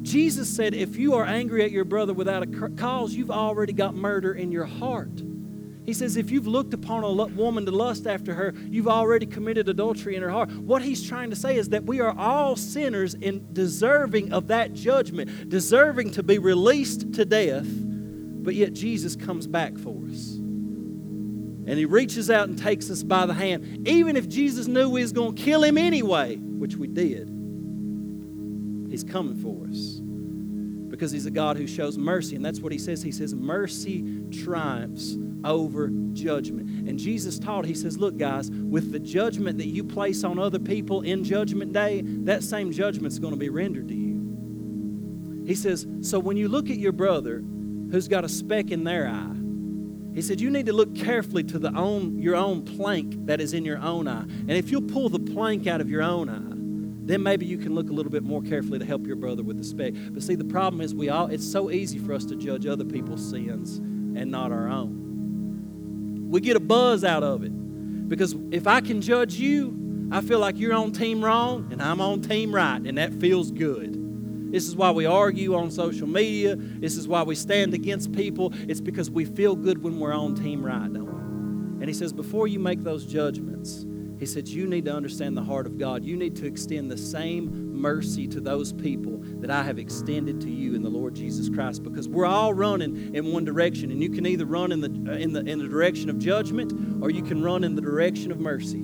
Jesus 0.03 0.49
said, 0.49 0.75
If 0.75 0.97
you 0.97 1.15
are 1.15 1.25
angry 1.25 1.65
at 1.65 1.71
your 1.71 1.85
brother 1.85 2.13
without 2.13 2.43
a 2.43 2.71
cause, 2.71 3.15
you've 3.15 3.31
already 3.31 3.73
got 3.73 3.95
murder 3.95 4.35
in 4.35 4.53
your 4.53 4.67
heart. 4.67 5.23
He 5.85 5.93
says, 5.93 6.17
if 6.17 6.31
you've 6.31 6.47
looked 6.47 6.75
upon 6.75 7.03
a 7.03 7.11
woman 7.11 7.67
to 7.67 7.73
lust 7.73 8.07
after 8.07 8.35
her, 8.35 8.55
you've 8.71 8.87
already 8.87 9.27
committed 9.27 9.69
adultery 9.69 10.15
in 10.15 10.23
her 10.23 10.31
heart. 10.31 10.53
What 10.53 10.81
he's 10.81 11.07
trying 11.07 11.31
to 11.31 11.37
say 11.37 11.57
is 11.57 11.71
that 11.71 11.85
we 11.85 12.01
are 12.01 12.17
all 12.17 12.55
sinners 12.55 13.15
and 13.15 13.53
deserving 13.53 14.33
of 14.33 14.47
that 14.49 14.75
judgment, 14.75 15.49
deserving 15.49 16.13
to 16.13 16.23
be 16.23 16.39
released 16.39 17.13
to 17.15 17.25
death, 17.25 17.67
but 17.67 18.55
yet 18.55 18.75
Jesus 18.75 19.17
comes 19.17 19.49
back 19.49 19.77
for 19.77 19.97
us. 20.09 20.35
And 21.65 21.79
he 21.79 21.85
reaches 21.85 22.31
out 22.31 22.49
and 22.49 22.57
takes 22.57 22.89
us 22.91 23.03
by 23.03 23.27
the 23.27 23.35
hand. 23.35 23.89
Even 23.89 24.17
if 24.17 24.29
Jesus 24.29 24.69
knew 24.69 24.89
we 24.89 25.03
was 25.03 25.13
going 25.13 25.35
to 25.35 25.43
kill 25.43 25.65
him 25.65 25.79
anyway, 25.79 26.37
which 26.37 26.77
we 26.77 26.87
did, 26.87 27.29
he's 28.93 29.03
coming 29.03 29.35
for 29.35 29.67
us 29.69 30.01
because 30.93 31.11
he's 31.11 31.27
a 31.27 31.31
God 31.31 31.57
who 31.57 31.67
shows 31.67 31.97
mercy. 31.97 32.37
And 32.37 32.45
that's 32.45 32.61
what 32.61 32.71
he 32.71 32.79
says. 32.79 33.03
He 33.03 33.11
says, 33.11 33.35
Mercy 33.35 34.21
triumphs 34.31 35.17
over 35.43 35.91
judgment. 36.13 36.89
And 36.89 36.99
Jesus 36.99 37.39
taught, 37.39 37.65
he 37.65 37.75
says, 37.75 37.97
Look, 37.97 38.19
guys, 38.19 38.51
with 38.51 38.93
the 38.93 39.01
judgment 39.01 39.59
that 39.59 39.69
you 39.69 39.83
place 39.83 40.23
on 40.23 40.39
other 40.39 40.59
people 40.59 41.01
in 41.01 41.25
judgment 41.25 41.73
day, 41.73 42.03
that 42.05 42.45
same 42.45 42.71
judgment's 42.71 43.19
going 43.19 43.33
to 43.33 43.39
be 43.39 43.49
rendered 43.49 43.89
to 43.89 43.95
you. 43.95 45.43
He 45.47 45.55
says, 45.55 45.87
So 46.03 46.19
when 46.19 46.37
you 46.37 46.49
look 46.49 46.71
at 46.71 46.77
your 46.77 46.93
brother 46.93 47.39
who's 47.91 48.07
got 48.07 48.25
a 48.25 48.29
speck 48.29 48.71
in 48.71 48.85
their 48.85 49.09
eye, 49.09 49.35
he 50.15 50.21
said, 50.21 50.41
You 50.41 50.51
need 50.51 50.67
to 50.67 50.75
look 50.75 50.95
carefully 50.95 51.43
to 51.45 51.59
the 51.59 51.75
own, 51.75 52.21
your 52.21 52.37
own 52.37 52.63
plank 52.63 53.27
that 53.27 53.41
is 53.41 53.55
in 53.55 53.65
your 53.65 53.79
own 53.79 54.07
eye. 54.07 54.23
And 54.23 54.53
if 54.53 54.71
you'll 54.71 54.83
pull 54.83 55.09
the 55.09 55.19
plank 55.19 55.67
out 55.67 55.81
of 55.81 55.89
your 55.89 56.03
own 56.03 56.29
eye, 56.29 56.52
then 57.05 57.23
maybe 57.23 57.47
you 57.47 57.59
can 57.59 57.75
look 57.75 57.91
a 57.91 57.93
little 57.93 58.13
bit 58.13 58.23
more 58.23 58.43
carefully 58.43 58.79
to 58.79 58.85
help 58.85 59.07
your 59.07 59.17
brother 59.17 59.43
with 59.43 59.59
the 59.59 59.65
speck. 59.65 59.95
But 60.11 60.23
see, 60.23 60.35
the 60.35 60.45
problem 60.45 60.81
is 60.81 60.95
we 60.95 61.09
all 61.09 61.27
it's 61.27 61.51
so 61.51 61.71
easy 61.71 61.99
for 61.99 62.13
us 62.13 62.25
to 62.27 62.37
judge 62.37 62.67
other 62.67 62.85
people's 62.85 63.29
sins 63.29 63.79
and 63.79 64.31
not 64.31 64.53
our 64.53 64.69
own. 64.69 66.29
We 66.31 66.41
get 66.41 66.57
a 66.57 66.61
buzz 66.61 67.05
out 67.05 67.23
of 67.23 67.43
it. 67.43 67.53
Because 68.13 68.35
if 68.51 68.67
I 68.67 68.83
can 68.83 69.01
judge 69.01 69.37
you, 69.37 70.09
I 70.13 70.21
feel 70.21 70.39
like 70.39 70.59
you're 70.59 70.75
on 70.75 70.93
team 70.93 71.25
wrong 71.25 71.69
and 71.73 71.81
I'm 71.81 71.99
on 72.03 72.21
team 72.21 72.55
right, 72.55 72.79
and 72.79 72.99
that 72.99 73.15
feels 73.15 73.51
good. 73.51 74.53
This 74.53 74.69
is 74.69 74.77
why 74.77 74.91
we 74.91 75.07
argue 75.07 75.55
on 75.55 75.71
social 75.71 76.07
media. 76.07 76.57
This 76.57 76.99
is 76.99 77.09
why 77.09 77.23
we 77.23 77.35
stand 77.35 77.73
against 77.73 78.13
people. 78.13 78.53
It's 78.69 78.83
because 78.83 79.11
we 79.11 79.25
feel 79.25 79.57
good 79.57 79.83
when 79.83 79.99
we're 79.99 80.13
on 80.13 80.35
team 80.35 80.63
right, 80.63 80.93
don't 80.93 81.07
we? 81.07 81.81
And 81.81 81.89
he 81.89 81.95
says, 81.95 82.13
before 82.13 82.47
you 82.47 82.59
make 82.59 82.83
those 82.83 83.07
judgments, 83.07 83.87
he 84.23 84.27
said, 84.27 84.47
You 84.47 84.69
need 84.69 84.85
to 84.85 84.95
understand 84.95 85.37
the 85.37 85.43
heart 85.43 85.67
of 85.67 85.79
God. 85.79 86.05
You 86.05 86.17
need 86.17 86.37
to 86.37 86.47
extend 86.47 86.89
the 86.89 86.97
same 86.97 87.75
mercy 87.75 88.29
to 88.29 88.41
those 88.41 88.73
people 88.73 89.19
that 89.41 89.51
I 89.51 89.65
have 89.65 89.81
extended 89.81 90.41
to 90.43 90.49
you 90.49 90.77
in 90.77 90.83
the 90.85 90.89
Lord 90.89 91.17
Jesus 91.17 91.49
Christ 91.49 91.83
because 91.83 92.09
we're 92.09 92.25
all 92.25 92.55
running 92.55 93.17
in 93.17 93.33
one 93.33 93.45
direction. 93.45 93.91
And 93.91 94.01
you 94.01 94.11
can 94.11 94.25
either 94.25 94.47
run 94.47 94.71
in 94.71 94.81
the, 94.81 95.17
in 95.17 95.33
the, 95.33 95.41
in 95.41 95.59
the 95.59 95.67
direction 95.67 96.09
of 96.09 96.21
judgment 96.21 97.03
or 97.03 97.11
you 97.11 97.25
can 97.25 97.43
run 97.43 97.65
in 97.65 97.75
the 97.75 97.83
direction 97.83 98.31
of 98.31 98.39
mercy. 98.39 98.79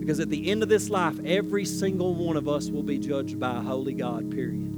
Because 0.00 0.18
at 0.18 0.30
the 0.30 0.50
end 0.50 0.62
of 0.62 0.70
this 0.70 0.88
life, 0.88 1.18
every 1.26 1.66
single 1.66 2.14
one 2.14 2.38
of 2.38 2.48
us 2.48 2.70
will 2.70 2.82
be 2.82 2.96
judged 2.96 3.38
by 3.38 3.58
a 3.58 3.60
holy 3.60 3.92
God, 3.92 4.30
period. 4.30 4.72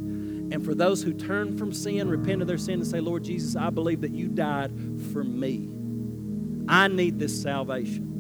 And 0.51 0.65
for 0.65 0.75
those 0.75 1.01
who 1.01 1.13
turn 1.13 1.57
from 1.57 1.73
sin, 1.73 2.09
repent 2.09 2.43
of 2.43 2.49
their 2.49 2.59
sin, 2.59 2.81
and 2.81 2.87
say, 2.89 2.99
Lord 2.99 3.23
Jesus, 3.23 3.55
I 3.55 3.71
believe 3.71 4.01
that 4.01 4.11
you 4.11 4.27
died 4.27 4.73
for 5.13 5.23
me. 5.23 5.69
I 6.69 6.89
need 6.89 7.21
this 7.21 7.41
salvation 7.41 8.16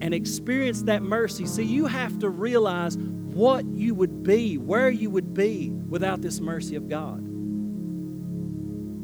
and 0.00 0.14
experience 0.14 0.82
that 0.82 1.02
mercy. 1.02 1.46
See, 1.46 1.64
you 1.64 1.86
have 1.86 2.18
to 2.20 2.28
realize 2.28 2.96
what 2.96 3.64
you 3.66 3.94
would 3.94 4.22
be, 4.22 4.58
where 4.58 4.90
you 4.90 5.10
would 5.10 5.34
be 5.34 5.70
without 5.70 6.20
this 6.20 6.40
mercy 6.40 6.76
of 6.76 6.88
God. 6.88 7.24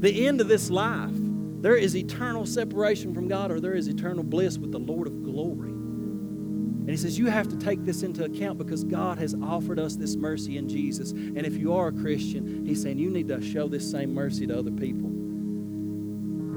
The 0.00 0.26
end 0.26 0.40
of 0.40 0.48
this 0.48 0.70
life, 0.70 1.10
there 1.12 1.76
is 1.76 1.96
eternal 1.96 2.46
separation 2.46 3.14
from 3.14 3.28
God 3.28 3.50
or 3.50 3.60
there 3.60 3.74
is 3.74 3.88
eternal 3.88 4.24
bliss 4.24 4.58
with 4.58 4.72
the 4.72 4.78
Lord 4.78 5.06
of 5.06 5.22
glory. 5.22 5.70
And 5.70 6.90
he 6.90 6.96
says, 6.96 7.18
You 7.18 7.26
have 7.26 7.48
to 7.48 7.56
take 7.56 7.84
this 7.84 8.02
into 8.02 8.24
account 8.24 8.58
because 8.58 8.84
God 8.84 9.18
has 9.18 9.34
offered 9.42 9.80
us 9.80 9.96
this 9.96 10.14
mercy 10.14 10.56
in 10.56 10.68
Jesus. 10.68 11.10
And 11.10 11.44
if 11.44 11.56
you 11.56 11.72
are 11.72 11.88
a 11.88 11.92
Christian, 11.92 12.64
he's 12.64 12.82
saying 12.82 12.98
you 12.98 13.10
need 13.10 13.26
to 13.28 13.42
show 13.42 13.66
this 13.68 13.90
same 13.90 14.14
mercy 14.14 14.46
to 14.46 14.58
other 14.58 14.70
people. 14.70 15.10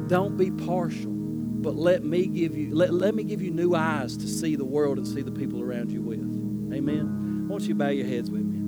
Don't 0.07 0.37
be 0.37 0.51
partial 0.51 1.18
but 1.61 1.75
let 1.75 2.03
me 2.03 2.27
give 2.27 2.55
you 2.55 2.73
let, 2.73 2.93
let 2.93 3.15
me 3.15 3.23
give 3.23 3.41
you 3.41 3.51
new 3.51 3.75
eyes 3.75 4.15
to 4.17 4.27
see 4.27 4.55
the 4.55 4.65
world 4.65 4.97
and 4.97 5.07
see 5.07 5.21
the 5.21 5.31
people 5.31 5.61
around 5.61 5.91
you 5.91 6.01
with. 6.01 6.19
Amen? 6.73 7.47
Won't 7.49 7.63
you 7.63 7.75
bow 7.75 7.89
your 7.89 8.07
heads 8.07 8.29
with 8.29 8.43
me? 8.43 8.59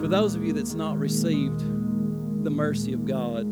For 0.00 0.08
those 0.08 0.34
of 0.34 0.44
you 0.44 0.52
that's 0.52 0.74
not 0.74 0.98
received 0.98 1.60
the 2.42 2.50
mercy 2.50 2.92
of 2.92 3.06
god 3.06 3.46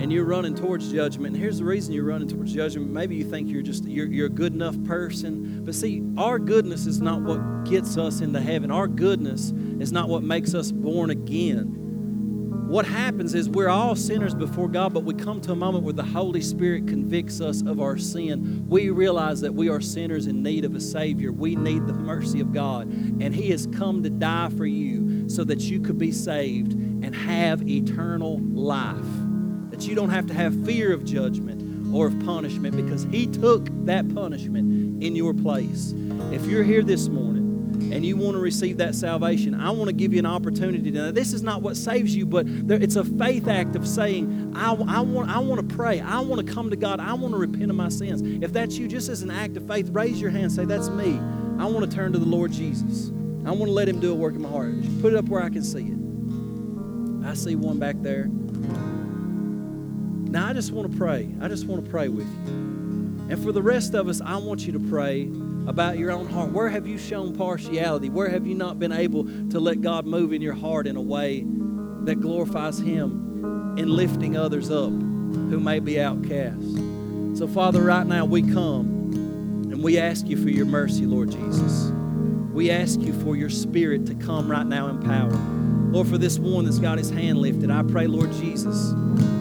and 0.00 0.12
you're 0.12 0.24
running 0.24 0.54
towards 0.54 0.90
judgment 0.90 1.34
and 1.34 1.42
here's 1.42 1.58
the 1.58 1.64
reason 1.64 1.94
you're 1.94 2.04
running 2.04 2.26
towards 2.26 2.52
judgment. 2.52 2.90
Maybe 2.90 3.14
you 3.14 3.24
think 3.24 3.48
you're 3.48 3.62
just 3.62 3.84
you're, 3.84 4.06
you're 4.08 4.26
a 4.26 4.30
good 4.30 4.52
enough 4.52 4.82
person 4.84 5.64
but 5.64 5.74
see 5.74 6.02
our 6.18 6.38
goodness 6.38 6.86
is 6.86 7.00
not 7.00 7.22
what 7.22 7.64
gets 7.64 7.96
us 7.96 8.20
into 8.20 8.40
heaven. 8.40 8.72
Our 8.72 8.88
goodness 8.88 9.52
is 9.80 9.92
not 9.92 10.08
what 10.08 10.22
makes 10.22 10.54
us 10.54 10.72
born 10.72 11.10
again. 11.10 11.80
What 12.68 12.86
happens 12.86 13.34
is 13.34 13.48
we're 13.48 13.68
all 13.68 13.94
sinners 13.94 14.34
before 14.34 14.68
God, 14.68 14.94
but 14.94 15.04
we 15.04 15.12
come 15.14 15.40
to 15.42 15.52
a 15.52 15.54
moment 15.54 15.84
where 15.84 15.92
the 15.92 16.02
Holy 16.02 16.40
Spirit 16.40 16.88
convicts 16.88 17.40
us 17.40 17.62
of 17.62 17.78
our 17.78 17.98
sin. 17.98 18.64
We 18.66 18.88
realize 18.88 19.42
that 19.42 19.54
we 19.54 19.68
are 19.68 19.80
sinners 19.82 20.26
in 20.26 20.42
need 20.42 20.64
of 20.64 20.74
a 20.74 20.80
Savior. 20.80 21.30
We 21.30 21.56
need 21.56 21.86
the 21.86 21.92
mercy 21.92 22.40
of 22.40 22.52
God. 22.52 22.88
And 22.88 23.34
He 23.34 23.50
has 23.50 23.68
come 23.68 24.02
to 24.02 24.10
die 24.10 24.48
for 24.56 24.66
you 24.66 25.28
so 25.28 25.44
that 25.44 25.60
you 25.60 25.80
could 25.80 25.98
be 25.98 26.10
saved 26.10 26.72
and 26.72 27.14
have 27.14 27.68
eternal 27.68 28.40
life. 28.40 28.96
That 29.70 29.86
you 29.86 29.94
don't 29.94 30.10
have 30.10 30.26
to 30.28 30.34
have 30.34 30.64
fear 30.64 30.92
of 30.92 31.04
judgment 31.04 31.94
or 31.94 32.06
of 32.06 32.18
punishment 32.24 32.74
because 32.76 33.04
He 33.04 33.26
took 33.26 33.68
that 33.84 34.12
punishment 34.14 35.02
in 35.02 35.14
your 35.14 35.34
place. 35.34 35.92
If 36.32 36.46
you're 36.46 36.64
here 36.64 36.82
this 36.82 37.08
morning, 37.08 37.33
and 37.94 38.04
you 38.04 38.16
want 38.16 38.34
to 38.34 38.40
receive 38.40 38.78
that 38.78 38.92
salvation, 38.96 39.54
I 39.54 39.70
want 39.70 39.86
to 39.86 39.92
give 39.92 40.12
you 40.12 40.18
an 40.18 40.26
opportunity 40.26 40.90
to. 40.90 41.12
This 41.12 41.32
is 41.32 41.44
not 41.44 41.62
what 41.62 41.76
saves 41.76 42.14
you, 42.14 42.26
but 42.26 42.44
there, 42.66 42.82
it's 42.82 42.96
a 42.96 43.04
faith 43.04 43.46
act 43.46 43.76
of 43.76 43.86
saying, 43.86 44.52
I, 44.56 44.72
I, 44.72 45.00
want, 45.00 45.30
I 45.30 45.38
want 45.38 45.68
to 45.68 45.76
pray. 45.76 46.00
I 46.00 46.18
want 46.18 46.44
to 46.44 46.52
come 46.52 46.70
to 46.70 46.76
God. 46.76 46.98
I 46.98 47.14
want 47.14 47.34
to 47.34 47.38
repent 47.38 47.70
of 47.70 47.76
my 47.76 47.88
sins. 47.88 48.20
If 48.42 48.52
that's 48.52 48.76
you, 48.76 48.88
just 48.88 49.08
as 49.08 49.22
an 49.22 49.30
act 49.30 49.56
of 49.56 49.68
faith, 49.68 49.90
raise 49.90 50.20
your 50.20 50.30
hand. 50.30 50.50
Say, 50.50 50.64
That's 50.64 50.88
me. 50.88 51.20
I 51.60 51.66
want 51.66 51.88
to 51.88 51.96
turn 51.96 52.12
to 52.14 52.18
the 52.18 52.26
Lord 52.26 52.50
Jesus. 52.50 53.10
I 53.46 53.52
want 53.52 53.66
to 53.66 53.70
let 53.70 53.88
Him 53.88 54.00
do 54.00 54.10
a 54.10 54.14
work 54.14 54.34
in 54.34 54.42
my 54.42 54.48
heart. 54.48 54.74
Just 54.82 55.00
put 55.00 55.12
it 55.12 55.16
up 55.16 55.26
where 55.26 55.44
I 55.44 55.48
can 55.48 55.62
see 55.62 55.86
it. 55.86 57.30
I 57.30 57.34
see 57.34 57.54
one 57.54 57.78
back 57.78 57.94
there. 58.00 58.26
Now, 60.34 60.48
I 60.48 60.52
just 60.52 60.72
want 60.72 60.90
to 60.90 60.98
pray. 60.98 61.32
I 61.40 61.46
just 61.46 61.66
want 61.66 61.84
to 61.84 61.88
pray 61.88 62.08
with 62.08 62.26
you. 62.26 62.64
And 63.30 63.40
for 63.40 63.52
the 63.52 63.62
rest 63.62 63.94
of 63.94 64.08
us, 64.08 64.20
I 64.20 64.36
want 64.36 64.66
you 64.66 64.72
to 64.72 64.80
pray 64.80 65.28
about 65.66 65.98
your 65.98 66.10
own 66.10 66.28
heart. 66.28 66.50
Where 66.50 66.68
have 66.68 66.86
you 66.86 66.98
shown 66.98 67.34
partiality? 67.34 68.08
Where 68.08 68.28
have 68.28 68.46
you 68.46 68.54
not 68.54 68.78
been 68.78 68.92
able 68.92 69.24
to 69.50 69.60
let 69.60 69.80
God 69.80 70.06
move 70.06 70.32
in 70.32 70.42
your 70.42 70.54
heart 70.54 70.86
in 70.86 70.96
a 70.96 71.02
way 71.02 71.44
that 72.02 72.20
glorifies 72.20 72.78
Him 72.78 73.74
in 73.78 73.88
lifting 73.88 74.36
others 74.36 74.70
up 74.70 74.90
who 74.90 75.58
may 75.60 75.80
be 75.80 76.00
outcast? 76.00 76.76
So, 77.38 77.48
Father, 77.48 77.82
right 77.82 78.06
now 78.06 78.24
we 78.24 78.42
come 78.42 78.86
and 79.70 79.82
we 79.82 79.98
ask 79.98 80.26
you 80.26 80.40
for 80.40 80.50
your 80.50 80.66
mercy, 80.66 81.06
Lord 81.06 81.30
Jesus. 81.30 81.90
We 82.52 82.70
ask 82.70 83.00
you 83.00 83.12
for 83.22 83.34
your 83.34 83.50
spirit 83.50 84.06
to 84.06 84.14
come 84.14 84.48
right 84.48 84.66
now 84.66 84.88
in 84.88 85.02
power. 85.02 85.32
Lord, 85.90 86.08
for 86.08 86.18
this 86.18 86.38
one 86.38 86.64
that's 86.64 86.78
got 86.78 86.98
his 86.98 87.10
hand 87.10 87.38
lifted, 87.38 87.70
I 87.70 87.82
pray, 87.82 88.06
Lord 88.06 88.30
Jesus, 88.32 88.92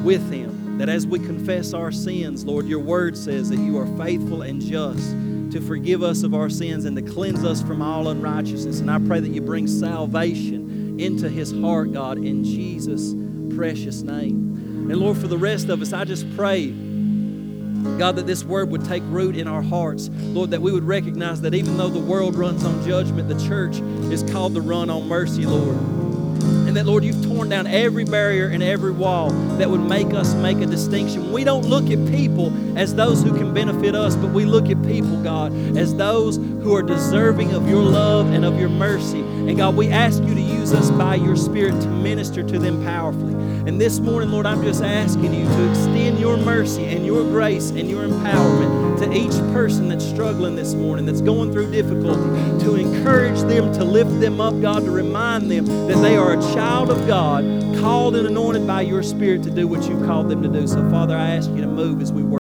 with 0.03 0.31
him 0.31 0.77
that 0.77 0.89
as 0.89 1.05
we 1.05 1.19
confess 1.19 1.73
our 1.73 1.91
sins, 1.91 2.43
Lord, 2.45 2.67
your 2.67 2.79
word 2.79 3.15
says 3.15 3.49
that 3.49 3.59
you 3.59 3.77
are 3.77 3.85
faithful 3.97 4.41
and 4.41 4.59
just 4.59 5.15
to 5.53 5.61
forgive 5.61 6.01
us 6.01 6.23
of 6.23 6.33
our 6.33 6.49
sins 6.49 6.83
and 6.85 6.97
to 6.97 7.03
cleanse 7.03 7.45
us 7.45 7.61
from 7.61 7.79
all 7.79 8.07
unrighteousness. 8.07 8.79
And 8.79 8.89
I 8.89 8.97
pray 8.97 9.19
that 9.19 9.29
you 9.29 9.39
bring 9.39 9.67
salvation 9.67 10.99
into 10.99 11.29
his 11.29 11.51
heart, 11.51 11.93
God, 11.93 12.17
in 12.17 12.43
Jesus' 12.43 13.13
precious 13.55 14.01
name. 14.01 14.89
And 14.89 14.97
Lord, 14.97 15.17
for 15.17 15.27
the 15.27 15.37
rest 15.37 15.69
of 15.69 15.79
us, 15.83 15.93
I 15.93 16.05
just 16.05 16.25
pray, 16.35 16.71
God, 16.71 18.15
that 18.15 18.25
this 18.25 18.43
word 18.43 18.71
would 18.71 18.83
take 18.83 19.03
root 19.05 19.37
in 19.37 19.47
our 19.47 19.61
hearts. 19.61 20.09
Lord, 20.11 20.49
that 20.49 20.61
we 20.61 20.71
would 20.71 20.85
recognize 20.85 21.41
that 21.41 21.53
even 21.53 21.77
though 21.77 21.89
the 21.89 21.99
world 21.99 22.33
runs 22.33 22.65
on 22.65 22.83
judgment, 22.83 23.29
the 23.29 23.47
church 23.47 23.79
is 24.11 24.23
called 24.31 24.55
to 24.55 24.61
run 24.61 24.89
on 24.89 25.07
mercy, 25.07 25.45
Lord. 25.45 26.02
And 26.73 26.79
that, 26.79 26.87
Lord, 26.87 27.03
you've 27.03 27.23
torn 27.27 27.49
down 27.49 27.67
every 27.67 28.03
barrier 28.03 28.47
and 28.47 28.63
every 28.63 28.93
wall 28.93 29.29
that 29.29 29.69
would 29.69 29.81
make 29.81 30.11
us 30.15 30.33
make 30.33 30.57
a 30.57 30.65
distinction. 30.65 31.31
We 31.31 31.43
don't 31.43 31.67
look 31.67 31.91
at 31.91 32.03
people 32.07 32.51
as 32.75 32.95
those 32.95 33.21
who 33.21 33.31
can 33.37 33.53
benefit 33.53 33.93
us, 33.93 34.15
but 34.15 34.31
we 34.31 34.45
look 34.45 34.71
at 34.71 34.81
people, 34.81 35.21
God, 35.21 35.53
as 35.77 35.95
those 35.95 36.37
who 36.37 36.75
are 36.75 36.81
deserving 36.81 37.51
of 37.51 37.69
your 37.69 37.83
love 37.83 38.31
and 38.31 38.43
of 38.43 38.59
your 38.59 38.69
mercy. 38.69 39.19
And 39.19 39.55
God, 39.55 39.75
we 39.75 39.89
ask 39.89 40.23
you 40.23 40.33
to 40.33 40.41
use 40.63 40.73
us 40.73 40.91
by 40.91 41.15
your 41.15 41.35
Spirit 41.35 41.73
to 41.81 41.89
minister 41.89 42.41
to 42.41 42.57
them 42.57 42.81
powerfully. 42.85 43.33
And 43.67 43.81
this 43.81 43.99
morning, 43.99 44.31
Lord, 44.31 44.45
I'm 44.45 44.63
just 44.63 44.81
asking 44.81 45.33
you 45.33 45.43
to 45.43 45.69
extend 45.69 46.17
your 46.17 46.37
mercy 46.37 46.85
and 46.85 47.05
your 47.05 47.21
grace 47.23 47.71
and 47.71 47.89
your 47.89 48.07
empowerment 48.07 48.97
to 48.99 49.11
each 49.11 49.33
person 49.51 49.89
that's 49.89 50.05
struggling 50.05 50.55
this 50.55 50.73
morning, 50.73 51.05
that's 51.05 51.19
going 51.19 51.51
through 51.51 51.69
difficulty, 51.69 52.63
to 52.63 52.75
encourage 52.75 53.41
them, 53.41 53.73
to 53.73 53.83
lift 53.83 54.21
them 54.21 54.39
up, 54.39 54.59
God, 54.61 54.85
to 54.85 54.91
remind 54.91 55.51
them 55.51 55.65
that 55.65 56.01
they 56.01 56.15
are 56.15 56.39
a 56.39 56.41
child 56.53 56.89
of 56.89 57.05
God, 57.07 57.43
called 57.81 58.15
and 58.15 58.25
anointed 58.25 58.65
by 58.65 58.83
your 58.83 59.03
Spirit 59.03 59.43
to 59.43 59.49
do 59.49 59.67
what 59.67 59.83
you've 59.89 60.05
called 60.05 60.29
them 60.29 60.41
to 60.43 60.47
do. 60.47 60.65
So, 60.65 60.89
Father, 60.89 61.17
I 61.17 61.31
ask 61.31 61.49
you 61.49 61.59
to 61.59 61.67
move 61.67 62.01
as 62.01 62.13
we 62.13 62.23
work. 62.23 62.42